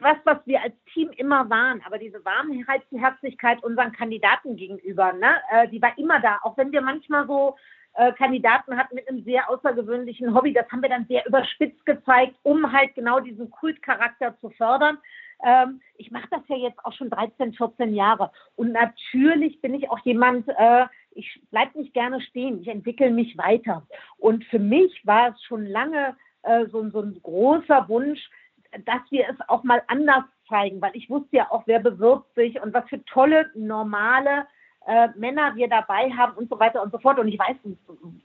was, 0.00 0.16
was 0.24 0.38
wir 0.44 0.62
als 0.62 0.74
Team 0.92 1.10
immer 1.16 1.48
waren, 1.48 1.82
aber 1.86 1.98
diese 1.98 2.24
Warmherzigkeit 2.24 3.62
unseren 3.62 3.92
Kandidaten 3.92 4.56
gegenüber, 4.56 5.12
ne, 5.12 5.36
äh, 5.50 5.68
die 5.68 5.80
war 5.80 5.96
immer 5.98 6.20
da, 6.20 6.38
auch 6.42 6.56
wenn 6.56 6.72
wir 6.72 6.82
manchmal 6.82 7.26
so 7.26 7.56
äh, 7.94 8.12
Kandidaten 8.12 8.76
hatten 8.76 8.94
mit 8.94 9.08
einem 9.08 9.24
sehr 9.24 9.48
außergewöhnlichen 9.48 10.34
Hobby, 10.34 10.52
das 10.52 10.70
haben 10.70 10.82
wir 10.82 10.90
dann 10.90 11.06
sehr 11.06 11.26
überspitzt 11.26 11.84
gezeigt, 11.86 12.36
um 12.42 12.70
halt 12.72 12.94
genau 12.94 13.20
diesen 13.20 13.50
Kultcharakter 13.50 14.38
zu 14.40 14.50
fördern. 14.50 14.98
Ähm, 15.44 15.80
ich 15.96 16.10
mache 16.10 16.28
das 16.30 16.42
ja 16.48 16.56
jetzt 16.56 16.84
auch 16.84 16.92
schon 16.92 17.10
13, 17.10 17.54
14 17.54 17.94
Jahre 17.94 18.30
und 18.56 18.72
natürlich 18.72 19.60
bin 19.60 19.74
ich 19.74 19.90
auch 19.90 20.00
jemand, 20.00 20.48
äh, 20.48 20.86
ich 21.12 21.40
bleibe 21.50 21.78
nicht 21.78 21.94
gerne 21.94 22.20
stehen, 22.20 22.60
ich 22.60 22.68
entwickle 22.68 23.10
mich 23.10 23.38
weiter. 23.38 23.86
Und 24.18 24.44
für 24.44 24.58
mich 24.58 25.06
war 25.06 25.30
es 25.30 25.42
schon 25.44 25.64
lange 25.64 26.14
äh, 26.42 26.66
so, 26.66 26.88
so 26.90 27.00
ein 27.00 27.18
großer 27.22 27.88
Wunsch, 27.88 28.20
dass 28.85 29.00
wir 29.11 29.29
es 29.29 29.48
auch 29.48 29.62
mal 29.64 29.83
anders 29.88 30.24
zeigen, 30.48 30.81
weil 30.81 30.94
ich 30.94 31.11
wusste 31.11 31.37
ja 31.37 31.50
auch, 31.50 31.62
wer 31.66 31.81
bewirbt 31.81 32.35
sich 32.35 32.61
und 32.61 32.72
was 32.72 32.88
für 32.88 33.05
tolle, 33.05 33.50
normale 33.55 34.46
äh, 34.87 35.09
Männer 35.16 35.57
wir 35.57 35.68
dabei 35.68 36.11
haben 36.11 36.37
und 36.37 36.48
so 36.48 36.59
weiter 36.59 36.83
und 36.83 36.92
so 36.92 36.98
fort. 36.98 37.18
Und 37.18 37.29
ich 37.29 37.38
weiß, 37.38 37.57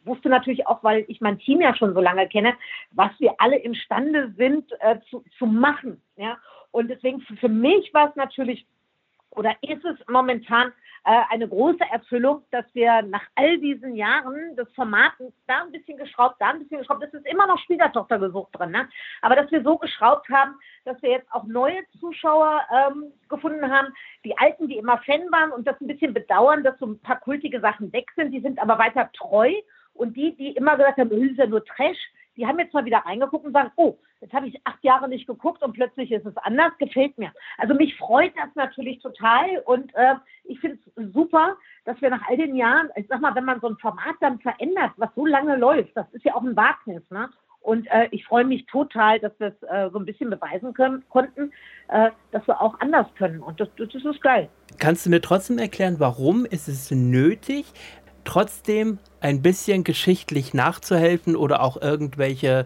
wusste 0.05 0.29
natürlich 0.29 0.67
auch, 0.67 0.83
weil 0.83 1.05
ich 1.07 1.21
mein 1.21 1.39
Team 1.39 1.61
ja 1.61 1.75
schon 1.75 1.93
so 1.93 2.01
lange 2.01 2.27
kenne, 2.27 2.55
was 2.91 3.11
wir 3.19 3.33
alle 3.39 3.57
imstande 3.57 4.33
sind 4.37 4.71
äh, 4.79 4.99
zu, 5.09 5.23
zu 5.37 5.45
machen. 5.45 6.01
Ja? 6.17 6.37
Und 6.71 6.89
deswegen 6.89 7.21
für, 7.21 7.35
für 7.37 7.49
mich 7.49 7.93
war 7.93 8.09
es 8.09 8.15
natürlich 8.15 8.65
oder 9.31 9.55
ist 9.61 9.83
es 9.85 9.97
momentan 10.07 10.73
äh, 11.03 11.21
eine 11.29 11.47
große 11.47 11.83
Erfüllung, 11.91 12.43
dass 12.51 12.65
wir 12.73 13.01
nach 13.01 13.23
all 13.35 13.57
diesen 13.57 13.95
Jahren 13.95 14.55
des 14.55 14.71
Formaten 14.73 15.33
da 15.47 15.63
ein 15.63 15.71
bisschen 15.71 15.97
geschraubt, 15.97 16.35
da 16.39 16.49
ein 16.49 16.59
bisschen 16.59 16.79
geschraubt, 16.79 17.03
es 17.03 17.13
ist 17.13 17.25
immer 17.25 17.47
noch 17.47 17.57
Schwiegertochter 17.59 18.19
gesucht 18.19 18.49
drin, 18.53 18.71
ne? 18.71 18.87
aber 19.21 19.35
dass 19.35 19.51
wir 19.51 19.63
so 19.63 19.77
geschraubt 19.77 20.29
haben, 20.29 20.55
dass 20.85 21.01
wir 21.01 21.09
jetzt 21.09 21.31
auch 21.31 21.43
neue 21.45 21.79
Zuschauer 21.99 22.61
ähm, 22.71 23.13
gefunden 23.29 23.71
haben, 23.71 23.87
die 24.23 24.37
Alten, 24.37 24.67
die 24.67 24.77
immer 24.77 24.99
Fan 24.99 25.31
waren 25.31 25.51
und 25.51 25.67
das 25.67 25.79
ein 25.81 25.87
bisschen 25.87 26.13
bedauern, 26.13 26.63
dass 26.63 26.77
so 26.77 26.85
ein 26.85 26.99
paar 26.99 27.19
kultige 27.19 27.59
Sachen 27.61 27.91
weg 27.93 28.11
sind, 28.15 28.31
die 28.31 28.41
sind 28.41 28.59
aber 28.59 28.77
weiter 28.77 29.09
treu 29.13 29.51
und 29.93 30.15
die, 30.15 30.35
die 30.35 30.51
immer 30.51 30.77
gesagt 30.77 30.99
haben, 30.99 31.09
das 31.09 31.19
ist 31.19 31.37
ja 31.37 31.47
nur 31.47 31.65
Trash, 31.65 31.97
die 32.37 32.45
haben 32.47 32.59
jetzt 32.59 32.73
mal 32.73 32.85
wieder 32.85 32.99
reingeguckt 32.99 33.45
und 33.45 33.53
sagen, 33.53 33.71
oh, 33.75 33.97
jetzt 34.21 34.33
habe 34.33 34.47
ich 34.47 34.59
acht 34.63 34.83
Jahre 34.83 35.09
nicht 35.09 35.27
geguckt 35.27 35.61
und 35.63 35.73
plötzlich 35.73 36.11
ist 36.11 36.25
es 36.25 36.37
anders, 36.37 36.71
gefällt 36.79 37.17
mir. 37.17 37.31
Also 37.57 37.73
mich 37.73 37.95
freut 37.97 38.33
das 38.37 38.53
natürlich 38.55 38.99
total 38.99 39.59
und 39.65 39.93
äh, 39.95 40.15
ich 40.45 40.59
finde 40.59 40.77
es 40.95 41.13
super, 41.13 41.57
dass 41.85 42.01
wir 42.01 42.09
nach 42.09 42.27
all 42.27 42.37
den 42.37 42.55
Jahren, 42.55 42.89
ich 42.95 43.07
sag 43.07 43.21
mal, 43.21 43.35
wenn 43.35 43.45
man 43.45 43.59
so 43.59 43.67
ein 43.67 43.77
Format 43.77 44.15
dann 44.19 44.39
verändert, 44.39 44.91
was 44.97 45.09
so 45.15 45.25
lange 45.25 45.55
läuft, 45.55 45.95
das 45.95 46.05
ist 46.13 46.25
ja 46.25 46.35
auch 46.35 46.43
ein 46.43 46.55
Wagnis, 46.55 47.03
ne? 47.09 47.29
Und 47.61 47.85
äh, 47.91 48.07
ich 48.09 48.25
freue 48.25 48.43
mich 48.43 48.65
total, 48.65 49.19
dass 49.19 49.33
wir 49.39 49.49
es 49.49 49.69
äh, 49.69 49.89
so 49.91 49.99
ein 49.99 50.05
bisschen 50.05 50.31
beweisen 50.31 50.73
können, 50.73 51.03
konnten, 51.09 51.51
äh, 51.89 52.09
dass 52.31 52.45
wir 52.47 52.59
auch 52.59 52.79
anders 52.79 53.05
können. 53.19 53.39
Und 53.39 53.59
das, 53.59 53.69
das 53.77 53.93
ist 53.93 54.21
geil. 54.21 54.49
Kannst 54.79 55.05
du 55.05 55.11
mir 55.11 55.21
trotzdem 55.21 55.59
erklären, 55.59 55.99
warum 55.99 56.45
ist 56.45 56.67
es 56.67 56.89
nötig, 56.89 57.71
trotzdem 58.23 58.99
ein 59.19 59.41
bisschen 59.41 59.83
geschichtlich 59.83 60.53
nachzuhelfen 60.53 61.35
oder 61.35 61.61
auch 61.61 61.79
irgendwelche 61.81 62.65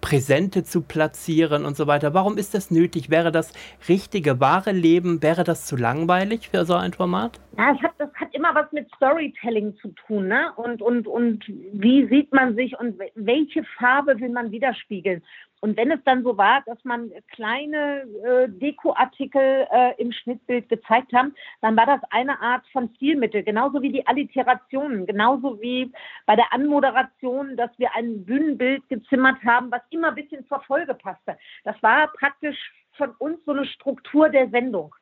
Präsente 0.00 0.62
zu 0.62 0.82
platzieren 0.82 1.64
und 1.64 1.76
so 1.76 1.86
weiter. 1.86 2.14
Warum 2.14 2.38
ist 2.38 2.54
das 2.54 2.70
nötig? 2.70 3.10
Wäre 3.10 3.32
das 3.32 3.52
richtige, 3.88 4.40
wahre 4.40 4.72
Leben, 4.72 5.22
wäre 5.22 5.42
das 5.42 5.66
zu 5.66 5.76
langweilig 5.76 6.48
für 6.50 6.64
so 6.64 6.74
ein 6.74 6.92
Format? 6.92 7.40
Ja, 7.58 7.72
das 7.72 7.82
hat, 7.82 7.92
das 7.98 8.14
hat 8.14 8.34
immer 8.34 8.54
was 8.54 8.70
mit 8.72 8.88
Storytelling 8.94 9.76
zu 9.78 9.88
tun, 10.06 10.28
ne? 10.28 10.52
Und, 10.56 10.80
und, 10.80 11.08
und 11.08 11.44
wie 11.48 12.06
sieht 12.08 12.32
man 12.32 12.54
sich 12.54 12.78
und 12.78 13.00
welche 13.14 13.64
Farbe 13.78 14.20
will 14.20 14.30
man 14.30 14.50
widerspiegeln? 14.52 15.22
Und 15.60 15.76
wenn 15.76 15.90
es 15.90 16.00
dann 16.04 16.22
so 16.22 16.36
war, 16.36 16.62
dass 16.66 16.82
man 16.84 17.10
kleine 17.32 18.02
äh, 18.24 18.48
Dekoartikel 18.48 19.66
äh, 19.72 20.00
im 20.00 20.12
Schnittbild 20.12 20.68
gezeigt 20.68 21.12
haben, 21.12 21.34
dann 21.60 21.76
war 21.76 21.86
das 21.86 22.00
eine 22.10 22.40
Art 22.40 22.64
von 22.72 22.90
Stilmittel, 22.96 23.42
genauso 23.42 23.80
wie 23.82 23.90
die 23.90 24.06
Alliterationen, 24.06 25.06
genauso 25.06 25.60
wie 25.60 25.90
bei 26.26 26.36
der 26.36 26.52
Anmoderation, 26.52 27.56
dass 27.56 27.70
wir 27.78 27.94
ein 27.94 28.24
Bühnenbild 28.24 28.88
gezimmert 28.88 29.42
haben, 29.44 29.70
was 29.70 29.82
immer 29.90 30.08
ein 30.08 30.14
bisschen 30.14 30.46
zur 30.46 30.60
Folge 30.60 30.94
passte. 30.94 31.38
Das 31.64 31.82
war 31.82 32.08
praktisch 32.08 32.58
von 32.92 33.10
uns 33.18 33.38
so 33.44 33.52
eine 33.52 33.66
Struktur 33.66 34.28
der 34.28 34.48
Sendung. 34.50 34.94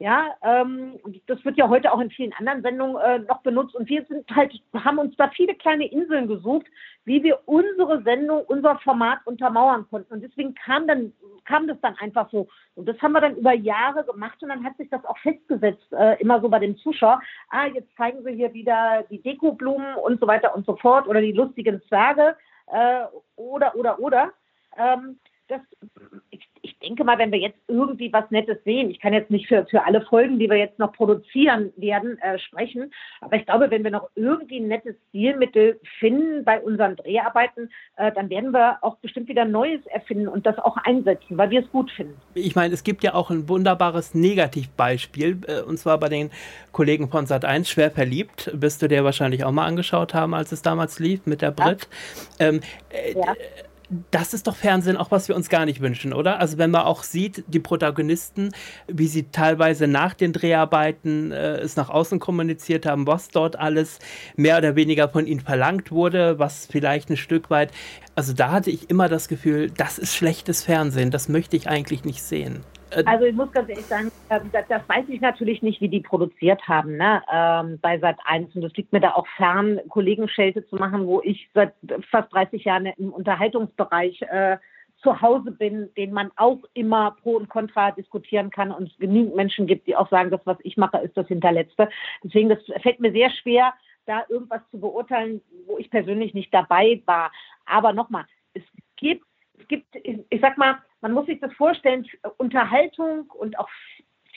Ja, 0.00 0.36
ähm, 0.42 1.00
das 1.26 1.44
wird 1.44 1.56
ja 1.56 1.68
heute 1.68 1.92
auch 1.92 1.98
in 1.98 2.10
vielen 2.10 2.32
anderen 2.34 2.62
Sendungen 2.62 3.02
äh, 3.02 3.18
noch 3.18 3.42
benutzt. 3.42 3.74
Und 3.74 3.88
wir 3.88 4.04
sind 4.04 4.24
halt, 4.30 4.52
haben 4.72 4.98
uns 4.98 5.16
da 5.16 5.28
viele 5.30 5.56
kleine 5.56 5.90
Inseln 5.90 6.28
gesucht, 6.28 6.66
wie 7.04 7.24
wir 7.24 7.40
unsere 7.46 8.00
Sendung, 8.04 8.44
unser 8.46 8.78
Format 8.78 9.18
untermauern 9.24 9.86
konnten. 9.90 10.14
Und 10.14 10.20
deswegen 10.22 10.54
kam 10.54 10.86
dann, 10.86 11.12
kam 11.46 11.66
das 11.66 11.80
dann 11.80 11.96
einfach 11.98 12.30
so. 12.30 12.46
Und 12.76 12.86
das 12.86 13.00
haben 13.02 13.10
wir 13.10 13.20
dann 13.20 13.36
über 13.36 13.52
Jahre 13.54 14.04
gemacht 14.04 14.40
und 14.40 14.50
dann 14.50 14.62
hat 14.62 14.76
sich 14.76 14.88
das 14.88 15.04
auch 15.04 15.18
festgesetzt, 15.18 15.92
äh, 15.92 16.20
immer 16.20 16.40
so 16.40 16.48
bei 16.48 16.60
dem 16.60 16.76
Zuschauer. 16.78 17.20
Ah, 17.50 17.66
jetzt 17.66 17.92
zeigen 17.96 18.22
sie 18.22 18.34
hier 18.34 18.54
wieder 18.54 19.04
die 19.10 19.20
Dekoblumen 19.20 19.96
und 19.96 20.20
so 20.20 20.28
weiter 20.28 20.54
und 20.54 20.64
so 20.64 20.76
fort 20.76 21.08
oder 21.08 21.20
die 21.20 21.32
lustigen 21.32 21.82
Zwerge. 21.88 22.36
äh, 22.68 23.04
oder, 23.34 23.74
oder, 23.74 23.98
oder. 23.98 24.32
Ähm, 24.76 25.18
das, 25.48 25.60
ich, 26.30 26.46
ich, 26.80 26.88
denke 26.88 27.04
mal, 27.04 27.18
wenn 27.18 27.32
wir 27.32 27.38
jetzt 27.38 27.58
irgendwie 27.68 28.12
was 28.12 28.30
Nettes 28.30 28.58
sehen, 28.64 28.90
ich 28.90 29.00
kann 29.00 29.12
jetzt 29.12 29.30
nicht 29.30 29.46
für, 29.48 29.66
für 29.66 29.84
alle 29.84 30.02
Folgen, 30.02 30.38
die 30.38 30.48
wir 30.48 30.56
jetzt 30.56 30.78
noch 30.78 30.92
produzieren 30.92 31.72
werden, 31.76 32.18
äh, 32.18 32.38
sprechen, 32.38 32.92
aber 33.20 33.36
ich 33.36 33.46
glaube, 33.46 33.70
wenn 33.70 33.84
wir 33.84 33.90
noch 33.90 34.08
irgendwie 34.14 34.58
ein 34.58 34.68
nettes 34.68 34.94
Stilmittel 35.08 35.80
finden 35.98 36.44
bei 36.44 36.60
unseren 36.60 36.96
Dreharbeiten, 36.96 37.70
äh, 37.96 38.12
dann 38.12 38.30
werden 38.30 38.52
wir 38.52 38.78
auch 38.82 38.96
bestimmt 38.98 39.28
wieder 39.28 39.44
Neues 39.44 39.84
erfinden 39.86 40.28
und 40.28 40.46
das 40.46 40.58
auch 40.58 40.76
einsetzen, 40.78 41.36
weil 41.36 41.50
wir 41.50 41.60
es 41.60 41.70
gut 41.70 41.90
finden. 41.90 42.16
Ich 42.34 42.54
meine, 42.54 42.74
es 42.74 42.84
gibt 42.84 43.02
ja 43.04 43.14
auch 43.14 43.30
ein 43.30 43.48
wunderbares 43.48 44.14
Negativbeispiel, 44.14 45.40
äh, 45.46 45.62
und 45.62 45.78
zwar 45.78 45.98
bei 45.98 46.08
den 46.08 46.30
Kollegen 46.72 47.08
von 47.08 47.26
Sat1, 47.26 47.66
schwer 47.66 47.90
verliebt, 47.90 48.50
bist 48.54 48.82
du 48.82 48.88
dir 48.88 49.04
wahrscheinlich 49.04 49.44
auch 49.44 49.52
mal 49.52 49.66
angeschaut 49.66 50.14
haben, 50.14 50.34
als 50.34 50.52
es 50.52 50.62
damals 50.62 50.98
lief 50.98 51.26
mit 51.26 51.42
der 51.42 51.50
Brit. 51.50 51.88
Ja. 52.38 52.48
Ähm, 52.48 52.60
äh, 52.90 53.12
ja 53.14 53.34
das 54.10 54.34
ist 54.34 54.46
doch 54.46 54.56
Fernsehen 54.56 54.96
auch, 54.96 55.10
was 55.10 55.28
wir 55.28 55.36
uns 55.36 55.48
gar 55.48 55.64
nicht 55.64 55.80
wünschen, 55.80 56.12
oder? 56.12 56.40
Also 56.40 56.58
wenn 56.58 56.70
man 56.70 56.82
auch 56.82 57.02
sieht, 57.02 57.44
die 57.48 57.58
Protagonisten, 57.58 58.50
wie 58.86 59.06
sie 59.06 59.24
teilweise 59.30 59.86
nach 59.86 60.14
den 60.14 60.32
Dreharbeiten 60.32 61.32
äh, 61.32 61.56
es 61.56 61.76
nach 61.76 61.88
außen 61.88 62.18
kommuniziert 62.18 62.84
haben, 62.84 63.06
was 63.06 63.28
dort 63.28 63.56
alles 63.56 63.98
mehr 64.36 64.58
oder 64.58 64.76
weniger 64.76 65.08
von 65.08 65.26
ihnen 65.26 65.40
verlangt 65.40 65.90
wurde, 65.90 66.38
was 66.38 66.66
vielleicht 66.66 67.10
ein 67.10 67.16
Stück 67.16 67.50
weit, 67.50 67.72
also 68.14 68.32
da 68.32 68.50
hatte 68.50 68.70
ich 68.70 68.90
immer 68.90 69.08
das 69.08 69.28
Gefühl, 69.28 69.70
das 69.70 69.98
ist 69.98 70.14
schlechtes 70.14 70.64
Fernsehen, 70.64 71.10
das 71.10 71.28
möchte 71.28 71.56
ich 71.56 71.68
eigentlich 71.68 72.04
nicht 72.04 72.22
sehen. 72.22 72.64
Äh, 72.90 73.04
also 73.06 73.24
ich 73.24 73.34
muss 73.34 73.52
ganz 73.52 73.68
ehrlich 73.68 73.86
sagen, 73.86 74.10
ähm, 74.30 74.50
das, 74.52 74.66
das, 74.68 74.88
weiß 74.88 75.06
ich 75.08 75.20
natürlich 75.20 75.62
nicht, 75.62 75.80
wie 75.80 75.88
die 75.88 76.00
produziert 76.00 76.66
haben 76.66 76.96
ne, 76.96 77.22
ähm, 77.32 77.78
bei 77.80 77.98
Sat 77.98 78.18
1. 78.24 78.54
Und 78.54 78.64
es 78.64 78.72
liegt 78.74 78.92
mir 78.92 79.00
da 79.00 79.12
auch 79.12 79.26
fern, 79.36 79.80
Kollegenschelte 79.88 80.66
zu 80.68 80.76
machen, 80.76 81.06
wo 81.06 81.20
ich 81.22 81.48
seit 81.54 81.74
fast 82.10 82.32
30 82.32 82.64
Jahren 82.64 82.86
im 82.86 83.12
Unterhaltungsbereich 83.12 84.22
äh, 84.22 84.58
zu 85.02 85.20
Hause 85.20 85.52
bin, 85.52 85.90
den 85.96 86.12
man 86.12 86.30
auch 86.36 86.58
immer 86.74 87.16
pro 87.22 87.36
und 87.36 87.48
contra 87.48 87.92
diskutieren 87.92 88.50
kann 88.50 88.72
und 88.72 88.90
es 88.90 88.98
genügend 88.98 89.36
Menschen 89.36 89.66
gibt, 89.66 89.86
die 89.86 89.94
auch 89.94 90.10
sagen, 90.10 90.30
das, 90.30 90.40
was 90.44 90.58
ich 90.62 90.76
mache, 90.76 90.98
ist 90.98 91.16
das 91.16 91.28
Hinterletzte. 91.28 91.88
Deswegen, 92.24 92.48
das 92.48 92.58
fällt 92.82 92.98
mir 92.98 93.12
sehr 93.12 93.30
schwer, 93.30 93.74
da 94.06 94.24
irgendwas 94.28 94.62
zu 94.70 94.80
beurteilen, 94.80 95.40
wo 95.66 95.78
ich 95.78 95.90
persönlich 95.90 96.34
nicht 96.34 96.52
dabei 96.52 97.00
war. 97.06 97.30
Aber 97.66 97.92
nochmal, 97.92 98.24
es 98.54 98.62
gibt, 98.96 99.24
es 99.58 99.68
gibt, 99.68 99.94
ich 99.94 100.40
sag 100.40 100.58
mal, 100.58 100.78
man 101.00 101.12
muss 101.12 101.26
sich 101.26 101.40
das 101.40 101.52
vorstellen, 101.52 102.06
Unterhaltung 102.36 103.30
und 103.30 103.58
auch 103.58 103.68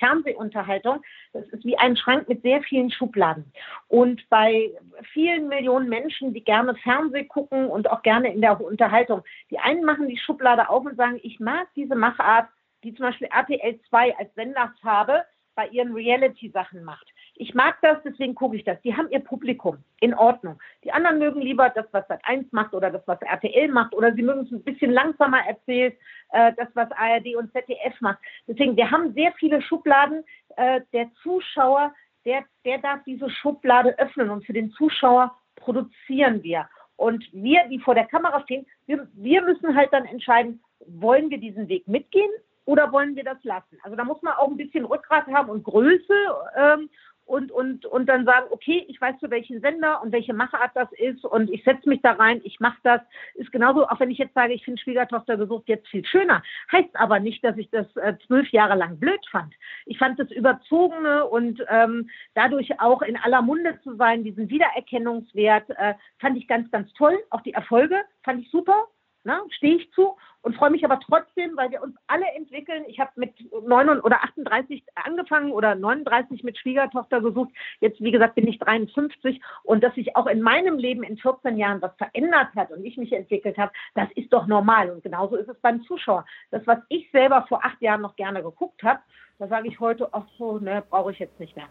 Fernsehunterhaltung, 0.02 1.04
das 1.32 1.48
ist 1.50 1.64
wie 1.64 1.78
ein 1.78 1.96
Schrank 1.96 2.28
mit 2.28 2.42
sehr 2.42 2.62
vielen 2.64 2.92
Schubladen. 2.92 3.54
Und 3.88 4.28
bei 4.30 4.72
vielen 5.14 5.48
Millionen 5.48 5.90
Menschen, 5.90 6.34
die 6.34 6.44
gerne 6.44 6.76
Fernseh 6.76 7.26
gucken 7.26 7.68
und 7.68 7.90
auch 7.90 8.02
gerne 8.02 8.34
in 8.34 8.42
der 8.42 8.60
Unterhaltung, 8.60 9.22
die 9.52 9.60
einen 9.60 9.86
machen 9.86 10.08
die 10.08 10.18
Schublade 10.18 10.70
auf 10.70 10.86
und 10.86 10.98
sagen, 10.98 11.20
ich 11.22 11.40
mag 11.40 11.68
diese 11.76 11.96
Machart, 11.96 12.50
die 12.84 12.94
zum 12.96 13.06
Beispiel 13.06 13.28
RTL 13.32 13.80
2 13.90 14.18
als 14.18 14.34
Senderfarbe 14.34 15.24
bei 15.56 15.68
ihren 15.68 15.94
Reality-Sachen 15.94 16.84
macht. 16.84 17.08
Ich 17.36 17.54
mag 17.54 17.78
das, 17.82 17.98
deswegen 18.04 18.36
gucke 18.36 18.56
ich 18.56 18.64
das. 18.64 18.80
Die 18.82 18.96
haben 18.96 19.10
ihr 19.10 19.20
Publikum. 19.20 19.78
In 20.00 20.14
Ordnung. 20.14 20.60
Die 20.84 20.92
anderen 20.92 21.20
mögen 21.20 21.42
lieber 21.42 21.70
das, 21.70 21.86
was 21.92 22.08
Sat 22.08 22.20
1 22.24 22.52
macht 22.52 22.74
oder 22.74 22.92
das, 22.92 23.02
was 23.08 23.22
RTL 23.22 23.68
macht 23.70 23.94
oder 23.94 24.14
sie 24.14 24.24
mögen 24.24 24.42
es 24.42 24.52
ein 24.52 24.64
bisschen 24.64 24.92
langsamer 24.92 25.46
erzählt, 25.48 25.98
äh, 26.32 26.54
das, 26.58 26.68
was 26.74 26.92
ARD 26.92 27.36
und 27.36 27.52
ZDF 27.52 28.00
macht. 28.02 28.20
Deswegen, 28.48 28.76
wir 28.76 28.90
haben 28.90 29.14
sehr 29.14 29.32
viele 29.34 29.62
Schubladen. 29.62 30.24
Äh, 30.58 30.82
der 30.94 31.10
Zuschauer, 31.24 31.94
der, 32.26 32.44
der 32.66 32.80
darf 32.80 33.04
diese 33.06 33.30
Schublade 33.30 33.98
öffnen 33.98 34.30
und 34.30 34.46
für 34.46 34.54
den 34.54 34.72
Zuschauer 34.72 35.36
produzieren 35.56 36.44
wir. 36.44 36.68
Und 36.96 37.28
wir, 37.32 37.68
die 37.70 37.80
vor 37.80 37.96
der 37.96 38.06
Kamera 38.06 38.42
stehen, 38.42 38.66
wir, 38.86 39.08
wir 39.14 39.42
müssen 39.42 39.76
halt 39.76 39.92
dann 39.92 40.06
entscheiden, 40.06 40.62
wollen 40.86 41.30
wir 41.30 41.40
diesen 41.40 41.68
Weg 41.68 41.88
mitgehen 41.88 42.30
oder 42.66 42.92
wollen 42.92 43.16
wir 43.16 43.24
das 43.24 43.44
lassen? 43.44 43.78
Also 43.84 43.96
da 43.96 44.04
muss 44.04 44.22
man 44.22 44.34
auch 44.34 44.48
ein 44.48 44.58
bisschen 44.58 44.86
Rückgrat 44.86 45.28
haben 45.28 45.50
und 45.50 45.64
Größe 45.64 46.14
ähm, 46.56 46.90
und, 47.26 47.52
und, 47.52 47.86
und 47.86 48.08
dann 48.08 48.26
sagen, 48.26 48.48
okay, 48.50 48.86
ich 48.90 49.00
weiß 49.00 49.16
für 49.20 49.30
welchen 49.30 49.62
Sender 49.62 50.02
und 50.02 50.12
welche 50.12 50.34
Machart 50.34 50.72
das 50.74 50.92
ist 50.92 51.24
und 51.24 51.50
ich 51.50 51.64
setze 51.64 51.88
mich 51.88 52.02
da 52.02 52.12
rein, 52.12 52.42
ich 52.44 52.60
mache 52.60 52.80
das. 52.84 53.02
Ist 53.36 53.52
genauso, 53.52 53.88
auch 53.88 54.00
wenn 54.00 54.12
ich 54.12 54.18
jetzt 54.18 54.34
sage, 54.34 54.54
ich 54.54 54.66
finde 54.66 54.82
Schwiegertochter 54.82 55.38
gesucht 55.38 55.64
jetzt 55.68 55.88
viel 55.88 56.06
schöner. 56.06 56.44
Heißt 56.72 56.94
aber 56.96 57.20
nicht, 57.20 57.44
dass 57.44 57.58
ich 57.58 57.70
das 57.70 57.88
äh, 57.96 58.16
zwölf 58.28 58.50
Jahre 58.50 58.76
lang 58.76 59.00
blöd 59.00 59.26
fand. 59.32 59.54
Ich 59.86 59.98
fand 59.98 60.20
das 60.20 60.30
Überzogene 60.30 61.26
und 61.26 61.64
ähm, 61.70 62.10
dadurch 62.34 62.80
auch 62.82 63.02
in 63.02 63.16
aller 63.16 63.42
Munde 63.42 63.80
zu 63.82 63.96
sein, 63.96 64.24
diesen 64.24 64.50
Wiedererkennungswert, 64.50 65.70
äh, 65.70 65.94
fand 66.20 66.38
ich 66.38 66.48
ganz, 66.48 66.70
ganz 66.70 66.92
toll. 66.94 67.18
Auch 67.30 67.42
die 67.42 67.54
Erfolge 67.54 67.96
fand 68.24 68.42
ich 68.42 68.52
super. 68.52 68.88
Ne, 69.24 69.40
stehe 69.52 69.76
ich 69.76 69.92
zu 69.92 70.18
und 70.42 70.56
freue 70.56 70.72
mich 70.72 70.84
aber 70.84 71.00
trotzdem, 71.00 71.56
weil 71.56 71.70
wir 71.70 71.84
uns 71.84 71.96
alle 72.08 72.26
entwickeln. 72.36 72.84
Ich 72.88 73.00
habe 73.00 73.12
mit 73.16 73.34
9 73.52 74.02
oder 74.02 74.24
38 74.24 74.84
angefangen 74.96 75.52
oder 75.52 75.76
39 75.76 76.44
mit 76.44 76.58
Schwiegertochter 76.58 77.22
gesucht. 77.22 77.52
Jetzt, 77.82 78.02
wie 78.02 78.10
gesagt, 78.10 78.34
bin 78.34 78.48
ich 78.48 78.58
53 78.58 79.40
und 79.62 79.84
dass 79.84 79.94
sich 79.94 80.16
auch 80.16 80.26
in 80.26 80.42
meinem 80.42 80.80
Leben 80.80 81.04
in 81.04 81.18
14 81.18 81.58
Jahren 81.58 81.84
was 81.84 81.96
verändert 81.98 82.50
hat 82.56 82.72
und 82.72 82.84
ich 82.84 82.98
mich 82.98 83.14
entwickelt 83.14 83.60
habe, 83.60 83.72
das 83.94 84.10
ist 84.16 84.34
doch 84.34 84.48
normal. 84.48 84.90
Und 84.90 85.04
genauso 85.04 85.36
ist 85.36 85.50
es 85.50 85.60
beim 85.60 85.84
Zuschauer. 85.84 86.26
Das, 86.50 86.66
was 86.66 86.80
ich 86.90 87.12
selber 87.12 87.46
vor 87.48 87.64
acht 87.64 87.80
Jahren 87.80 88.02
noch 88.02 88.16
gerne 88.16 88.42
geguckt 88.42 88.82
habe, 88.82 89.02
da 89.38 89.48
sage 89.48 89.68
ich 89.68 89.80
heute, 89.80 90.10
ach 90.14 90.26
so, 90.40 90.58
ne, 90.58 90.84
brauche 90.90 91.12
ich 91.12 91.20
jetzt 91.20 91.40
nicht 91.40 91.56
mehr. 91.56 91.68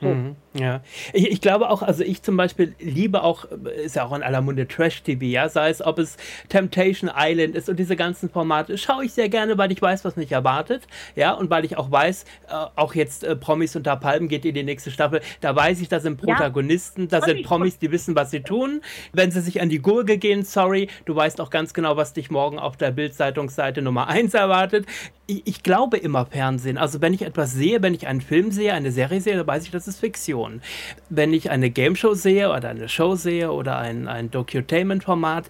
So. 0.00 0.08
Mhm, 0.08 0.36
ja, 0.54 0.82
ich, 1.12 1.30
ich, 1.30 1.40
glaube 1.40 1.70
auch, 1.70 1.82
also 1.82 2.02
ich 2.02 2.22
zum 2.22 2.36
Beispiel 2.36 2.74
liebe 2.80 3.22
auch, 3.22 3.44
ist 3.84 3.96
ja 3.96 4.04
auch 4.04 4.12
in 4.12 4.22
aller 4.22 4.40
Munde 4.40 4.66
Trash-TV, 4.66 5.24
ja, 5.24 5.48
sei 5.48 5.70
es, 5.70 5.84
ob 5.84 5.98
es 5.98 6.16
Temptation 6.48 7.10
Island 7.16 7.54
ist 7.54 7.68
und 7.68 7.78
diese 7.78 7.94
ganzen 7.94 8.28
Formate, 8.28 8.76
schaue 8.76 9.04
ich 9.04 9.12
sehr 9.12 9.28
gerne, 9.28 9.56
weil 9.56 9.70
ich 9.70 9.80
weiß, 9.80 10.04
was 10.04 10.16
mich 10.16 10.32
erwartet, 10.32 10.82
ja, 11.14 11.32
und 11.32 11.48
weil 11.48 11.64
ich 11.64 11.78
auch 11.78 11.90
weiß, 11.90 12.24
äh, 12.48 12.52
auch 12.76 12.94
jetzt 12.94 13.24
äh, 13.24 13.36
Promis 13.36 13.76
unter 13.76 13.96
Palmen 13.96 14.28
geht 14.28 14.44
in 14.44 14.54
die 14.54 14.64
nächste 14.64 14.90
Staffel, 14.90 15.20
da 15.40 15.54
weiß 15.54 15.80
ich, 15.80 15.88
da 15.88 16.00
sind 16.00 16.20
Protagonisten, 16.20 17.02
ja. 17.02 17.20
da 17.20 17.22
sind 17.22 17.44
Promis, 17.44 17.78
die 17.78 17.90
wissen, 17.90 18.16
was 18.16 18.30
sie 18.30 18.40
tun. 18.40 18.80
Wenn 19.12 19.30
sie 19.30 19.40
sich 19.40 19.60
an 19.60 19.68
die 19.68 19.80
Gurke 19.80 20.18
gehen, 20.18 20.44
sorry, 20.44 20.88
du 21.04 21.14
weißt 21.14 21.40
auch 21.40 21.50
ganz 21.50 21.74
genau, 21.74 21.96
was 21.96 22.12
dich 22.12 22.30
morgen 22.30 22.58
auf 22.58 22.76
der 22.76 22.90
Bildzeitungsseite 22.90 23.82
Nummer 23.82 24.08
1 24.08 24.34
erwartet. 24.34 24.86
Ich, 25.26 25.46
ich 25.46 25.62
glaube 25.62 25.96
immer 25.96 26.26
Fernsehen, 26.26 26.78
also 26.78 27.00
wenn 27.00 27.14
ich 27.14 27.22
etwas 27.22 27.52
sehe, 27.52 27.82
wenn 27.82 27.94
ich 27.94 28.06
einen 28.06 28.20
Film 28.20 28.50
sehe, 28.50 28.74
eine 28.74 28.92
Serie 28.92 29.20
sehe, 29.20 29.36
dann 29.36 29.46
weiß 29.46 29.64
ich, 29.64 29.70
das 29.86 29.94
ist 29.94 30.00
Fiktion. 30.00 30.62
Wenn 31.08 31.32
ich 31.32 31.50
eine 31.50 31.70
Game 31.70 31.96
Show 31.96 32.14
sehe 32.14 32.50
oder 32.50 32.70
eine 32.70 32.88
Show 32.88 33.14
sehe 33.14 33.52
oder 33.52 33.78
ein, 33.78 34.08
ein 34.08 34.30
Docutainment-Format, 34.30 35.46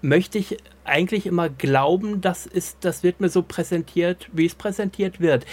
möchte 0.00 0.38
ich 0.38 0.58
eigentlich 0.84 1.26
immer 1.26 1.48
glauben, 1.48 2.20
das, 2.20 2.46
ist, 2.46 2.78
das 2.82 3.02
wird 3.02 3.20
mir 3.20 3.28
so 3.28 3.42
präsentiert, 3.42 4.28
wie 4.32 4.46
es 4.46 4.54
präsentiert 4.54 5.20
wird. 5.20 5.44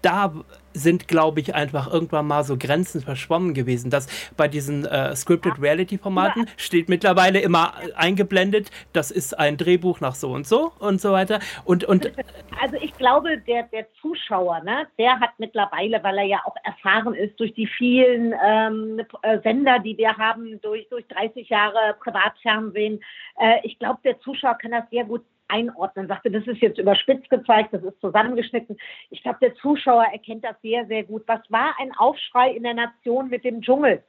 Da 0.00 0.32
sind, 0.74 1.08
glaube 1.08 1.40
ich, 1.40 1.54
einfach 1.54 1.92
irgendwann 1.92 2.26
mal 2.26 2.44
so 2.44 2.56
Grenzen 2.56 3.00
verschwommen 3.00 3.54
gewesen. 3.54 3.90
Dass 3.90 4.06
bei 4.36 4.48
diesen 4.48 4.84
äh, 4.84 5.14
Scripted 5.16 5.60
Reality-Formaten 5.60 6.46
steht 6.56 6.88
mittlerweile 6.88 7.40
immer 7.40 7.74
eingeblendet, 7.96 8.70
das 8.92 9.10
ist 9.10 9.38
ein 9.38 9.56
Drehbuch 9.56 10.00
nach 10.00 10.14
so 10.14 10.32
und 10.32 10.46
so 10.46 10.72
und 10.78 11.00
so 11.00 11.12
weiter. 11.12 11.40
Und, 11.64 11.84
und 11.84 12.12
also 12.60 12.76
ich 12.80 12.94
glaube, 12.96 13.38
der, 13.38 13.64
der 13.64 13.86
Zuschauer, 14.00 14.60
ne, 14.64 14.86
der 14.98 15.20
hat 15.20 15.30
mittlerweile, 15.38 16.02
weil 16.02 16.18
er 16.18 16.24
ja 16.24 16.40
auch 16.44 16.56
erfahren 16.64 17.14
ist 17.14 17.38
durch 17.38 17.54
die 17.54 17.66
vielen 17.66 18.34
ähm, 18.44 19.00
äh, 19.22 19.40
Sender, 19.42 19.78
die 19.78 19.96
wir 19.96 20.16
haben, 20.16 20.60
durch, 20.62 20.88
durch 20.88 21.06
30 21.08 21.48
Jahre 21.48 21.96
Privatfernsehen, 22.00 23.00
äh, 23.38 23.58
ich 23.64 23.78
glaube, 23.78 24.00
der 24.04 24.20
Zuschauer 24.20 24.54
kann 24.54 24.72
das 24.72 24.88
sehr 24.90 25.04
gut 25.04 25.24
einordnen, 25.52 26.08
sagte, 26.08 26.30
das 26.30 26.46
ist 26.46 26.60
jetzt 26.60 26.78
überspitzt 26.78 27.28
gezeigt, 27.28 27.74
das 27.74 27.82
ist 27.82 28.00
zusammengeschnitten. 28.00 28.76
Ich 29.10 29.22
glaube, 29.22 29.38
der 29.42 29.54
Zuschauer 29.56 30.06
erkennt 30.12 30.44
das 30.44 30.56
sehr, 30.62 30.86
sehr 30.86 31.04
gut. 31.04 31.22
Was 31.26 31.40
war 31.50 31.74
ein 31.78 31.92
Aufschrei 31.96 32.50
in 32.50 32.62
der 32.62 32.74
Nation 32.74 33.28
mit 33.28 33.44
dem 33.44 33.60
Dschungel? 33.60 34.02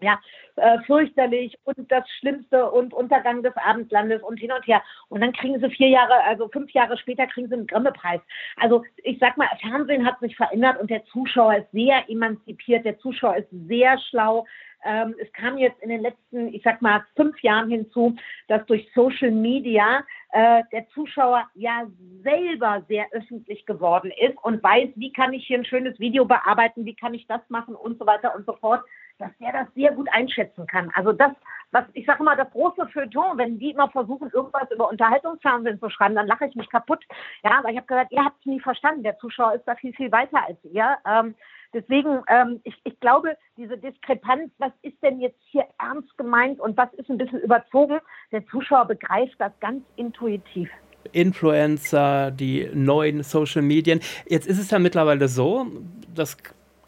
Ja, 0.00 0.18
äh, 0.56 0.78
fürchterlich 0.80 1.58
und 1.64 1.90
das 1.90 2.08
Schlimmste 2.18 2.70
und 2.70 2.94
Untergang 2.94 3.42
des 3.42 3.56
Abendlandes 3.56 4.22
und 4.22 4.38
hin 4.38 4.52
und 4.52 4.66
her. 4.66 4.82
Und 5.08 5.20
dann 5.20 5.32
kriegen 5.32 5.60
sie 5.60 5.70
vier 5.70 5.88
Jahre, 5.88 6.24
also 6.24 6.48
fünf 6.48 6.70
Jahre 6.72 6.96
später 6.98 7.26
kriegen 7.26 7.48
sie 7.48 7.54
einen 7.54 7.66
Grimme-Preis. 7.66 8.20
Also 8.56 8.84
ich 9.02 9.18
sag 9.18 9.36
mal, 9.36 9.48
Fernsehen 9.60 10.06
hat 10.06 10.18
sich 10.20 10.36
verändert 10.36 10.80
und 10.80 10.90
der 10.90 11.04
Zuschauer 11.06 11.56
ist 11.56 11.70
sehr 11.72 12.08
emanzipiert, 12.08 12.84
der 12.84 12.98
Zuschauer 12.98 13.36
ist 13.36 13.48
sehr 13.50 13.98
schlau. 14.10 14.46
Ähm, 14.84 15.14
es 15.20 15.32
kam 15.32 15.58
jetzt 15.58 15.82
in 15.82 15.88
den 15.88 16.02
letzten, 16.02 16.54
ich 16.54 16.62
sag 16.62 16.80
mal, 16.80 17.04
fünf 17.16 17.40
Jahren 17.40 17.68
hinzu, 17.68 18.14
dass 18.46 18.64
durch 18.66 18.88
Social 18.94 19.32
Media 19.32 20.04
äh, 20.30 20.62
der 20.72 20.88
Zuschauer 20.90 21.48
ja 21.54 21.86
selber 22.22 22.84
sehr 22.88 23.06
öffentlich 23.12 23.66
geworden 23.66 24.12
ist 24.20 24.36
und 24.42 24.62
weiß, 24.62 24.90
wie 24.94 25.12
kann 25.12 25.32
ich 25.32 25.46
hier 25.46 25.58
ein 25.58 25.64
schönes 25.64 25.98
Video 25.98 26.24
bearbeiten, 26.24 26.84
wie 26.84 26.94
kann 26.94 27.14
ich 27.14 27.26
das 27.26 27.40
machen 27.48 27.74
und 27.74 27.98
so 27.98 28.06
weiter 28.06 28.34
und 28.36 28.46
so 28.46 28.52
fort, 28.54 28.84
dass 29.18 29.30
der 29.38 29.52
das 29.52 29.66
sehr 29.74 29.92
gut 29.92 30.08
einschätzen 30.12 30.66
kann. 30.66 30.90
Also 30.94 31.12
das, 31.12 31.32
was 31.70 31.84
ich 31.92 32.06
sage 32.06 32.20
immer, 32.20 32.36
das 32.36 32.50
große 32.50 32.86
Feuilleton, 32.88 33.36
wenn 33.36 33.58
die 33.58 33.70
immer 33.70 33.90
versuchen, 33.90 34.30
irgendwas 34.32 34.70
über 34.70 34.88
Unterhaltungsfernsehen 34.88 35.80
zu 35.80 35.90
schreiben, 35.90 36.14
dann 36.14 36.26
lache 36.26 36.46
ich 36.46 36.54
mich 36.54 36.70
kaputt. 36.70 37.04
Ja, 37.44 37.58
aber 37.58 37.70
ich 37.70 37.76
habe 37.76 37.86
gesagt, 37.86 38.12
ihr 38.12 38.24
habt 38.24 38.40
es 38.40 38.46
nie 38.46 38.60
verstanden. 38.60 39.02
Der 39.02 39.18
Zuschauer 39.18 39.54
ist 39.54 39.64
da 39.66 39.74
viel, 39.74 39.92
viel 39.92 40.10
weiter 40.12 40.46
als 40.46 40.58
ihr. 40.64 40.96
Ähm, 41.06 41.34
deswegen, 41.74 42.22
ähm, 42.28 42.60
ich, 42.64 42.74
ich 42.84 42.98
glaube, 43.00 43.36
diese 43.56 43.76
Diskrepanz, 43.76 44.50
was 44.58 44.72
ist 44.82 45.02
denn 45.02 45.20
jetzt 45.20 45.40
hier 45.50 45.66
ernst 45.78 46.16
gemeint 46.16 46.60
und 46.60 46.76
was 46.76 46.92
ist 46.94 47.10
ein 47.10 47.18
bisschen 47.18 47.40
überzogen, 47.40 47.98
der 48.32 48.46
Zuschauer 48.46 48.86
begreift 48.86 49.34
das 49.38 49.52
ganz 49.60 49.84
intuitiv. 49.96 50.70
Influencer, 51.12 52.30
die 52.30 52.68
neuen 52.74 53.22
Social 53.22 53.62
Medien. 53.62 54.00
Jetzt 54.26 54.46
ist 54.46 54.58
es 54.58 54.70
ja 54.70 54.78
mittlerweile 54.78 55.28
so, 55.28 55.66
das 56.14 56.36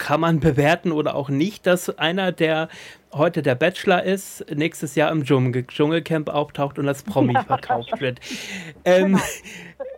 kann 0.01 0.19
man 0.19 0.39
bewerten 0.39 0.91
oder 0.91 1.13
auch 1.13 1.29
nicht, 1.29 1.67
dass 1.67 1.95
einer, 1.99 2.31
der 2.31 2.69
heute 3.13 3.43
der 3.43 3.53
Bachelor 3.53 4.01
ist, 4.01 4.43
nächstes 4.49 4.95
Jahr 4.95 5.11
im 5.11 5.23
Dschungel 5.25 5.67
Dschungelcamp 5.67 6.27
auftaucht 6.27 6.79
und 6.79 6.87
als 6.87 7.03
Promi 7.03 7.33
ja. 7.33 7.43
verkauft 7.47 8.01
wird. 8.01 8.19
Ähm, 8.83 9.11
genau. 9.13 9.21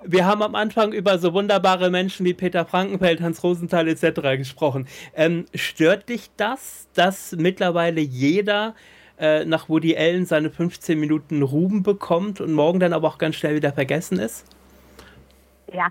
wir 0.04 0.26
haben 0.26 0.42
am 0.42 0.56
Anfang 0.56 0.92
über 0.92 1.18
so 1.20 1.34
wunderbare 1.34 1.90
Menschen 1.90 2.26
wie 2.26 2.34
Peter 2.34 2.66
Frankenfeld, 2.66 3.22
Hans 3.22 3.42
Rosenthal 3.44 3.88
etc. 3.88 4.38
gesprochen. 4.38 4.88
Ähm, 5.16 5.46
stört 5.56 6.10
dich 6.10 6.30
das, 6.36 6.90
dass 6.94 7.32
mittlerweile 7.32 8.02
jeder 8.02 8.76
äh, 9.18 9.46
nach 9.46 9.70
Woody 9.70 9.96
Allen 9.96 10.26
seine 10.26 10.50
15 10.50 11.00
Minuten 11.00 11.44
Ruben 11.44 11.82
bekommt 11.82 12.42
und 12.42 12.52
morgen 12.52 12.82
dann 12.82 12.92
aber 12.92 13.08
auch 13.08 13.20
ganz 13.20 13.38
schnell 13.38 13.56
wieder 13.56 13.72
vergessen 13.72 14.20
ist? 14.20 14.46
Ja, 15.72 15.88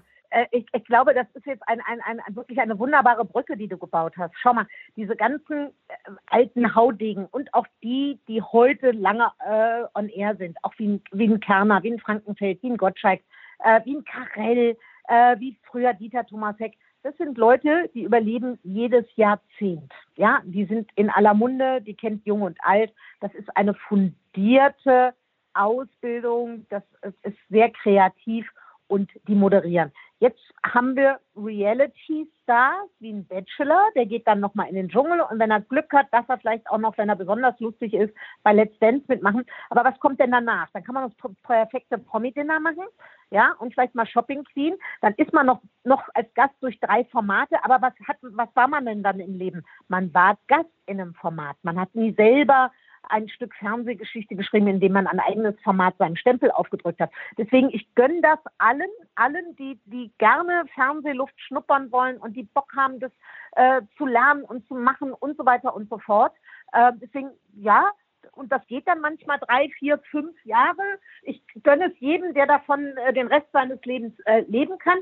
ich, 0.51 0.67
ich, 0.73 0.85
glaube, 0.85 1.15
das 1.15 1.27
ist 1.35 1.47
jetzt 1.47 1.63
ein, 1.67 1.81
ein, 1.83 2.01
ein, 2.01 2.37
wirklich 2.37 2.61
eine 2.61 2.79
wunderbare 2.79 3.25
Brücke, 3.25 3.57
die 3.57 3.69
du 3.69 3.77
gebaut 3.77 4.15
hast. 4.17 4.33
Schau 4.41 4.55
mal, 4.55 4.67
diese 4.97 5.17
ganzen 5.17 5.69
äh, 5.89 5.95
alten 6.27 6.75
Haudegen 6.75 7.27
und 7.27 7.53
auch 7.55 7.67
die, 7.83 8.19
die 8.29 8.41
heute 8.41 8.93
lange 8.93 9.31
äh, 9.47 9.85
on 9.95 10.09
air 10.09 10.37
sind, 10.37 10.57
auch 10.63 10.73
wie 10.79 10.89
ein, 10.89 11.03
wie 11.13 11.29
ein 11.29 11.41
Kerner, 11.41 11.83
wie 11.83 11.93
ein 11.93 12.01
Frankenfeld, 12.01 12.63
wie 12.63 12.71
ein 12.71 12.77
Gottschalk, 12.77 13.21
äh, 13.61 13.81
wie 13.85 13.97
ein 13.97 14.05
Karell, 14.05 14.77
äh, 15.09 15.39
wie 15.39 15.59
früher 15.65 15.95
Dieter 15.95 16.25
Thomas 16.27 16.59
Heck. 16.59 16.75
Das 17.03 17.17
sind 17.17 17.37
Leute, 17.37 17.91
die 17.95 18.05
überleben 18.05 18.59
jedes 18.63 19.05
Jahrzehnt. 19.17 19.93
Ja, 20.17 20.41
die 20.45 20.67
sind 20.67 20.91
in 20.95 21.11
aller 21.11 21.35
Munde, 21.35 21.83
die 21.83 21.95
kennt 21.95 22.25
Jung 22.25 22.43
und 22.43 22.59
Alt. 22.63 22.93
Das 23.21 23.35
ist 23.35 23.55
eine 23.57 23.75
fundierte 23.75 25.15
Ausbildung, 25.55 26.65
das 26.71 26.83
ist 27.23 27.37
sehr 27.51 27.71
kreativ 27.71 28.49
und 28.87 29.11
die 29.27 29.35
moderieren. 29.35 29.93
Jetzt 30.23 30.55
haben 30.65 30.95
wir 30.95 31.19
Reality-Stars 31.37 32.89
wie 33.01 33.13
ein 33.13 33.27
Bachelor, 33.27 33.89
der 33.97 34.07
geht 34.07 34.25
dann 34.29 34.39
nochmal 34.39 34.69
in 34.69 34.77
den 34.77 34.89
Dschungel 34.89 35.21
und 35.21 35.41
wenn 35.41 35.51
er 35.51 35.61
Glück 35.63 35.93
hat, 35.93 36.07
darf 36.13 36.29
er 36.29 36.39
vielleicht 36.39 36.71
auch 36.71 36.79
noch, 36.79 36.97
wenn 36.97 37.09
er 37.09 37.17
besonders 37.17 37.59
lustig 37.59 37.93
ist, 37.93 38.15
bei 38.45 38.53
Let's 38.53 38.79
Dance 38.79 39.05
mitmachen. 39.09 39.45
Aber 39.69 39.83
was 39.83 39.99
kommt 39.99 40.21
denn 40.21 40.31
danach? 40.31 40.69
Dann 40.73 40.85
kann 40.85 40.95
man 40.95 41.11
das 41.11 41.33
perfekte 41.43 41.99
Promi-Dinner 41.99 42.61
machen, 42.61 42.85
ja, 43.33 43.57
und 43.59 43.75
vielleicht 43.75 43.97
mal 43.97 44.07
Shopping 44.07 44.45
Queen. 44.45 44.77
Dann 45.01 45.15
ist 45.15 45.33
man 45.33 45.47
noch, 45.47 45.61
noch 45.83 46.05
als 46.15 46.33
Gast 46.35 46.55
durch 46.61 46.79
drei 46.79 47.05
Formate. 47.07 47.57
Aber 47.65 47.83
was 47.83 47.95
hat, 48.07 48.19
was 48.21 48.49
war 48.55 48.69
man 48.69 48.87
denn 48.87 49.03
dann 49.03 49.19
im 49.19 49.35
Leben? 49.35 49.65
Man 49.89 50.15
war 50.15 50.39
Gast 50.47 50.71
in 50.87 51.01
einem 51.01 51.15
Format. 51.15 51.57
Man 51.63 51.81
hat 51.81 51.93
nie 51.97 52.13
selber 52.13 52.71
ein 53.09 53.29
Stück 53.29 53.55
Fernsehgeschichte 53.55 54.35
geschrieben, 54.37 54.69
in 54.69 54.81
dem 54.81 54.93
man 54.93 55.07
ein 55.07 55.21
eigenes 55.21 55.59
Format 55.63 55.97
seinen 55.99 56.17
Stempel 56.17 56.51
aufgedrückt 56.51 57.01
hat. 57.01 57.11
Deswegen, 57.37 57.71
ich 57.71 57.95
gönne 57.95 58.21
das 58.21 58.39
allen, 58.59 58.91
allen, 59.15 59.57
die, 59.57 59.79
die 59.87 60.13
gerne 60.19 60.65
Fernsehluft 60.75 61.39
schnuppern 61.41 61.91
wollen 61.93 62.19
und 62.19 62.35
die 62.35 62.45
Bock 62.45 62.73
haben, 62.77 63.01
das 63.01 63.13
äh, 63.53 63.83
zu 63.97 64.07
lernen 64.07 64.45
und 64.45 64.67
zu 64.69 64.75
machen 64.75 65.13
und 65.13 65.37
so 65.37 65.45
weiter 65.45 65.75
und 65.75 65.89
so 65.89 65.99
fort. 65.99 66.33
Äh, 66.73 66.93
deswegen, 67.01 67.31
ja, 67.55 67.93
und 68.33 68.51
das 68.51 68.67
geht 68.67 68.87
dann 68.87 69.01
manchmal 69.01 69.39
drei, 69.39 69.69
vier, 69.79 69.99
fünf 70.11 70.35
Jahre. 70.45 70.83
Ich 71.23 71.43
gönne 71.63 71.93
es 71.93 72.01
jedem, 72.01 72.35
der 72.35 72.47
davon 72.47 72.97
äh, 72.97 73.13
den 73.13 73.27
Rest 73.27 73.47
seines 73.53 73.85
Lebens 73.85 74.19
äh, 74.21 74.41
leben 74.49 74.79
kann. 74.79 74.99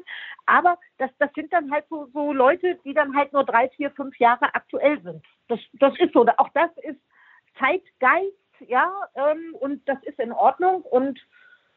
Aber 0.47 0.79
das, 0.99 1.11
das 1.19 1.31
sind 1.35 1.53
dann 1.53 1.71
halt 1.71 1.85
so, 1.89 2.09
so 2.13 2.33
Leute, 2.33 2.79
die 2.85 2.95
dann 2.95 3.15
halt 3.15 3.33
nur 3.33 3.45
drei, 3.45 3.69
vier, 3.71 3.91
fünf 3.93 4.17
Jahre 4.19 4.55
aktuell 4.55 5.01
sind. 5.03 5.25
Das, 5.49 5.61
das 5.75 5.97
ist 5.99 6.13
so. 6.13 6.27
Auch 6.39 6.49
das 6.55 6.71
ist 6.83 7.01
Zeitgeist, 7.59 8.35
ja, 8.67 8.93
ähm, 9.15 9.55
und 9.59 9.89
das 9.89 9.99
ist 10.05 10.19
in 10.19 10.33
Ordnung 10.33 10.83
und 10.83 11.19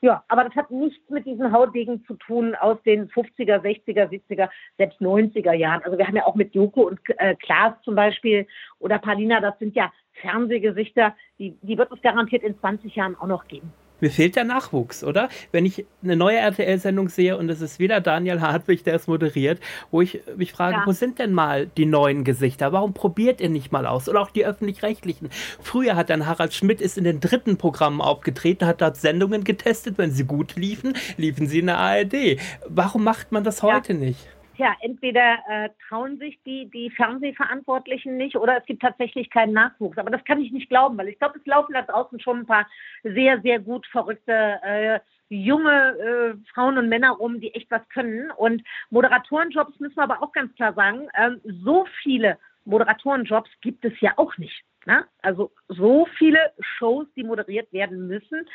ja, 0.01 0.21
aber 0.27 0.43
das 0.43 0.55
hat 0.55 0.69
nichts 0.69 1.09
mit 1.09 1.25
diesen 1.25 1.53
Hautdegen 1.53 2.03
zu 2.05 2.15
tun 2.15 2.55
aus 2.55 2.77
den 2.83 3.07
50er, 3.07 3.61
60er, 3.61 4.09
70er, 4.09 4.49
selbst 4.77 4.99
90er 4.99 5.53
Jahren. 5.53 5.81
Also 5.83 5.97
wir 5.97 6.05
haben 6.05 6.17
ja 6.17 6.25
auch 6.25 6.35
mit 6.35 6.53
Joko 6.53 6.81
und 6.81 6.99
äh, 7.19 7.35
Klaas 7.35 7.73
zum 7.83 7.95
Beispiel 7.95 8.45
oder 8.79 8.99
Palina, 8.99 9.39
das 9.39 9.57
sind 9.59 9.77
ja 9.77 9.93
Fernsehgesichter, 10.19 11.15
die, 11.39 11.57
die 11.61 11.77
wird 11.77 11.89
es 11.89 12.01
garantiert 12.01 12.43
in 12.43 12.59
20 12.59 12.93
Jahren 12.93 13.15
auch 13.15 13.27
noch 13.27 13.47
geben. 13.47 13.71
Mir 14.03 14.11
fehlt 14.11 14.35
der 14.35 14.43
Nachwuchs, 14.43 15.01
oder? 15.01 15.29
Wenn 15.53 15.65
ich 15.65 15.85
eine 16.03 16.17
neue 16.17 16.35
RTL-Sendung 16.35 17.07
sehe 17.07 17.37
und 17.37 17.47
es 17.47 17.61
ist 17.61 17.79
wieder 17.79 18.01
Daniel 18.01 18.41
Hartwig, 18.41 18.83
der 18.83 18.95
es 18.95 19.07
moderiert, 19.07 19.61
wo 19.91 20.01
ich 20.01 20.19
mich 20.35 20.51
frage, 20.51 20.75
ja. 20.75 20.83
wo 20.85 20.91
sind 20.91 21.19
denn 21.19 21.31
mal 21.31 21.67
die 21.67 21.85
neuen 21.85 22.25
Gesichter? 22.25 22.73
Warum 22.73 22.93
probiert 22.93 23.39
ihr 23.39 23.47
nicht 23.47 23.71
mal 23.71 23.85
aus? 23.85 24.09
Oder 24.09 24.19
auch 24.19 24.29
die 24.29 24.45
öffentlich-rechtlichen. 24.45 25.29
Früher 25.61 25.95
hat 25.95 26.09
dann 26.09 26.27
Harald 26.27 26.53
Schmidt 26.53 26.81
ist 26.81 26.97
in 26.97 27.05
den 27.05 27.21
dritten 27.21 27.55
Programmen 27.55 28.01
aufgetreten, 28.01 28.65
hat 28.65 28.81
dort 28.81 28.97
Sendungen 28.97 29.45
getestet. 29.45 29.97
Wenn 29.97 30.11
sie 30.11 30.25
gut 30.25 30.57
liefen, 30.57 30.97
liefen 31.15 31.47
sie 31.47 31.59
in 31.59 31.67
der 31.67 31.77
ARD. 31.77 32.41
Warum 32.67 33.05
macht 33.05 33.31
man 33.31 33.45
das 33.45 33.63
heute 33.63 33.93
ja. 33.93 33.99
nicht? 33.99 34.27
Ja, 34.57 34.75
entweder 34.81 35.39
äh, 35.49 35.69
trauen 35.87 36.17
sich 36.19 36.39
die, 36.45 36.69
die 36.69 36.91
Fernsehverantwortlichen 36.91 38.17
nicht 38.17 38.35
oder 38.35 38.57
es 38.57 38.65
gibt 38.65 38.81
tatsächlich 38.81 39.29
keinen 39.29 39.53
Nachwuchs. 39.53 39.97
Aber 39.97 40.11
das 40.11 40.23
kann 40.25 40.41
ich 40.41 40.51
nicht 40.51 40.69
glauben, 40.69 40.97
weil 40.97 41.07
ich 41.07 41.17
glaube, 41.17 41.39
es 41.39 41.45
laufen 41.45 41.73
da 41.73 41.81
draußen 41.81 42.19
schon 42.19 42.39
ein 42.39 42.45
paar 42.45 42.67
sehr, 43.03 43.41
sehr 43.41 43.59
gut 43.59 43.87
verrückte 43.87 44.59
äh, 44.63 44.99
junge 45.29 45.71
äh, 45.97 46.51
Frauen 46.53 46.77
und 46.77 46.89
Männer 46.89 47.11
rum, 47.11 47.39
die 47.39 47.53
echt 47.53 47.71
was 47.71 47.87
können. 47.89 48.29
Und 48.31 48.63
Moderatorenjobs 48.91 49.79
müssen 49.79 49.95
wir 49.95 50.03
aber 50.03 50.21
auch 50.21 50.31
ganz 50.31 50.53
klar 50.55 50.73
sagen, 50.73 51.07
ähm, 51.15 51.41
so 51.63 51.85
viele 52.03 52.37
Moderatorenjobs 52.65 53.49
gibt 53.61 53.83
es 53.85 53.93
ja 53.99 54.13
auch 54.17 54.37
nicht. 54.37 54.63
Ne? 54.85 55.05
Also 55.21 55.51
so 55.67 56.07
viele 56.17 56.39
Shows, 56.59 57.07
die 57.15 57.23
moderiert 57.23 57.71
werden 57.73 58.07
müssen, 58.07 58.47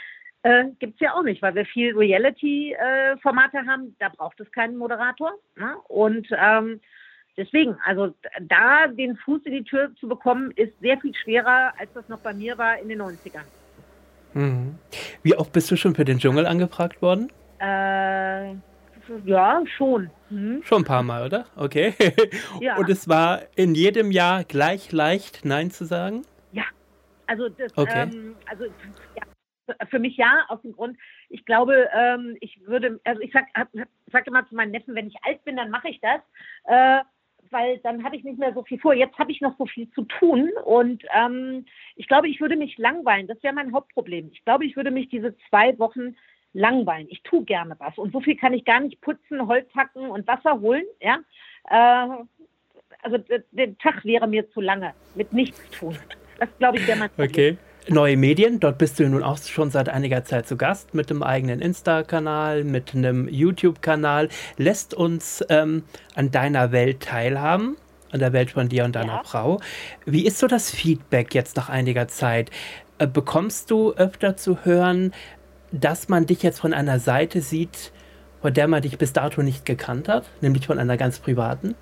äh, 0.42 0.64
Gibt 0.78 0.94
es 0.94 1.00
ja 1.00 1.14
auch 1.14 1.22
nicht, 1.22 1.42
weil 1.42 1.54
wir 1.54 1.66
viel 1.66 1.96
Reality-Formate 1.96 3.58
äh, 3.58 3.66
haben. 3.66 3.96
Da 3.98 4.08
braucht 4.08 4.38
es 4.40 4.50
keinen 4.52 4.76
Moderator. 4.76 5.32
Ne? 5.56 5.76
Und 5.88 6.28
ähm, 6.30 6.80
deswegen, 7.36 7.76
also 7.84 8.14
da 8.42 8.86
den 8.86 9.16
Fuß 9.16 9.42
in 9.44 9.52
die 9.52 9.64
Tür 9.64 9.90
zu 9.98 10.08
bekommen, 10.08 10.52
ist 10.52 10.78
sehr 10.80 10.98
viel 11.00 11.14
schwerer, 11.14 11.72
als 11.78 11.92
das 11.92 12.08
noch 12.08 12.20
bei 12.20 12.32
mir 12.32 12.56
war 12.56 12.78
in 12.78 12.88
den 12.88 13.02
90ern. 13.02 13.44
Mhm. 14.34 14.78
Wie 15.22 15.34
oft 15.34 15.52
bist 15.52 15.70
du 15.70 15.76
schon 15.76 15.94
für 15.94 16.04
den 16.04 16.18
Dschungel 16.18 16.46
angefragt 16.46 17.02
worden? 17.02 17.32
Äh, 17.60 18.54
ja, 19.24 19.62
schon. 19.76 20.10
Mhm. 20.30 20.62
Schon 20.62 20.82
ein 20.82 20.84
paar 20.84 21.02
Mal, 21.02 21.24
oder? 21.26 21.46
Okay. 21.56 21.94
Ja. 22.60 22.76
Und 22.76 22.88
es 22.88 23.08
war 23.08 23.42
in 23.56 23.74
jedem 23.74 24.10
Jahr 24.10 24.44
gleich 24.44 24.92
leicht, 24.92 25.44
Nein 25.44 25.70
zu 25.70 25.84
sagen? 25.84 26.22
Ja. 26.52 26.64
Also, 27.26 27.48
das, 27.48 27.76
okay. 27.76 28.02
ähm, 28.02 28.34
also 28.46 28.64
ja, 28.64 29.22
für 29.88 29.98
mich 29.98 30.16
ja, 30.16 30.44
aus 30.48 30.60
dem 30.62 30.72
Grund, 30.72 30.98
ich 31.28 31.44
glaube, 31.44 31.88
ähm, 31.94 32.36
ich 32.40 32.60
würde, 32.66 33.00
also 33.04 33.20
ich 33.20 33.32
sag, 33.32 33.46
sag 34.12 34.26
immer 34.26 34.48
zu 34.48 34.54
meinen 34.54 34.72
Neffen, 34.72 34.94
wenn 34.94 35.08
ich 35.08 35.16
alt 35.24 35.44
bin, 35.44 35.56
dann 35.56 35.70
mache 35.70 35.88
ich 35.88 36.00
das, 36.00 36.20
äh, 36.64 37.04
weil 37.50 37.78
dann 37.78 38.04
habe 38.04 38.16
ich 38.16 38.24
nicht 38.24 38.38
mehr 38.38 38.52
so 38.52 38.62
viel 38.62 38.78
vor. 38.78 38.94
Jetzt 38.94 39.18
habe 39.18 39.32
ich 39.32 39.40
noch 39.40 39.56
so 39.56 39.66
viel 39.66 39.90
zu 39.90 40.02
tun 40.02 40.50
und 40.64 41.04
ähm, 41.14 41.64
ich 41.96 42.08
glaube, 42.08 42.28
ich 42.28 42.40
würde 42.40 42.56
mich 42.56 42.76
langweilen. 42.78 43.26
Das 43.26 43.42
wäre 43.42 43.54
mein 43.54 43.72
Hauptproblem. 43.72 44.30
Ich 44.32 44.44
glaube, 44.44 44.66
ich 44.66 44.76
würde 44.76 44.90
mich 44.90 45.08
diese 45.08 45.34
zwei 45.48 45.78
Wochen 45.78 46.16
langweilen. 46.52 47.06
Ich 47.10 47.22
tue 47.22 47.44
gerne 47.44 47.76
was 47.78 47.96
und 47.98 48.12
so 48.12 48.20
viel 48.20 48.36
kann 48.36 48.52
ich 48.52 48.64
gar 48.64 48.80
nicht 48.80 49.00
putzen, 49.00 49.46
Holz 49.46 49.68
hacken 49.74 50.10
und 50.10 50.26
Wasser 50.26 50.60
holen. 50.60 50.84
Ja, 51.00 51.18
äh, 51.68 52.24
also 53.02 53.18
der 53.52 53.78
Tag 53.78 54.04
wäre 54.04 54.26
mir 54.26 54.50
zu 54.50 54.60
lange 54.60 54.94
mit 55.14 55.32
nichts 55.32 55.70
tun. 55.78 55.96
Das 56.38 56.48
glaube 56.58 56.78
ich 56.78 56.86
wäre 56.86 56.98
mein 56.98 57.10
Problem. 57.10 57.30
Okay 57.30 57.58
neue 57.90 58.16
Medien. 58.16 58.60
Dort 58.60 58.78
bist 58.78 58.98
du 58.98 59.08
nun 59.08 59.22
auch 59.22 59.38
schon 59.38 59.70
seit 59.70 59.88
einiger 59.88 60.24
Zeit 60.24 60.46
zu 60.46 60.56
Gast 60.56 60.94
mit 60.94 61.10
einem 61.10 61.22
eigenen 61.22 61.60
Insta-Kanal, 61.60 62.64
mit 62.64 62.94
einem 62.94 63.28
YouTube-Kanal. 63.28 64.28
Lässt 64.56 64.94
uns 64.94 65.44
ähm, 65.48 65.84
an 66.14 66.30
deiner 66.30 66.72
Welt 66.72 67.00
teilhaben, 67.00 67.76
an 68.10 68.20
der 68.20 68.32
Welt 68.32 68.50
von 68.52 68.68
dir 68.68 68.84
und 68.84 68.94
deiner 68.94 69.16
ja. 69.16 69.22
Frau. 69.24 69.60
Wie 70.06 70.26
ist 70.26 70.38
so 70.38 70.46
das 70.46 70.70
Feedback 70.70 71.34
jetzt 71.34 71.56
nach 71.56 71.68
einiger 71.68 72.08
Zeit? 72.08 72.50
Äh, 72.98 73.06
bekommst 73.06 73.70
du 73.70 73.92
öfter 73.92 74.36
zu 74.36 74.64
hören, 74.64 75.12
dass 75.72 76.08
man 76.08 76.26
dich 76.26 76.42
jetzt 76.42 76.60
von 76.60 76.72
einer 76.72 76.98
Seite 76.98 77.40
sieht, 77.40 77.92
von 78.40 78.54
der 78.54 78.68
man 78.68 78.82
dich 78.82 78.98
bis 78.98 79.12
dato 79.12 79.42
nicht 79.42 79.66
gekannt 79.66 80.08
hat, 80.08 80.24
nämlich 80.40 80.66
von 80.66 80.78
einer 80.78 80.96
ganz 80.96 81.18
privaten? 81.18 81.74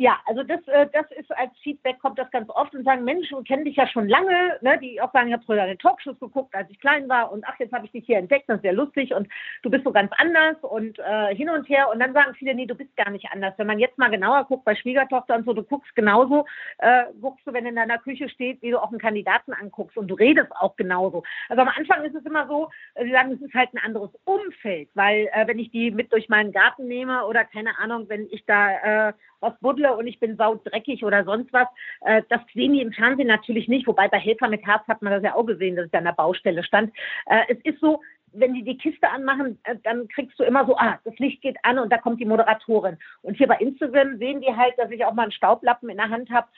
Ja, 0.00 0.18
also 0.24 0.42
das, 0.42 0.66
äh, 0.66 0.86
das 0.94 1.04
ist 1.10 1.30
als 1.36 1.50
Feedback 1.62 1.98
kommt 1.98 2.18
das 2.18 2.30
ganz 2.30 2.48
oft 2.48 2.74
und 2.74 2.84
sagen, 2.84 3.04
Mensch, 3.04 3.30
wir 3.30 3.44
kennen 3.44 3.66
dich 3.66 3.76
ja 3.76 3.86
schon 3.86 4.08
lange, 4.08 4.56
ne, 4.62 4.78
die 4.78 4.98
auch 4.98 5.12
sagen, 5.12 5.28
ich 5.28 5.34
habe 5.34 5.44
früher 5.44 5.62
eine 5.62 5.76
Talkshows 5.76 6.18
geguckt, 6.18 6.54
als 6.54 6.70
ich 6.70 6.80
klein 6.80 7.06
war 7.10 7.30
und 7.30 7.44
ach, 7.46 7.58
jetzt 7.58 7.74
habe 7.74 7.84
ich 7.84 7.92
dich 7.92 8.06
hier 8.06 8.16
entdeckt, 8.16 8.48
das 8.48 8.56
ist 8.56 8.62
sehr 8.62 8.72
lustig 8.72 9.12
und 9.12 9.28
du 9.62 9.68
bist 9.68 9.84
so 9.84 9.92
ganz 9.92 10.10
anders 10.16 10.56
und 10.62 10.98
äh, 11.00 11.36
hin 11.36 11.50
und 11.50 11.68
her 11.68 11.90
und 11.92 12.00
dann 12.00 12.14
sagen 12.14 12.34
viele, 12.34 12.54
nee, 12.54 12.64
du 12.64 12.74
bist 12.74 12.96
gar 12.96 13.10
nicht 13.10 13.26
anders. 13.30 13.52
Wenn 13.58 13.66
man 13.66 13.78
jetzt 13.78 13.98
mal 13.98 14.08
genauer 14.08 14.46
guckt 14.46 14.64
bei 14.64 14.74
Schwiegertochter 14.74 15.34
und 15.36 15.44
so, 15.44 15.52
du 15.52 15.62
guckst 15.62 15.94
genauso, 15.94 16.46
äh, 16.78 17.04
guckst 17.20 17.46
du, 17.46 17.52
wenn 17.52 17.66
in 17.66 17.76
deiner 17.76 17.98
Küche 17.98 18.30
steht, 18.30 18.62
wie 18.62 18.70
du 18.70 18.82
auch 18.82 18.88
einen 18.88 19.00
Kandidaten 19.00 19.52
anguckst 19.52 19.98
und 19.98 20.08
du 20.08 20.14
redest 20.14 20.50
auch 20.58 20.76
genauso. 20.76 21.24
Also 21.50 21.60
am 21.60 21.68
Anfang 21.68 22.06
ist 22.06 22.14
es 22.14 22.24
immer 22.24 22.46
so, 22.46 22.70
äh, 22.94 23.04
sie 23.04 23.12
sagen, 23.12 23.32
es 23.32 23.42
ist 23.42 23.52
halt 23.52 23.74
ein 23.74 23.84
anderes 23.84 24.12
Umfeld, 24.24 24.88
weil 24.94 25.28
äh, 25.34 25.46
wenn 25.46 25.58
ich 25.58 25.70
die 25.70 25.90
mit 25.90 26.10
durch 26.10 26.30
meinen 26.30 26.52
Garten 26.52 26.88
nehme 26.88 27.26
oder 27.26 27.44
keine 27.44 27.78
Ahnung, 27.78 28.08
wenn 28.08 28.26
ich 28.30 28.46
da 28.46 29.08
äh, 29.08 29.12
was 29.40 29.58
buddle 29.60 29.96
und 29.96 30.06
ich 30.06 30.20
bin 30.20 30.36
saudreckig 30.36 31.04
oder 31.04 31.24
sonst 31.24 31.52
was. 31.52 31.68
Äh, 32.02 32.22
das 32.28 32.40
sehen 32.54 32.72
die 32.74 32.82
im 32.82 32.92
Fernsehen 32.92 33.28
natürlich 33.28 33.68
nicht, 33.68 33.86
wobei 33.86 34.08
bei 34.08 34.18
Helfer 34.18 34.48
mit 34.48 34.64
Herz 34.66 34.86
hat 34.88 35.02
man 35.02 35.12
das 35.12 35.22
ja 35.22 35.34
auch 35.34 35.44
gesehen, 35.44 35.76
dass 35.76 35.86
ich 35.86 35.92
da 35.92 35.98
an 35.98 36.04
der 36.04 36.12
Baustelle 36.12 36.62
stand. 36.62 36.92
Äh, 37.26 37.44
es 37.48 37.58
ist 37.64 37.80
so, 37.80 38.00
wenn 38.32 38.54
die 38.54 38.62
die 38.62 38.78
Kiste 38.78 39.08
anmachen, 39.08 39.58
äh, 39.64 39.76
dann 39.82 40.08
kriegst 40.08 40.38
du 40.38 40.44
immer 40.44 40.66
so, 40.66 40.76
ah, 40.76 40.98
das 41.04 41.18
Licht 41.18 41.42
geht 41.42 41.56
an 41.62 41.78
und 41.78 41.90
da 41.90 41.98
kommt 41.98 42.20
die 42.20 42.26
Moderatorin. 42.26 42.98
Und 43.22 43.36
hier 43.36 43.48
bei 43.48 43.56
Instagram 43.56 44.18
sehen 44.18 44.40
die 44.40 44.54
halt, 44.54 44.74
dass 44.78 44.90
ich 44.90 45.04
auch 45.04 45.14
mal 45.14 45.24
einen 45.24 45.32
Staublappen 45.32 45.88
in 45.88 45.96
der 45.96 46.10
Hand 46.10 46.30
habe. 46.30 46.48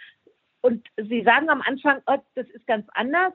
Und 0.60 0.86
sie 0.96 1.22
sagen 1.22 1.48
am 1.48 1.62
Anfang, 1.62 2.02
oh, 2.06 2.18
das 2.34 2.48
ist 2.50 2.66
ganz 2.66 2.86
anders. 2.94 3.32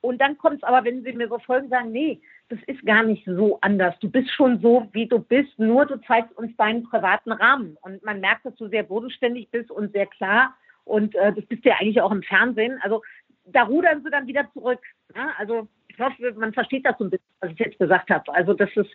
Und 0.00 0.20
dann 0.20 0.38
kommt 0.38 0.56
es 0.56 0.62
aber, 0.62 0.84
wenn 0.84 1.02
sie 1.02 1.12
mir 1.12 1.28
so 1.28 1.38
folgen, 1.38 1.68
sagen, 1.68 1.92
nee, 1.92 2.20
das 2.48 2.58
ist 2.66 2.84
gar 2.86 3.02
nicht 3.02 3.24
so 3.26 3.58
anders. 3.60 3.94
Du 4.00 4.10
bist 4.10 4.30
schon 4.32 4.60
so, 4.60 4.88
wie 4.92 5.06
du 5.06 5.18
bist, 5.18 5.58
nur 5.58 5.84
du 5.86 6.00
zeigst 6.02 6.36
uns 6.38 6.56
deinen 6.56 6.84
privaten 6.84 7.32
Rahmen. 7.32 7.76
Und 7.82 8.02
man 8.04 8.20
merkt, 8.20 8.46
dass 8.46 8.56
du 8.56 8.68
sehr 8.68 8.82
bodenständig 8.82 9.50
bist 9.50 9.70
und 9.70 9.92
sehr 9.92 10.06
klar. 10.06 10.56
Und 10.84 11.14
äh, 11.14 11.32
das 11.32 11.44
bist 11.46 11.64
du 11.64 11.68
ja 11.68 11.76
eigentlich 11.78 12.00
auch 12.00 12.12
im 12.12 12.22
Fernsehen. 12.22 12.78
Also 12.82 13.02
da 13.44 13.64
rudern 13.64 14.02
sie 14.02 14.10
dann 14.10 14.26
wieder 14.26 14.50
zurück. 14.52 14.80
Ja? 15.14 15.32
Also 15.38 15.68
ich 15.88 15.98
hoffe, 15.98 16.32
man 16.36 16.52
versteht 16.52 16.86
das 16.86 16.96
so 16.98 17.04
ein 17.04 17.10
bisschen, 17.10 17.26
was 17.40 17.50
ich 17.52 17.58
jetzt 17.58 17.78
gesagt 17.78 18.10
habe. 18.10 18.32
Also 18.34 18.54
das 18.54 18.70
ist, 18.76 18.90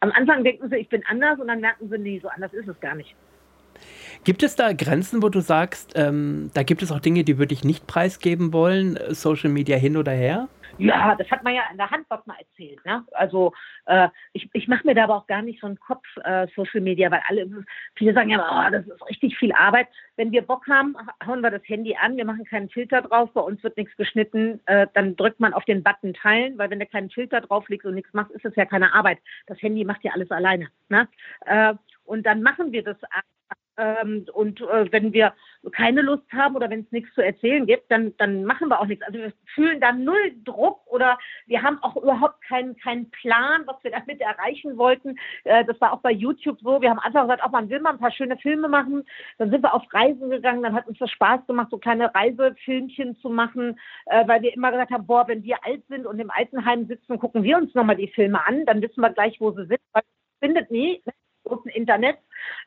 am 0.00 0.12
Anfang 0.12 0.44
denken 0.44 0.68
sie, 0.68 0.76
ich 0.76 0.88
bin 0.88 1.02
anders 1.06 1.38
und 1.38 1.48
dann 1.48 1.60
merken 1.60 1.88
sie, 1.88 1.98
nee, 1.98 2.18
so 2.20 2.28
anders 2.28 2.52
ist 2.52 2.68
es 2.68 2.78
gar 2.80 2.94
nicht. 2.94 3.14
Gibt 4.24 4.42
es 4.42 4.56
da 4.56 4.72
Grenzen, 4.72 5.22
wo 5.22 5.28
du 5.28 5.40
sagst, 5.40 5.92
ähm, 5.96 6.50
da 6.54 6.62
gibt 6.62 6.82
es 6.82 6.92
auch 6.92 7.00
Dinge, 7.00 7.24
die 7.24 7.38
würde 7.38 7.54
ich 7.54 7.64
nicht 7.64 7.86
preisgeben 7.86 8.52
wollen, 8.52 8.98
Social 9.10 9.50
Media 9.50 9.76
hin 9.76 9.96
oder 9.96 10.12
her? 10.12 10.48
Ja, 10.80 11.14
das 11.14 11.30
hat 11.30 11.42
man 11.44 11.54
ja 11.54 11.62
in 11.70 11.76
der 11.76 11.90
Hand, 11.90 12.06
was 12.08 12.24
man 12.26 12.38
erzählt. 12.38 12.84
Ne? 12.86 13.04
Also 13.12 13.52
äh, 13.84 14.08
ich, 14.32 14.48
ich 14.54 14.66
mache 14.66 14.86
mir 14.86 14.94
da 14.94 15.04
aber 15.04 15.16
auch 15.16 15.26
gar 15.26 15.42
nicht 15.42 15.60
so 15.60 15.66
einen 15.66 15.78
Kopf, 15.78 16.06
äh, 16.24 16.46
Social 16.56 16.80
Media, 16.80 17.10
weil 17.10 17.20
alle, 17.28 17.64
viele 17.96 18.14
sagen 18.14 18.30
ja, 18.30 18.38
oh, 18.40 18.70
das 18.70 18.86
ist 18.86 19.08
richtig 19.08 19.36
viel 19.36 19.52
Arbeit. 19.52 19.88
Wenn 20.16 20.32
wir 20.32 20.40
Bock 20.40 20.66
haben, 20.68 20.96
hauen 21.26 21.42
wir 21.42 21.50
das 21.50 21.66
Handy 21.66 21.96
an, 22.00 22.16
wir 22.16 22.24
machen 22.24 22.44
keinen 22.46 22.70
Filter 22.70 23.02
drauf, 23.02 23.30
bei 23.34 23.42
uns 23.42 23.62
wird 23.62 23.76
nichts 23.76 23.94
geschnitten, 23.96 24.60
äh, 24.66 24.86
dann 24.94 25.16
drückt 25.16 25.38
man 25.38 25.52
auf 25.52 25.66
den 25.66 25.82
Button 25.82 26.14
teilen, 26.14 26.56
weil 26.56 26.70
wenn 26.70 26.80
du 26.80 26.86
keinen 26.86 27.10
Filter 27.10 27.42
drauf 27.42 27.68
legst 27.68 27.86
und 27.86 27.94
nichts 27.94 28.14
machst, 28.14 28.32
ist 28.32 28.46
es 28.46 28.56
ja 28.56 28.64
keine 28.64 28.94
Arbeit. 28.94 29.18
Das 29.48 29.60
Handy 29.60 29.84
macht 29.84 30.02
ja 30.02 30.12
alles 30.12 30.30
alleine. 30.30 30.68
Ne? 30.88 31.08
Äh, 31.44 31.74
und 32.04 32.24
dann 32.24 32.42
machen 32.42 32.72
wir 32.72 32.82
das 32.82 32.96
ähm, 33.80 34.26
und 34.34 34.60
äh, 34.60 34.92
wenn 34.92 35.12
wir 35.12 35.32
keine 35.72 36.02
Lust 36.02 36.30
haben 36.32 36.56
oder 36.56 36.68
wenn 36.68 36.80
es 36.80 36.92
nichts 36.92 37.12
zu 37.14 37.22
erzählen 37.22 37.66
gibt, 37.66 37.90
dann, 37.90 38.14
dann 38.18 38.44
machen 38.44 38.68
wir 38.68 38.80
auch 38.80 38.86
nichts. 38.86 39.04
Also 39.04 39.18
wir 39.18 39.32
fühlen 39.54 39.80
da 39.80 39.92
null 39.92 40.32
Druck 40.44 40.80
oder 40.86 41.18
wir 41.46 41.62
haben 41.62 41.82
auch 41.82 41.96
überhaupt 41.96 42.42
keinen 42.42 42.76
keinen 42.76 43.10
Plan, 43.10 43.62
was 43.66 43.82
wir 43.82 43.90
damit 43.90 44.20
erreichen 44.20 44.76
wollten. 44.76 45.16
Äh, 45.44 45.64
das 45.64 45.80
war 45.80 45.92
auch 45.92 46.00
bei 46.00 46.12
YouTube 46.12 46.60
so. 46.60 46.82
Wir 46.82 46.90
haben 46.90 46.98
einfach 46.98 47.22
gesagt, 47.22 47.42
auch 47.42 47.50
man 47.50 47.70
will 47.70 47.80
mal 47.80 47.92
ein 47.92 47.98
paar 47.98 48.12
schöne 48.12 48.36
Filme 48.36 48.68
machen. 48.68 49.04
Dann 49.38 49.50
sind 49.50 49.62
wir 49.62 49.72
auf 49.72 49.82
Reisen 49.92 50.28
gegangen. 50.30 50.62
Dann 50.62 50.74
hat 50.74 50.86
uns 50.86 50.98
das 50.98 51.10
Spaß 51.10 51.46
gemacht, 51.46 51.68
so 51.70 51.78
kleine 51.78 52.14
Reisefilmchen 52.14 53.16
zu 53.18 53.30
machen, 53.30 53.78
äh, 54.06 54.28
weil 54.28 54.42
wir 54.42 54.54
immer 54.54 54.72
gesagt 54.72 54.92
haben, 54.92 55.06
boah, 55.06 55.26
wenn 55.26 55.42
wir 55.42 55.64
alt 55.64 55.82
sind 55.88 56.06
und 56.06 56.18
im 56.18 56.30
Altenheim 56.30 56.86
sitzen, 56.86 57.18
gucken 57.18 57.42
wir 57.42 57.56
uns 57.56 57.74
nochmal 57.74 57.96
die 57.96 58.08
Filme 58.08 58.46
an. 58.46 58.66
Dann 58.66 58.82
wissen 58.82 59.00
wir 59.00 59.10
gleich, 59.10 59.40
wo 59.40 59.50
sie 59.52 59.66
sind. 59.66 59.80
Weil 59.92 60.02
findet 60.40 60.70
nie, 60.70 61.02
ne? 61.04 61.12
großen 61.44 61.70
Internet. 61.70 62.18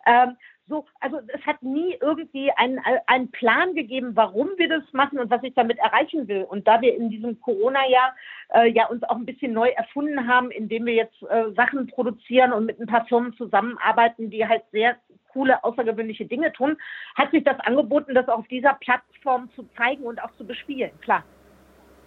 Ähm, 0.05 0.37
so, 0.67 0.85
also 1.01 1.19
es 1.27 1.45
hat 1.45 1.61
nie 1.61 1.97
irgendwie 1.99 2.51
einen, 2.51 2.79
einen 3.07 3.29
Plan 3.31 3.73
gegeben, 3.75 4.11
warum 4.15 4.49
wir 4.57 4.69
das 4.69 4.83
machen 4.93 5.19
und 5.19 5.29
was 5.29 5.43
ich 5.43 5.53
damit 5.53 5.77
erreichen 5.79 6.27
will. 6.27 6.43
Und 6.43 6.67
da 6.67 6.81
wir 6.81 6.95
in 6.95 7.09
diesem 7.09 7.39
Corona-Jahr 7.41 8.15
äh, 8.53 8.69
ja 8.69 8.87
uns 8.87 9.03
auch 9.03 9.15
ein 9.15 9.25
bisschen 9.25 9.53
neu 9.53 9.69
erfunden 9.69 10.27
haben, 10.27 10.51
indem 10.51 10.85
wir 10.85 10.93
jetzt 10.93 11.21
äh, 11.23 11.51
Sachen 11.55 11.87
produzieren 11.87 12.53
und 12.53 12.65
mit 12.65 12.79
ein 12.79 12.87
paar 12.87 13.05
Firmen 13.05 13.33
zusammenarbeiten, 13.33 14.29
die 14.29 14.47
halt 14.47 14.63
sehr 14.71 14.95
coole, 15.33 15.63
außergewöhnliche 15.63 16.25
Dinge 16.25 16.53
tun, 16.53 16.77
hat 17.15 17.31
sich 17.31 17.43
das 17.43 17.59
angeboten, 17.61 18.13
das 18.13 18.29
auf 18.29 18.47
dieser 18.47 18.73
Plattform 18.75 19.49
zu 19.55 19.67
zeigen 19.75 20.03
und 20.03 20.21
auch 20.23 20.31
zu 20.37 20.45
bespielen, 20.45 20.91
klar. 21.01 21.23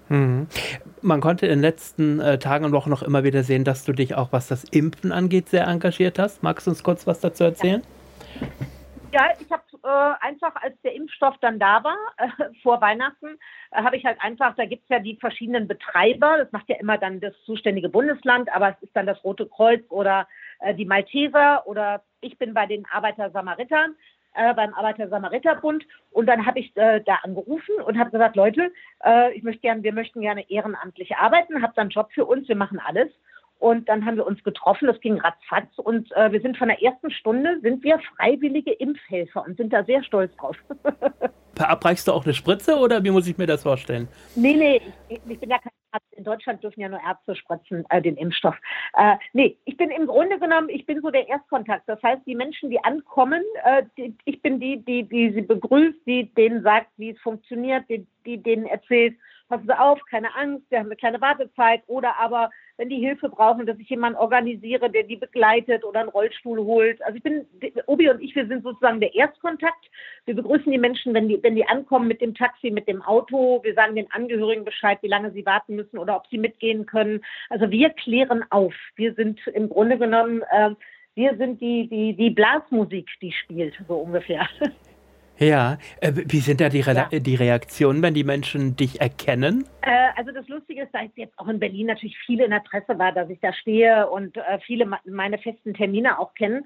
Mhm. 0.08 0.46
Man 1.02 1.20
konnte 1.20 1.46
in 1.46 1.54
den 1.54 1.60
letzten 1.62 2.20
äh, 2.20 2.38
Tagen 2.38 2.64
und 2.64 2.72
Wochen 2.72 2.90
noch 2.90 3.02
immer 3.02 3.24
wieder 3.24 3.42
sehen, 3.42 3.64
dass 3.64 3.84
du 3.84 3.92
dich 3.92 4.14
auch, 4.14 4.32
was 4.32 4.46
das 4.46 4.64
Impfen 4.64 5.10
angeht, 5.10 5.48
sehr 5.48 5.66
engagiert 5.66 6.18
hast. 6.18 6.44
Magst 6.44 6.66
du 6.66 6.70
uns 6.70 6.84
kurz 6.84 7.06
was 7.06 7.20
dazu 7.20 7.44
erzählen? 7.44 7.82
Ja. 7.82 7.95
Ja, 9.12 9.30
ich 9.38 9.50
habe 9.50 9.62
äh, 9.84 10.26
einfach, 10.26 10.54
als 10.56 10.80
der 10.82 10.94
Impfstoff 10.94 11.36
dann 11.40 11.58
da 11.58 11.82
war, 11.84 11.96
äh, 12.18 12.28
vor 12.62 12.80
Weihnachten, 12.80 13.38
äh, 13.70 13.82
habe 13.82 13.96
ich 13.96 14.04
halt 14.04 14.20
einfach, 14.20 14.54
da 14.56 14.66
gibt 14.66 14.82
es 14.84 14.88
ja 14.88 14.98
die 14.98 15.16
verschiedenen 15.16 15.68
Betreiber, 15.68 16.36
das 16.38 16.50
macht 16.52 16.68
ja 16.68 16.76
immer 16.76 16.98
dann 16.98 17.20
das 17.20 17.32
zuständige 17.44 17.88
Bundesland, 17.88 18.52
aber 18.54 18.70
es 18.70 18.82
ist 18.82 18.96
dann 18.96 19.06
das 19.06 19.22
Rote 19.24 19.46
Kreuz 19.46 19.82
oder 19.90 20.26
äh, 20.60 20.74
die 20.74 20.84
Malteser 20.86 21.66
oder 21.66 22.02
ich 22.20 22.36
bin 22.38 22.52
bei 22.52 22.66
den 22.66 22.84
Arbeiter-Samaritern, 22.90 23.94
äh, 24.34 24.52
beim 24.54 24.74
Arbeiter-Samariter-Bund 24.74 25.86
und 26.10 26.26
dann 26.26 26.44
habe 26.44 26.58
ich 26.58 26.76
äh, 26.76 27.00
da 27.00 27.14
angerufen 27.22 27.76
und 27.86 27.98
habe 27.98 28.10
gesagt, 28.10 28.36
Leute, 28.36 28.72
ich 29.34 29.42
möchte 29.42 29.60
gern, 29.60 29.82
wir 29.82 29.92
möchten 29.92 30.20
gerne 30.20 30.50
ehrenamtlich 30.50 31.16
arbeiten, 31.16 31.62
habt 31.62 31.78
dann 31.78 31.82
einen 31.82 31.90
Job 31.90 32.10
für 32.12 32.24
uns, 32.24 32.48
wir 32.48 32.56
machen 32.56 32.80
alles. 32.80 33.08
Und 33.58 33.88
dann 33.88 34.04
haben 34.04 34.16
wir 34.16 34.26
uns 34.26 34.42
getroffen, 34.44 34.86
das 34.86 35.00
ging 35.00 35.18
ratzfatz 35.18 35.78
und 35.78 36.12
äh, 36.12 36.30
wir 36.30 36.40
sind 36.40 36.58
von 36.58 36.68
der 36.68 36.82
ersten 36.82 37.10
Stunde, 37.10 37.58
sind 37.62 37.82
wir 37.82 37.98
freiwillige 38.16 38.72
Impfhelfer 38.72 39.44
und 39.46 39.56
sind 39.56 39.72
da 39.72 39.82
sehr 39.84 40.04
stolz 40.04 40.34
drauf. 40.36 40.56
Verabreichst 41.56 42.06
du 42.06 42.12
auch 42.12 42.24
eine 42.24 42.34
Spritze 42.34 42.76
oder 42.76 43.02
wie 43.02 43.10
muss 43.10 43.26
ich 43.26 43.38
mir 43.38 43.46
das 43.46 43.62
vorstellen? 43.62 44.08
Nee, 44.34 44.54
nee, 44.54 44.82
ich, 45.08 45.20
ich 45.26 45.40
bin 45.40 45.48
ja 45.48 45.58
kein 45.58 45.72
Arzt. 45.90 46.12
In 46.12 46.24
Deutschland 46.24 46.62
dürfen 46.62 46.80
ja 46.80 46.90
nur 46.90 47.00
Ärzte 47.00 47.34
spritzen, 47.34 47.86
äh, 47.88 48.02
den 48.02 48.18
Impfstoff. 48.18 48.56
Äh, 48.94 49.16
nee, 49.32 49.56
ich 49.64 49.78
bin 49.78 49.90
im 49.90 50.06
Grunde 50.06 50.38
genommen, 50.38 50.68
ich 50.68 50.84
bin 50.84 51.00
so 51.00 51.10
der 51.10 51.26
Erstkontakt. 51.26 51.88
Das 51.88 52.02
heißt, 52.02 52.22
die 52.26 52.34
Menschen, 52.34 52.68
die 52.68 52.84
ankommen, 52.84 53.42
äh, 53.64 53.84
die, 53.96 54.14
ich 54.26 54.42
bin 54.42 54.60
die, 54.60 54.84
die, 54.84 55.04
die 55.04 55.32
sie 55.32 55.40
begrüßt, 55.40 55.98
die 56.06 56.32
denen 56.34 56.62
sagt, 56.62 56.88
wie 56.98 57.10
es 57.10 57.20
funktioniert, 57.20 57.88
die, 57.88 58.06
die 58.26 58.36
denen 58.36 58.66
erzählt, 58.66 59.16
passen 59.48 59.66
Sie 59.66 59.78
auf, 59.78 60.00
keine 60.10 60.34
Angst, 60.34 60.70
wir 60.70 60.78
haben 60.78 60.86
eine 60.86 60.96
kleine 60.96 61.20
Wartezeit 61.20 61.82
oder 61.86 62.18
aber 62.18 62.50
wenn 62.76 62.88
die 62.88 62.98
Hilfe 62.98 63.28
brauchen, 63.28 63.66
dass 63.66 63.78
ich 63.78 63.88
jemanden 63.88 64.18
organisiere, 64.18 64.90
der 64.90 65.04
die 65.04 65.16
begleitet 65.16 65.84
oder 65.84 66.00
einen 66.00 66.08
Rollstuhl 66.08 66.58
holt. 66.58 67.02
Also 67.02 67.16
ich 67.16 67.22
bin, 67.22 67.46
Obi 67.86 68.10
und 68.10 68.20
ich, 68.20 68.34
wir 68.34 68.46
sind 68.46 68.62
sozusagen 68.62 69.00
der 69.00 69.14
Erstkontakt. 69.14 69.90
Wir 70.24 70.34
begrüßen 70.34 70.70
die 70.70 70.78
Menschen, 70.78 71.14
wenn 71.14 71.28
die, 71.28 71.42
wenn 71.42 71.56
die 71.56 71.66
ankommen 71.66 72.08
mit 72.08 72.20
dem 72.20 72.34
Taxi, 72.34 72.70
mit 72.70 72.86
dem 72.88 73.02
Auto. 73.02 73.62
Wir 73.62 73.74
sagen 73.74 73.96
den 73.96 74.10
Angehörigen 74.12 74.64
Bescheid, 74.64 74.98
wie 75.02 75.08
lange 75.08 75.32
sie 75.32 75.46
warten 75.46 75.74
müssen 75.74 75.98
oder 75.98 76.16
ob 76.16 76.26
sie 76.28 76.38
mitgehen 76.38 76.86
können. 76.86 77.22
Also 77.48 77.70
wir 77.70 77.90
klären 77.90 78.44
auf. 78.50 78.74
Wir 78.96 79.14
sind 79.14 79.46
im 79.48 79.68
Grunde 79.68 79.98
genommen, 79.98 80.42
äh, 80.50 80.70
wir 81.14 81.36
sind 81.36 81.60
die, 81.62 81.88
die, 81.88 82.14
die 82.14 82.30
Blasmusik, 82.30 83.08
die 83.22 83.32
spielt, 83.32 83.74
so 83.88 83.94
ungefähr. 83.94 84.46
Ja, 85.38 85.76
äh, 86.00 86.12
wie 86.14 86.40
sind 86.40 86.60
da 86.60 86.70
die, 86.70 86.80
Re 86.80 87.08
ja. 87.10 87.18
die 87.18 87.34
Reaktionen, 87.34 88.02
wenn 88.02 88.14
die 88.14 88.24
Menschen 88.24 88.74
dich 88.74 89.00
erkennen? 89.00 89.66
Äh, 89.82 90.08
also 90.16 90.32
das 90.32 90.48
Lustige 90.48 90.84
ist, 90.84 90.94
da 90.94 91.02
ich 91.02 91.10
jetzt 91.16 91.38
auch 91.38 91.48
in 91.48 91.60
Berlin 91.60 91.88
natürlich 91.88 92.16
viel 92.24 92.40
in 92.40 92.50
der 92.50 92.60
Presse 92.60 92.98
war, 92.98 93.12
dass 93.12 93.28
ich 93.28 93.38
da 93.40 93.52
stehe 93.52 94.08
und 94.08 94.36
äh, 94.36 94.58
viele 94.64 94.90
meine 95.04 95.38
festen 95.38 95.74
Termine 95.74 96.18
auch 96.18 96.34
kennen, 96.34 96.64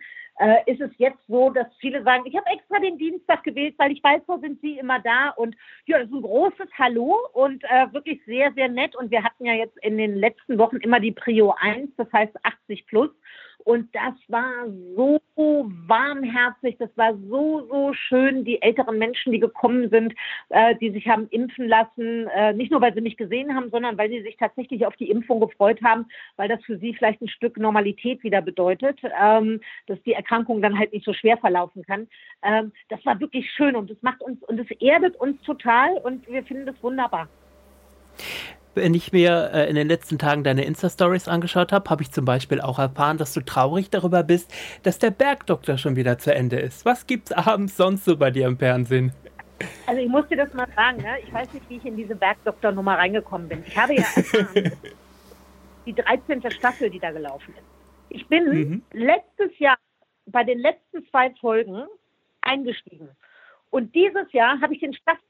ist 0.65 0.81
es 0.81 0.91
jetzt 0.97 1.19
so, 1.29 1.51
dass 1.51 1.67
viele 1.81 2.03
sagen, 2.03 2.23
ich 2.25 2.35
habe 2.35 2.47
extra 2.47 2.79
den 2.79 2.97
Dienstag 2.97 3.45
gewählt, 3.45 3.75
weil 3.77 3.93
ich 3.93 4.03
weiß, 4.03 4.23
wo 4.27 4.39
sind 4.39 4.59
Sie 4.63 4.79
immer 4.79 4.99
da 5.01 5.31
und 5.37 5.55
ja, 5.85 5.99
das 5.99 6.09
ist 6.09 6.15
ein 6.15 6.23
großes 6.23 6.69
Hallo 6.79 7.19
und 7.35 7.63
wirklich 7.93 8.23
sehr, 8.25 8.51
sehr 8.55 8.69
nett 8.69 8.97
und 8.97 9.11
wir 9.11 9.23
hatten 9.23 9.45
ja 9.45 9.53
jetzt 9.53 9.77
in 9.83 9.99
den 9.99 10.17
letzten 10.17 10.57
Wochen 10.57 10.77
immer 10.77 10.99
die 10.99 11.13
Prio 11.13 11.55
1, 11.61 11.91
das 11.99 12.11
heißt 12.11 12.35
80 12.43 12.87
plus 12.87 13.11
und 13.65 13.95
das 13.95 14.15
war 14.29 14.67
so 14.97 15.21
warmherzig, 15.87 16.77
das 16.79 16.91
war 16.97 17.15
so, 17.29 17.67
so 17.69 17.93
schön. 17.93 18.45
Die 18.45 18.61
älteren 18.63 18.99
Menschen, 18.99 19.33
die 19.33 19.41
gekommen 19.41 19.91
sind, 19.91 20.15
äh, 20.49 20.75
die 20.77 20.91
sich 20.91 21.07
haben 21.09 21.29
impfen 21.31 21.69
lassen, 21.69 22.29
äh, 22.29 22.53
nicht 22.53 22.71
nur 22.71 22.81
weil 22.81 22.95
sie 22.95 23.01
mich 23.01 23.17
gesehen 23.17 23.55
haben, 23.55 23.71
sondern 23.71 23.99
weil 23.99 24.11
sie 24.11 24.23
sich 24.23 24.37
tatsächlich 24.37 24.87
auf 24.87 24.97
die 24.97 25.11
Impfung 25.11 25.41
gefreut 25.41 25.81
haben, 25.83 26.07
weil 26.37 26.49
das 26.49 26.63
für 26.65 26.79
sie 26.79 26.95
vielleicht 26.95 27.21
ein 27.23 27.29
Stück 27.29 27.59
Normalität 27.59 28.23
wieder 28.23 28.43
bedeutet, 28.43 28.99
ähm, 29.21 29.61
dass 29.87 30.03
die 30.03 30.13
Erkrankung 30.13 30.63
dann 30.63 30.79
halt 30.79 30.93
nicht 30.93 31.05
so 31.05 31.13
schwer 31.13 31.37
verlaufen 31.39 31.85
kann. 31.85 32.09
Ähm, 32.43 32.73
das 32.89 33.05
war 33.05 33.21
wirklich 33.21 33.51
schön 33.53 33.77
und 33.77 33.91
es 33.91 34.03
macht 34.03 34.21
uns 34.23 34.43
und 34.45 34.59
es 34.59 34.71
erdet 34.81 35.17
uns 35.17 35.41
total 35.43 35.95
und 35.99 36.27
wir 36.29 36.43
finden 36.45 36.67
das 36.67 36.83
wunderbar. 36.83 37.29
Wenn 38.81 38.95
ich 38.95 39.13
mir 39.13 39.51
äh, 39.53 39.69
in 39.69 39.75
den 39.75 39.89
letzten 39.89 40.19
Tagen 40.19 40.43
deine 40.43 40.65
Insta-Stories 40.65 41.29
angeschaut 41.29 41.71
habe, 41.71 41.91
habe 41.91 42.03
ich 42.03 42.11
zum 42.11 42.25
Beispiel 42.25 42.63
auch 42.63 42.79
erfahren, 42.79 43.19
dass 43.19 43.35
du 43.35 43.43
traurig 43.43 43.91
darüber 43.91 44.23
bist, 44.23 44.51
dass 44.85 44.99
der 44.99 45.11
Bergdoktor 45.11 45.77
schon 45.77 45.97
wieder 45.97 46.17
zu 46.17 46.35
Ende 46.35 46.59
ist. 46.59 46.87
Was 46.87 47.07
gibt's 47.07 47.31
abends 47.31 47.77
sonst 47.77 48.07
so 48.07 48.17
bei 48.17 48.31
dir 48.31 48.47
im 48.47 48.57
Fernsehen? 48.57 49.13
Also 49.87 50.01
ich 50.01 50.09
muss 50.09 50.27
dir 50.29 50.39
das 50.39 50.55
mal 50.55 50.67
sagen, 50.75 51.03
ne? 51.03 51.19
ich 51.23 51.31
weiß 51.31 51.53
nicht, 51.53 51.69
wie 51.69 51.77
ich 51.77 51.85
in 51.85 51.95
diese 51.95 52.15
Bergdoktor-Nummer 52.15 52.97
reingekommen 52.97 53.51
bin. 53.51 53.63
Ich 53.67 53.77
habe 53.77 53.93
ja 53.95 54.05
erfahren, 54.17 54.73
die 55.87 55.95
13. 55.95 56.51
Staffel, 56.51 56.89
die 56.89 57.01
da 57.01 57.11
gelaufen 57.11 57.53
ist. 57.53 57.67
Ich 58.09 58.27
bin 58.29 58.45
mhm. 58.47 58.83
letztes 58.93 59.59
Jahr 59.59 59.77
bei 60.25 60.43
den 60.43 60.59
letzten 60.59 61.07
zwei 61.11 61.35
Folgen 61.39 61.85
eingestiegen. 62.41 63.11
Und 63.69 63.95
dieses 63.95 64.33
Jahr 64.33 64.59
habe 64.63 64.73
ich 64.73 64.81
den 64.81 64.95
Staffel 64.95 65.21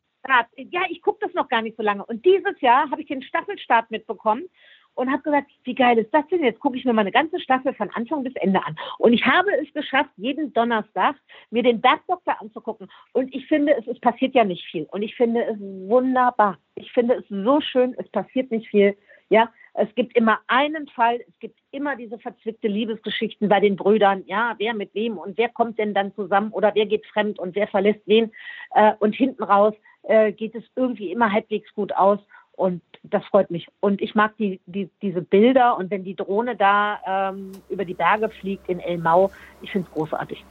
ja, 0.56 0.82
ich 0.88 1.02
gucke 1.02 1.18
das 1.20 1.34
noch 1.34 1.48
gar 1.48 1.62
nicht 1.62 1.76
so 1.76 1.82
lange. 1.82 2.04
Und 2.04 2.24
dieses 2.24 2.60
Jahr 2.60 2.90
habe 2.90 3.02
ich 3.02 3.08
den 3.08 3.22
Staffelstart 3.22 3.90
mitbekommen. 3.90 4.48
und 4.94 5.10
habe 5.10 5.22
gesagt, 5.22 5.50
wie 5.64 5.74
geil 5.74 5.98
ist 5.98 6.12
das 6.12 6.26
denn? 6.28 6.42
Jetzt 6.42 6.60
gucke 6.60 6.76
ich 6.76 6.84
mir 6.84 6.92
mal 6.92 7.02
eine 7.02 7.12
ganze 7.12 7.40
Staffel 7.40 7.72
von 7.74 7.88
Anfang 7.90 8.22
bis 8.22 8.34
Ende 8.34 8.62
an. 8.64 8.76
Und 8.98 9.12
ich 9.12 9.24
habe 9.24 9.50
es 9.62 9.72
geschafft, 9.72 10.10
jeden 10.16 10.52
Donnerstag 10.52 11.16
mir 11.50 11.62
den 11.62 11.80
Bergdoktor 11.80 12.40
anzugucken. 12.40 12.90
Und 13.12 13.34
ich 13.34 13.46
finde, 13.46 13.76
es, 13.78 13.86
es 13.86 14.00
passiert 14.00 14.34
ja 14.34 14.44
nicht 14.44 14.64
viel. 14.66 14.86
Und 14.90 15.02
ich 15.02 15.14
finde 15.14 15.44
es 15.44 15.58
wunderbar. 15.58 16.58
Ich 16.74 16.92
finde 16.92 17.14
es 17.14 17.24
so 17.28 17.60
schön, 17.60 17.94
es 17.98 18.08
passiert 18.10 18.50
nicht 18.50 18.68
viel. 18.68 18.96
Ja, 19.30 19.48
es 19.74 19.88
gibt 19.94 20.16
immer 20.16 20.40
einen 20.48 20.88
Fall, 20.88 21.20
es 21.20 21.38
gibt 21.38 21.58
immer 21.70 21.94
diese 21.94 22.18
verzwickte 22.18 22.66
Liebesgeschichten 22.66 23.48
bei 23.48 23.60
den 23.60 23.76
Brüdern. 23.76 24.24
Ja, 24.26 24.54
wer 24.58 24.74
mit 24.74 24.92
wem 24.94 25.18
und 25.18 25.38
wer 25.38 25.48
kommt 25.48 25.78
denn 25.78 25.94
dann 25.94 26.12
zusammen 26.14 26.50
oder 26.50 26.74
wer 26.74 26.86
geht 26.86 27.06
fremd 27.06 27.38
und 27.38 27.54
wer 27.54 27.68
verlässt 27.68 28.02
wen. 28.06 28.32
Äh, 28.74 28.92
und 28.98 29.14
hinten 29.14 29.44
raus 29.44 29.74
äh, 30.02 30.32
geht 30.32 30.54
es 30.54 30.64
irgendwie 30.76 31.12
immer 31.12 31.32
halbwegs 31.32 31.72
gut 31.74 31.92
aus. 31.94 32.18
Und 32.52 32.82
das 33.02 33.24
freut 33.24 33.50
mich. 33.50 33.68
Und 33.80 34.02
ich 34.02 34.14
mag 34.14 34.36
die, 34.36 34.60
die, 34.66 34.90
diese 35.00 35.22
Bilder 35.22 35.78
und 35.78 35.90
wenn 35.90 36.04
die 36.04 36.14
Drohne 36.14 36.56
da 36.56 37.30
ähm, 37.30 37.52
über 37.70 37.86
die 37.86 37.94
Berge 37.94 38.28
fliegt 38.28 38.68
in 38.68 38.80
Elmau, 38.80 39.30
ich 39.62 39.72
finde 39.72 39.88
es 39.88 39.94
großartig. 39.94 40.44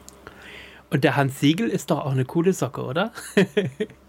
Und 0.90 1.04
der 1.04 1.16
Hans 1.16 1.40
Siegel 1.40 1.70
ist 1.70 1.92
doch 1.92 2.04
auch 2.04 2.12
eine 2.12 2.26
coole 2.26 2.54
Socke, 2.54 2.84
oder? 2.84 3.12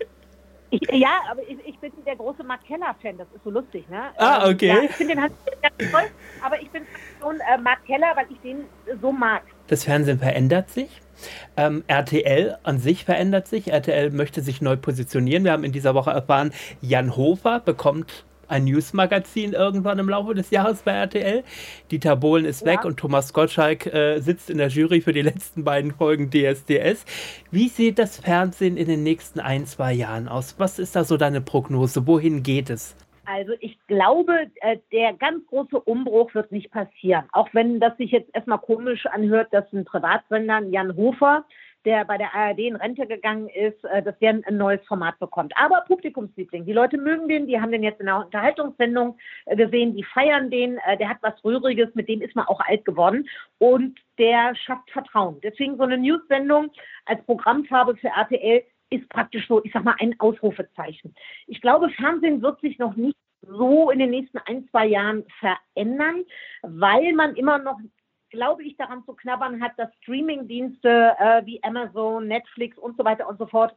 Ich, 0.71 0.81
ja, 0.93 1.21
aber 1.29 1.43
ich, 1.43 1.59
ich, 1.67 1.79
bin 1.79 1.93
der 2.07 2.17
große 2.17 2.45
Mark 2.45 2.65
Keller-Fan, 2.65 3.19
das 3.19 3.27
ist 3.35 3.43
so 3.43 3.51
lustig, 3.51 3.89
ne? 3.89 4.11
Ah, 4.17 4.47
ähm, 4.47 4.55
okay. 4.55 4.69
Ja, 4.69 4.83
ich 4.83 4.93
finde 4.93 5.15
den 5.15 5.23
Hans 5.23 5.33
ganz 5.61 5.91
toll, 5.91 6.11
aber 6.43 6.63
ich 6.63 6.71
bin 6.71 6.83
schon 7.21 7.37
äh, 7.41 7.59
Mark 7.59 7.85
Keller, 7.87 8.13
weil 8.15 8.27
ich 8.31 8.39
den 8.41 8.65
so 9.03 9.11
mag. 9.11 9.43
Das 9.67 9.85
Fernsehen 9.85 10.19
verändert 10.19 10.71
sich. 10.71 11.01
Ähm, 11.57 11.85
RTL 11.87 12.59
an 12.63 12.79
sich 12.79 13.05
verändert 13.05 13.49
sich. 13.49 13.73
RTL 13.73 14.11
möchte 14.11 14.43
sich 14.43 14.63
neu 14.63 14.77
positionieren. 14.77 15.45
Wir 15.45 15.53
haben 15.53 15.65
in 15.65 15.73
dieser 15.73 15.95
Woche 15.95 16.11
erfahren, 16.11 16.53
Jan 16.81 17.17
Hofer 17.17 17.61
bekommt 17.61 18.25
ein 18.51 18.65
Newsmagazin 18.65 19.53
irgendwann 19.53 19.99
im 19.99 20.09
Laufe 20.09 20.35
des 20.35 20.51
Jahres 20.51 20.83
bei 20.83 20.93
RTL. 20.93 21.45
Dieter 21.91 22.17
Bohlen 22.17 22.45
ist 22.45 22.63
ja. 22.63 22.73
weg 22.73 22.85
und 22.85 22.99
Thomas 22.99 23.33
Gottschalk 23.33 23.87
äh, 23.87 24.19
sitzt 24.21 24.51
in 24.51 24.59
der 24.59 24.69
Jury 24.69 25.01
für 25.01 25.13
die 25.13 25.23
letzten 25.23 25.65
beiden 25.65 25.93
Folgen 25.93 26.31
DSDS. 26.31 27.05
Wie 27.51 27.69
sieht 27.69 27.99
das 27.99 28.19
Fernsehen 28.19 28.77
in 28.77 28.89
den 28.89 29.03
nächsten 29.03 29.41
ein, 29.41 29.67
zwei 29.67 29.93
Jahren 29.93 30.29
aus? 30.29 30.57
Was 30.59 30.79
ist 30.79 30.97
da 30.97 31.05
so 31.05 31.17
deine 31.17 31.41
Prognose? 31.41 32.07
Wohin 32.07 32.43
geht 32.43 32.71
es? 32.71 32.97
Also 33.33 33.53
ich 33.61 33.79
glaube, 33.87 34.33
äh, 34.61 34.79
der 34.93 35.13
ganz 35.13 35.47
große 35.47 35.79
Umbruch 35.79 36.35
wird 36.35 36.51
nicht 36.51 36.73
passieren. 36.73 37.25
Auch 37.33 37.49
wenn 37.53 37.79
das 37.79 37.97
sich 37.97 38.11
jetzt 38.11 38.35
erstmal 38.35 38.59
komisch 38.59 39.07
anhört, 39.07 39.49
dass 39.53 39.73
ein 39.73 39.85
Privatsender, 39.85 40.61
Jan 40.65 40.97
Hofer, 40.97 41.45
der 41.85 42.05
bei 42.05 42.19
der 42.19 42.35
ARD 42.35 42.59
in 42.59 42.77
Rente 42.77 43.07
gegangen 43.07 43.49
ist, 43.49 43.83
äh, 43.85 44.03
dass 44.03 44.19
der 44.19 44.31
ein 44.31 44.57
neues 44.57 44.85
Format 44.87 45.19
bekommt. 45.19 45.53
Aber 45.57 45.83
Publikumsliebling, 45.87 46.65
die 46.67 46.73
Leute 46.73 46.99
mögen 46.99 47.29
den, 47.29 47.47
die 47.47 47.61
haben 47.61 47.73
den 47.73 47.83
jetzt 47.83 48.01
in 48.01 48.07
der 48.07 48.25
Unterhaltungssendung 48.25 49.17
äh, 49.47 49.57
gesehen, 49.57 49.97
die 49.97 50.05
feiern 50.05 50.51
den, 50.51 50.79
äh, 50.79 50.97
der 50.99 51.09
hat 51.09 51.19
was 51.23 51.43
Rühriges, 51.45 51.95
mit 51.95 52.09
dem 52.09 52.21
ist 52.21 52.37
man 52.37 52.47
auch 52.47 52.61
alt 52.61 52.85
geworden 52.85 53.29
und 53.59 53.99
der 54.19 54.55
schafft 54.55 54.91
Vertrauen. 54.91 55.41
Deswegen 55.43 55.77
so 55.77 55.85
eine 55.85 55.99
News-Sendung 55.99 56.71
als 57.07 57.25
Programmfarbe 57.25 57.97
für 57.97 58.09
RTL 58.09 58.63
ist 58.91 59.09
praktisch 59.09 59.47
so, 59.49 59.63
ich 59.65 59.73
sag 59.73 59.85
mal, 59.85 59.95
ein 60.01 60.19
Ausrufezeichen. 60.19 61.15
Ich 61.47 61.61
glaube, 61.61 61.91
Fernsehen 61.91 62.43
wird 62.43 62.61
sich 62.61 62.79
noch 62.79 62.97
nicht 62.97 63.17
so 63.43 63.91
in 63.91 63.99
den 63.99 64.11
nächsten 64.11 64.39
ein, 64.39 64.69
zwei 64.71 64.87
Jahren 64.87 65.25
verändern, 65.39 66.25
weil 66.63 67.13
man 67.15 67.37
immer 67.37 67.59
noch 67.59 67.79
glaube 68.31 68.63
ich, 68.65 68.77
daran 68.77 69.05
zu 69.05 69.15
knabbern 69.15 69.63
hat, 69.63 69.73
dass 69.77 69.89
Streamingdienste 70.03 71.17
äh, 71.19 71.45
wie 71.45 71.63
Amazon, 71.63 72.27
Netflix 72.27 72.79
und 72.79 72.97
so 72.97 73.05
weiter 73.05 73.29
und 73.29 73.39
so 73.39 73.47
fort 73.47 73.75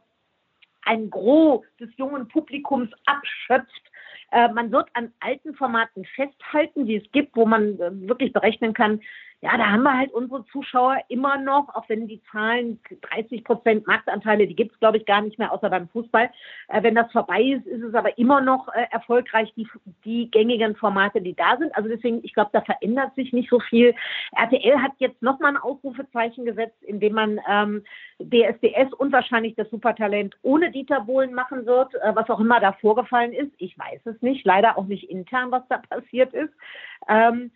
ein 0.82 1.10
Gros 1.10 1.64
des 1.80 1.90
jungen 1.96 2.28
Publikums 2.28 2.90
abschöpft. 3.06 3.82
Äh, 4.32 4.48
man 4.48 4.70
wird 4.72 4.88
an 4.94 5.12
alten 5.20 5.54
Formaten 5.54 6.04
festhalten, 6.04 6.86
die 6.86 6.96
es 6.96 7.12
gibt, 7.12 7.36
wo 7.36 7.46
man 7.46 7.78
äh, 7.80 8.08
wirklich 8.08 8.32
berechnen 8.32 8.74
kann, 8.74 9.00
ja, 9.44 9.58
da 9.58 9.70
haben 9.70 9.82
wir 9.82 9.94
halt 9.94 10.10
unsere 10.14 10.42
Zuschauer 10.46 10.96
immer 11.08 11.36
noch, 11.36 11.68
auch 11.74 11.86
wenn 11.88 12.08
die 12.08 12.22
Zahlen 12.32 12.80
30 13.12 13.44
Prozent 13.44 13.86
Marktanteile, 13.86 14.46
die 14.46 14.56
gibt 14.56 14.72
es, 14.72 14.80
glaube 14.80 14.96
ich, 14.96 15.04
gar 15.04 15.20
nicht 15.20 15.38
mehr, 15.38 15.52
außer 15.52 15.68
beim 15.68 15.86
Fußball. 15.88 16.30
Äh, 16.68 16.82
wenn 16.82 16.94
das 16.94 17.12
vorbei 17.12 17.42
ist, 17.42 17.66
ist 17.66 17.82
es 17.82 17.94
aber 17.94 18.16
immer 18.16 18.40
noch 18.40 18.68
äh, 18.68 18.86
erfolgreich, 18.90 19.52
die, 19.54 19.68
die 20.06 20.30
gängigen 20.30 20.74
Formate, 20.76 21.20
die 21.20 21.34
da 21.34 21.58
sind. 21.58 21.76
Also 21.76 21.90
deswegen, 21.90 22.24
ich 22.24 22.32
glaube, 22.32 22.52
da 22.54 22.62
verändert 22.62 23.14
sich 23.16 23.34
nicht 23.34 23.50
so 23.50 23.60
viel. 23.60 23.94
RTL 24.34 24.80
hat 24.80 24.92
jetzt 24.96 25.20
nochmal 25.20 25.50
ein 25.50 25.62
Ausrufezeichen 25.62 26.46
gesetzt, 26.46 26.82
indem 26.82 27.12
man 27.12 27.38
ähm, 27.46 27.84
DSDS 28.20 28.94
und 28.94 29.12
wahrscheinlich 29.12 29.56
das 29.56 29.68
Supertalent 29.68 30.34
ohne 30.40 30.70
Dieter 30.70 31.02
Bohlen 31.02 31.34
machen 31.34 31.66
wird, 31.66 31.94
äh, 31.96 32.16
was 32.16 32.30
auch 32.30 32.40
immer 32.40 32.60
da 32.60 32.72
vorgefallen 32.72 33.34
ist. 33.34 33.52
Ich 33.58 33.78
weiß 33.78 34.00
es 34.06 34.22
nicht, 34.22 34.46
leider 34.46 34.78
auch 34.78 34.86
nicht 34.86 35.10
intern, 35.10 35.50
was 35.50 35.68
da 35.68 35.76
passiert 35.90 36.32
ist. 36.32 36.54
Ähm, 37.10 37.50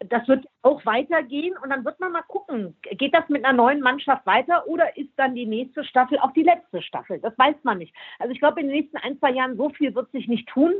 das 0.00 0.26
wird 0.26 0.46
auch 0.62 0.84
weitergehen 0.84 1.54
und 1.62 1.70
dann 1.70 1.84
wird 1.84 2.00
man 2.00 2.12
mal 2.12 2.22
gucken, 2.22 2.76
geht 2.82 3.14
das 3.14 3.28
mit 3.28 3.44
einer 3.44 3.56
neuen 3.56 3.80
Mannschaft 3.80 4.26
weiter 4.26 4.66
oder 4.66 4.96
ist 4.96 5.10
dann 5.16 5.34
die 5.34 5.46
nächste 5.46 5.84
Staffel 5.84 6.18
auch 6.18 6.32
die 6.32 6.42
letzte 6.42 6.82
Staffel? 6.82 7.20
Das 7.20 7.36
weiß 7.38 7.56
man 7.62 7.78
nicht. 7.78 7.94
Also 8.18 8.32
ich 8.32 8.40
glaube, 8.40 8.60
in 8.60 8.66
den 8.66 8.76
nächsten 8.76 8.96
ein, 8.96 9.18
zwei 9.18 9.30
Jahren 9.30 9.56
so 9.56 9.70
viel 9.70 9.94
wird 9.94 10.10
sich 10.10 10.26
nicht 10.26 10.48
tun 10.48 10.72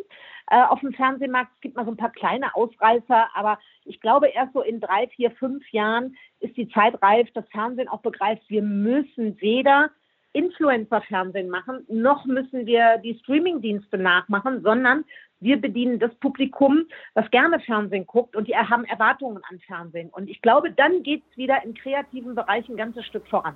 äh, 0.50 0.62
auf 0.62 0.80
dem 0.80 0.92
Fernsehmarkt. 0.92 1.52
Es 1.54 1.60
gibt 1.60 1.76
mal 1.76 1.84
so 1.84 1.92
ein 1.92 1.96
paar 1.96 2.12
kleine 2.12 2.54
Ausreißer, 2.54 3.28
aber 3.34 3.58
ich 3.84 4.00
glaube, 4.00 4.28
erst 4.28 4.52
so 4.54 4.62
in 4.62 4.80
drei, 4.80 5.06
vier, 5.08 5.30
fünf 5.32 5.68
Jahren 5.70 6.16
ist 6.40 6.56
die 6.56 6.68
Zeit 6.68 7.00
reif, 7.00 7.28
das 7.32 7.48
Fernsehen 7.50 7.88
auch 7.88 8.00
begreift, 8.00 8.42
wir 8.48 8.62
müssen 8.62 9.40
weder 9.40 9.90
Influencer-Fernsehen 10.32 11.48
machen, 11.48 11.84
noch 11.88 12.24
müssen 12.24 12.66
wir 12.66 12.98
die 12.98 13.18
Streaming-Dienste 13.18 13.98
nachmachen, 13.98 14.62
sondern 14.62 15.04
wir 15.40 15.60
bedienen 15.60 15.98
das 15.98 16.14
Publikum, 16.16 16.84
was 17.14 17.30
gerne 17.30 17.60
Fernsehen 17.60 18.06
guckt 18.06 18.36
und 18.36 18.48
die 18.48 18.56
haben 18.56 18.84
Erwartungen 18.84 19.42
an 19.48 19.58
Fernsehen. 19.60 20.10
Und 20.10 20.28
ich 20.28 20.40
glaube, 20.42 20.70
dann 20.70 21.02
geht 21.02 21.22
es 21.30 21.36
wieder 21.36 21.62
in 21.64 21.74
kreativen 21.74 22.34
Bereichen 22.34 22.72
ein 22.72 22.76
ganzes 22.76 23.06
Stück 23.06 23.26
voran. 23.26 23.54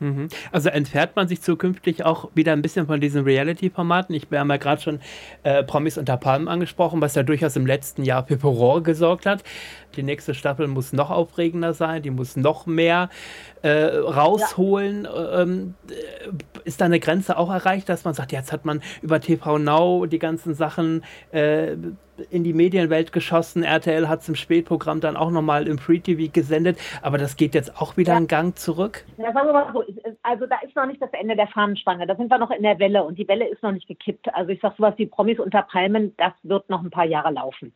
Mhm. 0.00 0.28
Also 0.52 0.68
entfernt 0.68 1.12
man 1.16 1.28
sich 1.28 1.42
zukünftig 1.42 2.04
auch 2.04 2.30
wieder 2.34 2.52
ein 2.52 2.62
bisschen 2.62 2.86
von 2.86 3.00
diesen 3.00 3.24
Reality-Formaten. 3.24 4.14
Ich 4.14 4.26
habe 4.30 4.36
ja 4.36 4.56
gerade 4.56 4.80
schon 4.80 5.00
äh, 5.42 5.62
Promis 5.64 5.98
unter 5.98 6.16
Palmen 6.16 6.48
angesprochen, 6.48 7.00
was 7.00 7.14
ja 7.14 7.22
durchaus 7.22 7.56
im 7.56 7.66
letzten 7.66 8.04
Jahr 8.04 8.26
für 8.26 8.38
Furore 8.38 8.82
gesorgt 8.82 9.26
hat. 9.26 9.42
Die 9.96 10.02
nächste 10.02 10.34
Staffel 10.34 10.68
muss 10.68 10.92
noch 10.92 11.10
aufregender 11.10 11.74
sein, 11.74 12.02
die 12.02 12.10
muss 12.10 12.36
noch 12.36 12.66
mehr 12.66 13.08
äh, 13.62 13.70
rausholen. 13.70 15.04
Ja. 15.04 15.42
Ähm, 15.42 15.74
ist 16.64 16.80
da 16.80 16.84
eine 16.84 17.00
Grenze 17.00 17.36
auch 17.36 17.50
erreicht, 17.50 17.88
dass 17.88 18.04
man 18.04 18.14
sagt, 18.14 18.32
jetzt 18.32 18.52
hat 18.52 18.64
man 18.64 18.82
über 19.02 19.20
TV 19.20 19.58
Now 19.58 20.06
die 20.06 20.18
ganzen 20.18 20.54
Sachen 20.54 21.02
äh, 21.32 21.76
in 22.30 22.44
die 22.44 22.52
Medienwelt 22.52 23.12
geschossen. 23.12 23.62
RTL 23.62 24.08
hat 24.08 24.20
es 24.20 24.28
im 24.28 24.34
Spätprogramm 24.34 25.00
dann 25.00 25.16
auch 25.16 25.30
nochmal 25.30 25.66
im 25.68 25.78
Free 25.78 26.00
TV 26.00 26.30
gesendet, 26.32 26.78
aber 27.02 27.18
das 27.18 27.36
geht 27.36 27.54
jetzt 27.54 27.80
auch 27.80 27.96
wieder 27.96 28.12
ja. 28.12 28.16
einen 28.16 28.28
Gang 28.28 28.56
zurück. 28.56 29.04
Ja, 29.16 29.32
sagen 29.32 29.48
wir 29.48 29.52
mal 29.52 29.72
so, 29.72 29.84
also 30.22 30.46
da 30.46 30.56
ist 30.60 30.74
noch 30.76 30.86
nicht 30.86 31.00
das 31.00 31.12
Ende 31.12 31.36
der 31.36 31.48
Fahnenspange, 31.48 32.06
da 32.06 32.16
sind 32.16 32.30
wir 32.30 32.38
noch 32.38 32.50
in 32.50 32.62
der 32.62 32.78
Welle 32.78 33.04
und 33.04 33.18
die 33.18 33.28
Welle 33.28 33.48
ist 33.48 33.62
noch 33.62 33.72
nicht 33.72 33.88
gekippt. 33.88 34.32
Also 34.34 34.50
ich 34.50 34.60
sage 34.60 34.74
sowas 34.78 34.94
wie 34.96 35.06
Promis 35.06 35.38
unter 35.38 35.62
Palmen, 35.62 36.14
das 36.16 36.32
wird 36.42 36.68
noch 36.68 36.82
ein 36.82 36.90
paar 36.90 37.06
Jahre 37.06 37.30
laufen. 37.30 37.72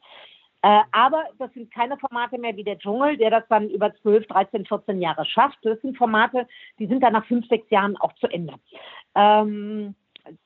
Äh, 0.63 0.81
aber 0.93 1.25
das 1.39 1.53
sind 1.55 1.75
keine 1.75 1.99
Formate 1.99 2.39
mehr 2.39 2.57
wie 2.57 2.63
der 2.63 2.79
Dschungel, 2.79 3.17
der 3.17 3.31
das 3.31 3.43
dann 3.49 3.69
über 3.69 3.93
12, 3.97 4.27
13, 4.29 4.65
14 4.65 5.03
Jahre 5.03 5.25
schafft. 5.25 5.59
Das 5.63 5.81
sind 5.81 5.99
Formate, 5.99 6.47
die 6.79 6.87
sind 6.87 7.03
dann 7.03 7.15
nach 7.15 7.27
fünf, 7.27 7.49
sechs 7.49 7.69
Jahren 7.71 7.97
auch 7.97 8.15
zu 8.15 8.29
Ende. 8.29 8.55
Ähm, 9.17 9.97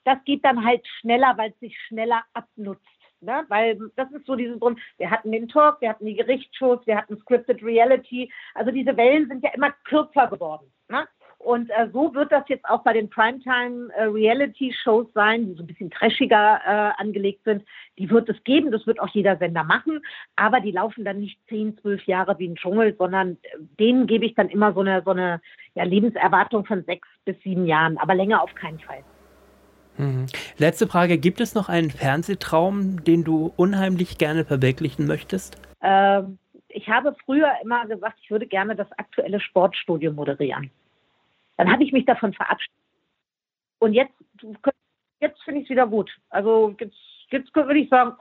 das 0.05 0.18
geht 0.24 0.42
dann 0.42 0.64
halt 0.64 0.86
schneller, 1.01 1.34
weil 1.36 1.51
es 1.51 1.61
sich 1.61 1.78
schneller 1.86 2.22
abnutzt. 2.32 2.82
Ne? 3.21 3.45
Weil 3.49 3.79
das 3.97 4.11
ist 4.12 4.27
so 4.27 4.37
dieses 4.37 4.59
Grund, 4.61 4.79
wir 4.99 5.11
hatten 5.11 5.33
den 5.33 5.49
Talk, 5.49 5.81
wir 5.81 5.91
hatten 5.91 6.07
die 6.07 6.17
Gerichtsshows, 6.17 6.87
wir 6.87 6.97
hatten 6.97 7.17
Scripted 7.19 7.62
Reality. 7.62 8.31
Also 8.55 8.71
diese 8.71 8.97
Wellen 8.97 9.29
sind 9.29 9.43
ja 9.43 9.51
immer 9.55 9.73
kürzer 9.85 10.27
geworden. 10.29 10.71
Ne? 10.89 11.07
Und 11.39 11.71
äh, 11.71 11.89
so 11.93 12.12
wird 12.14 12.33
das 12.33 12.43
jetzt 12.49 12.64
auch 12.64 12.83
bei 12.83 12.93
den 12.93 13.09
Primetime-Reality-Shows 13.09 15.07
äh, 15.07 15.12
sein, 15.14 15.47
die 15.47 15.55
so 15.55 15.62
ein 15.62 15.67
bisschen 15.67 15.91
trashiger 15.91 16.61
äh, 16.64 17.01
angelegt 17.01 17.45
sind. 17.45 17.64
Die 17.99 18.11
wird 18.11 18.29
es 18.29 18.43
geben, 18.45 18.73
das 18.73 18.87
wird 18.87 19.01
auch 19.01 19.09
jeder 19.09 19.37
Sender 19.37 19.62
machen, 19.62 20.01
aber 20.35 20.61
die 20.61 20.73
laufen 20.73 21.05
dann 21.05 21.21
nicht 21.21 21.39
zehn, 21.49 21.79
zwölf 21.79 22.03
Jahre 22.05 22.39
wie 22.39 22.49
ein 22.49 22.57
Dschungel, 22.57 22.97
sondern 22.99 23.39
äh, 23.43 23.59
denen 23.79 24.07
gebe 24.07 24.27
ich 24.27 24.35
dann 24.35 24.49
immer 24.49 24.73
so 24.73 24.81
eine, 24.81 25.03
so 25.05 25.12
eine 25.12 25.41
ja, 25.75 25.85
Lebenserwartung 25.85 26.64
von 26.64 26.83
sechs 26.85 27.07
bis 27.25 27.41
sieben 27.43 27.67
Jahren, 27.67 27.97
aber 27.99 28.14
länger 28.14 28.43
auf 28.43 28.55
keinen 28.55 28.81
Fall. 28.81 29.05
Mhm. 29.99 30.26
Letzte 30.59 30.86
Frage: 30.86 31.18
Gibt 31.18 31.40
es 31.40 31.55
noch 31.55 31.68
einen 31.68 31.90
Fernsehtraum, 31.90 33.05
den 33.05 33.24
du 33.24 33.53
unheimlich 33.57 34.18
gerne 34.18 34.44
verwirklichen 34.44 35.07
möchtest? 35.07 35.61
Ähm, 35.82 36.38
ich 36.68 36.88
habe 36.88 37.16
früher 37.24 37.53
immer 37.62 37.86
gesagt, 37.86 38.18
ich 38.22 38.30
würde 38.30 38.47
gerne 38.47 38.76
das 38.76 38.90
aktuelle 38.99 39.40
Sportstudio 39.40 40.12
moderieren. 40.12 40.70
Dann 41.57 41.72
habe 41.72 41.82
ich 41.84 41.92
mich 41.92 42.05
davon 42.05 42.34
verabschiedet. 42.34 42.74
Und 43.78 43.92
jetzt, 43.92 44.12
jetzt 45.20 45.42
finde 45.42 45.61
ich 45.61 45.66
es 45.66 45.70
wieder 45.70 45.86
gut. 45.86 46.11
Also 46.28 46.74
jetzt, 46.78 46.97
jetzt 47.30 47.55
würde 47.55 47.78
ich 47.78 47.88
sagen, 47.88 48.16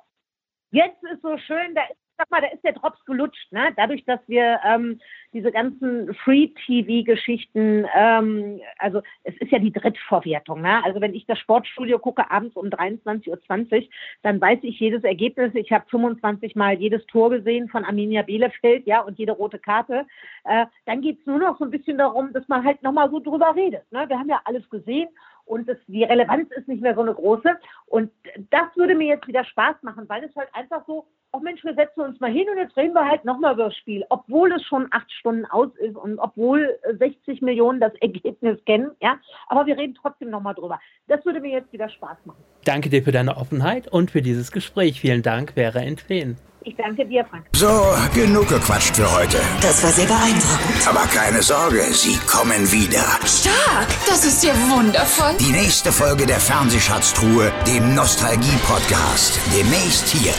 jetzt 0.72 1.04
ist 1.04 1.22
so 1.22 1.38
schön, 1.38 1.76
da 1.76 1.82
ist 1.84 2.05
sag 2.18 2.30
mal, 2.32 2.42
da 2.42 2.48
ist 2.48 2.64
der 2.64 2.74
Drops 2.74 3.04
gelutscht, 3.06 3.52
ne? 3.52 3.74
Dadurch, 3.76 4.04
dass 4.06 4.20
wir 4.28 4.60
ähm, 4.66 5.00
diese 5.34 5.52
ganzen 5.52 6.14
Free-TV-Geschichten, 6.16 7.86
ähm, 7.96 8.62
also 8.80 9.02
es 9.24 9.36
ist 9.38 9.52
ja 9.52 9.60
die 9.60 9.72
Drittvorwertung, 9.72 10.62
ne? 10.62 10.84
Also 10.84 11.02
wenn 11.02 11.14
ich 11.14 11.26
das 11.26 11.40
Sportstudio 11.40 12.00
gucke, 12.00 12.30
abends 12.32 12.56
um 12.56 12.68
23.20 12.68 13.28
Uhr, 13.30 13.90
dann 14.22 14.40
weiß 14.40 14.60
ich 14.64 14.80
jedes 14.80 15.04
Ergebnis. 15.04 15.54
Ich 15.56 15.72
habe 15.72 15.86
25 15.90 16.56
Mal 16.56 16.76
jedes 16.76 17.06
Tor 17.08 17.30
gesehen 17.30 17.70
von 17.70 17.84
Arminia 17.86 18.22
Bielefeld, 18.22 18.88
ja, 18.88 19.02
und 19.02 19.18
jede 19.20 19.34
rote 19.34 19.60
Karte. 19.60 20.06
Äh, 20.46 20.66
dann 20.86 21.02
geht 21.02 21.20
es 21.20 21.26
nur 21.26 21.40
noch 21.40 21.58
so 21.58 21.66
ein 21.66 21.72
bisschen 21.72 21.98
darum, 21.98 22.34
dass 22.34 22.48
man 22.48 22.64
halt 22.64 22.82
nochmal 22.84 23.10
so 23.10 23.20
drüber 23.20 23.56
redet. 23.56 23.92
Ne? 23.92 24.06
Wir 24.08 24.18
haben 24.18 24.30
ja 24.30 24.42
alles 24.46 24.70
gesehen 24.70 25.10
und 25.46 25.70
das, 25.70 25.78
die 25.88 26.04
Relevanz 26.04 26.50
ist 26.52 26.68
nicht 26.68 26.82
mehr 26.82 26.96
so 26.96 27.02
eine 27.02 27.14
große. 27.14 27.50
Und 27.88 28.12
das 28.50 28.76
würde 28.76 28.96
mir 28.96 29.08
jetzt 29.08 29.28
wieder 29.28 29.46
Spaß 29.46 29.76
machen, 29.84 30.10
weil 30.10 30.24
es 30.24 30.36
halt 30.36 30.50
einfach 30.54 30.86
so, 30.88 31.06
oh 31.36 31.40
Mensch, 31.40 31.64
wir 31.64 31.74
setzen 31.74 32.02
uns 32.02 32.20
mal 32.20 32.32
hin 32.32 32.46
und 32.50 32.58
jetzt 32.58 32.76
reden 32.78 32.94
wir 32.94 33.06
halt 33.06 33.26
nochmal 33.26 33.54
über 33.54 33.66
das 33.66 33.78
Spiel, 33.78 34.06
obwohl 34.10 34.52
es 34.54 34.64
schon 34.64 34.88
acht 34.92 35.12
Stunden 35.12 35.46
aus 35.46 35.70
ist 35.78 35.96
und 35.96 36.20
obwohl 36.20 36.78
60 36.98 37.42
Millionen 37.42 37.80
das 37.80 37.94
Ergebnis 38.02 38.58
kennen, 38.66 38.92
ja, 39.02 39.18
aber 39.48 39.66
wir 39.66 39.78
reden 39.78 39.96
trotzdem 40.00 40.30
nochmal 40.30 40.56
drüber. 40.56 40.80
Das 41.08 41.26
würde 41.26 41.40
mir 41.40 41.52
jetzt 41.52 41.72
wieder 41.74 41.90
Spaß 41.90 42.18
machen. 42.26 42.44
Danke 42.64 42.90
dir 42.90 43.04
für 43.04 43.12
deine 43.12 43.38
Offenheit 43.38 43.88
und 43.88 44.12
für 44.12 44.22
dieses 44.22 44.52
Gespräch. 44.52 45.02
Vielen 45.02 45.22
Dank, 45.22 45.54
Vera 45.54 45.80
Entwen. 45.80 46.38
Ich 46.68 46.76
danke 46.78 47.06
dir, 47.06 47.24
Frank. 47.26 47.46
So, 47.54 47.68
genug 48.16 48.48
gequatscht 48.50 48.96
für 48.96 49.06
heute. 49.16 49.38
Das 49.62 49.84
war 49.84 49.92
sehr 49.92 50.08
beeindruckend. 50.08 50.88
Aber 50.88 51.06
keine 51.14 51.44
Sorge, 51.44 51.82
sie 51.92 52.18
kommen 52.26 52.72
wieder. 52.72 53.06
Stark! 53.24 53.88
Das 54.08 54.26
ist 54.26 54.44
ja 54.44 54.54
wundervoll. 54.76 55.36
Die 55.40 55.52
nächste 55.52 55.92
Folge 55.92 56.26
der 56.26 56.40
Fernsehschatztruhe, 56.40 57.52
dem 57.68 57.94
Nostalgie-Podcast. 57.94 59.40
Demnächst 59.56 60.08
hier. 60.08 60.34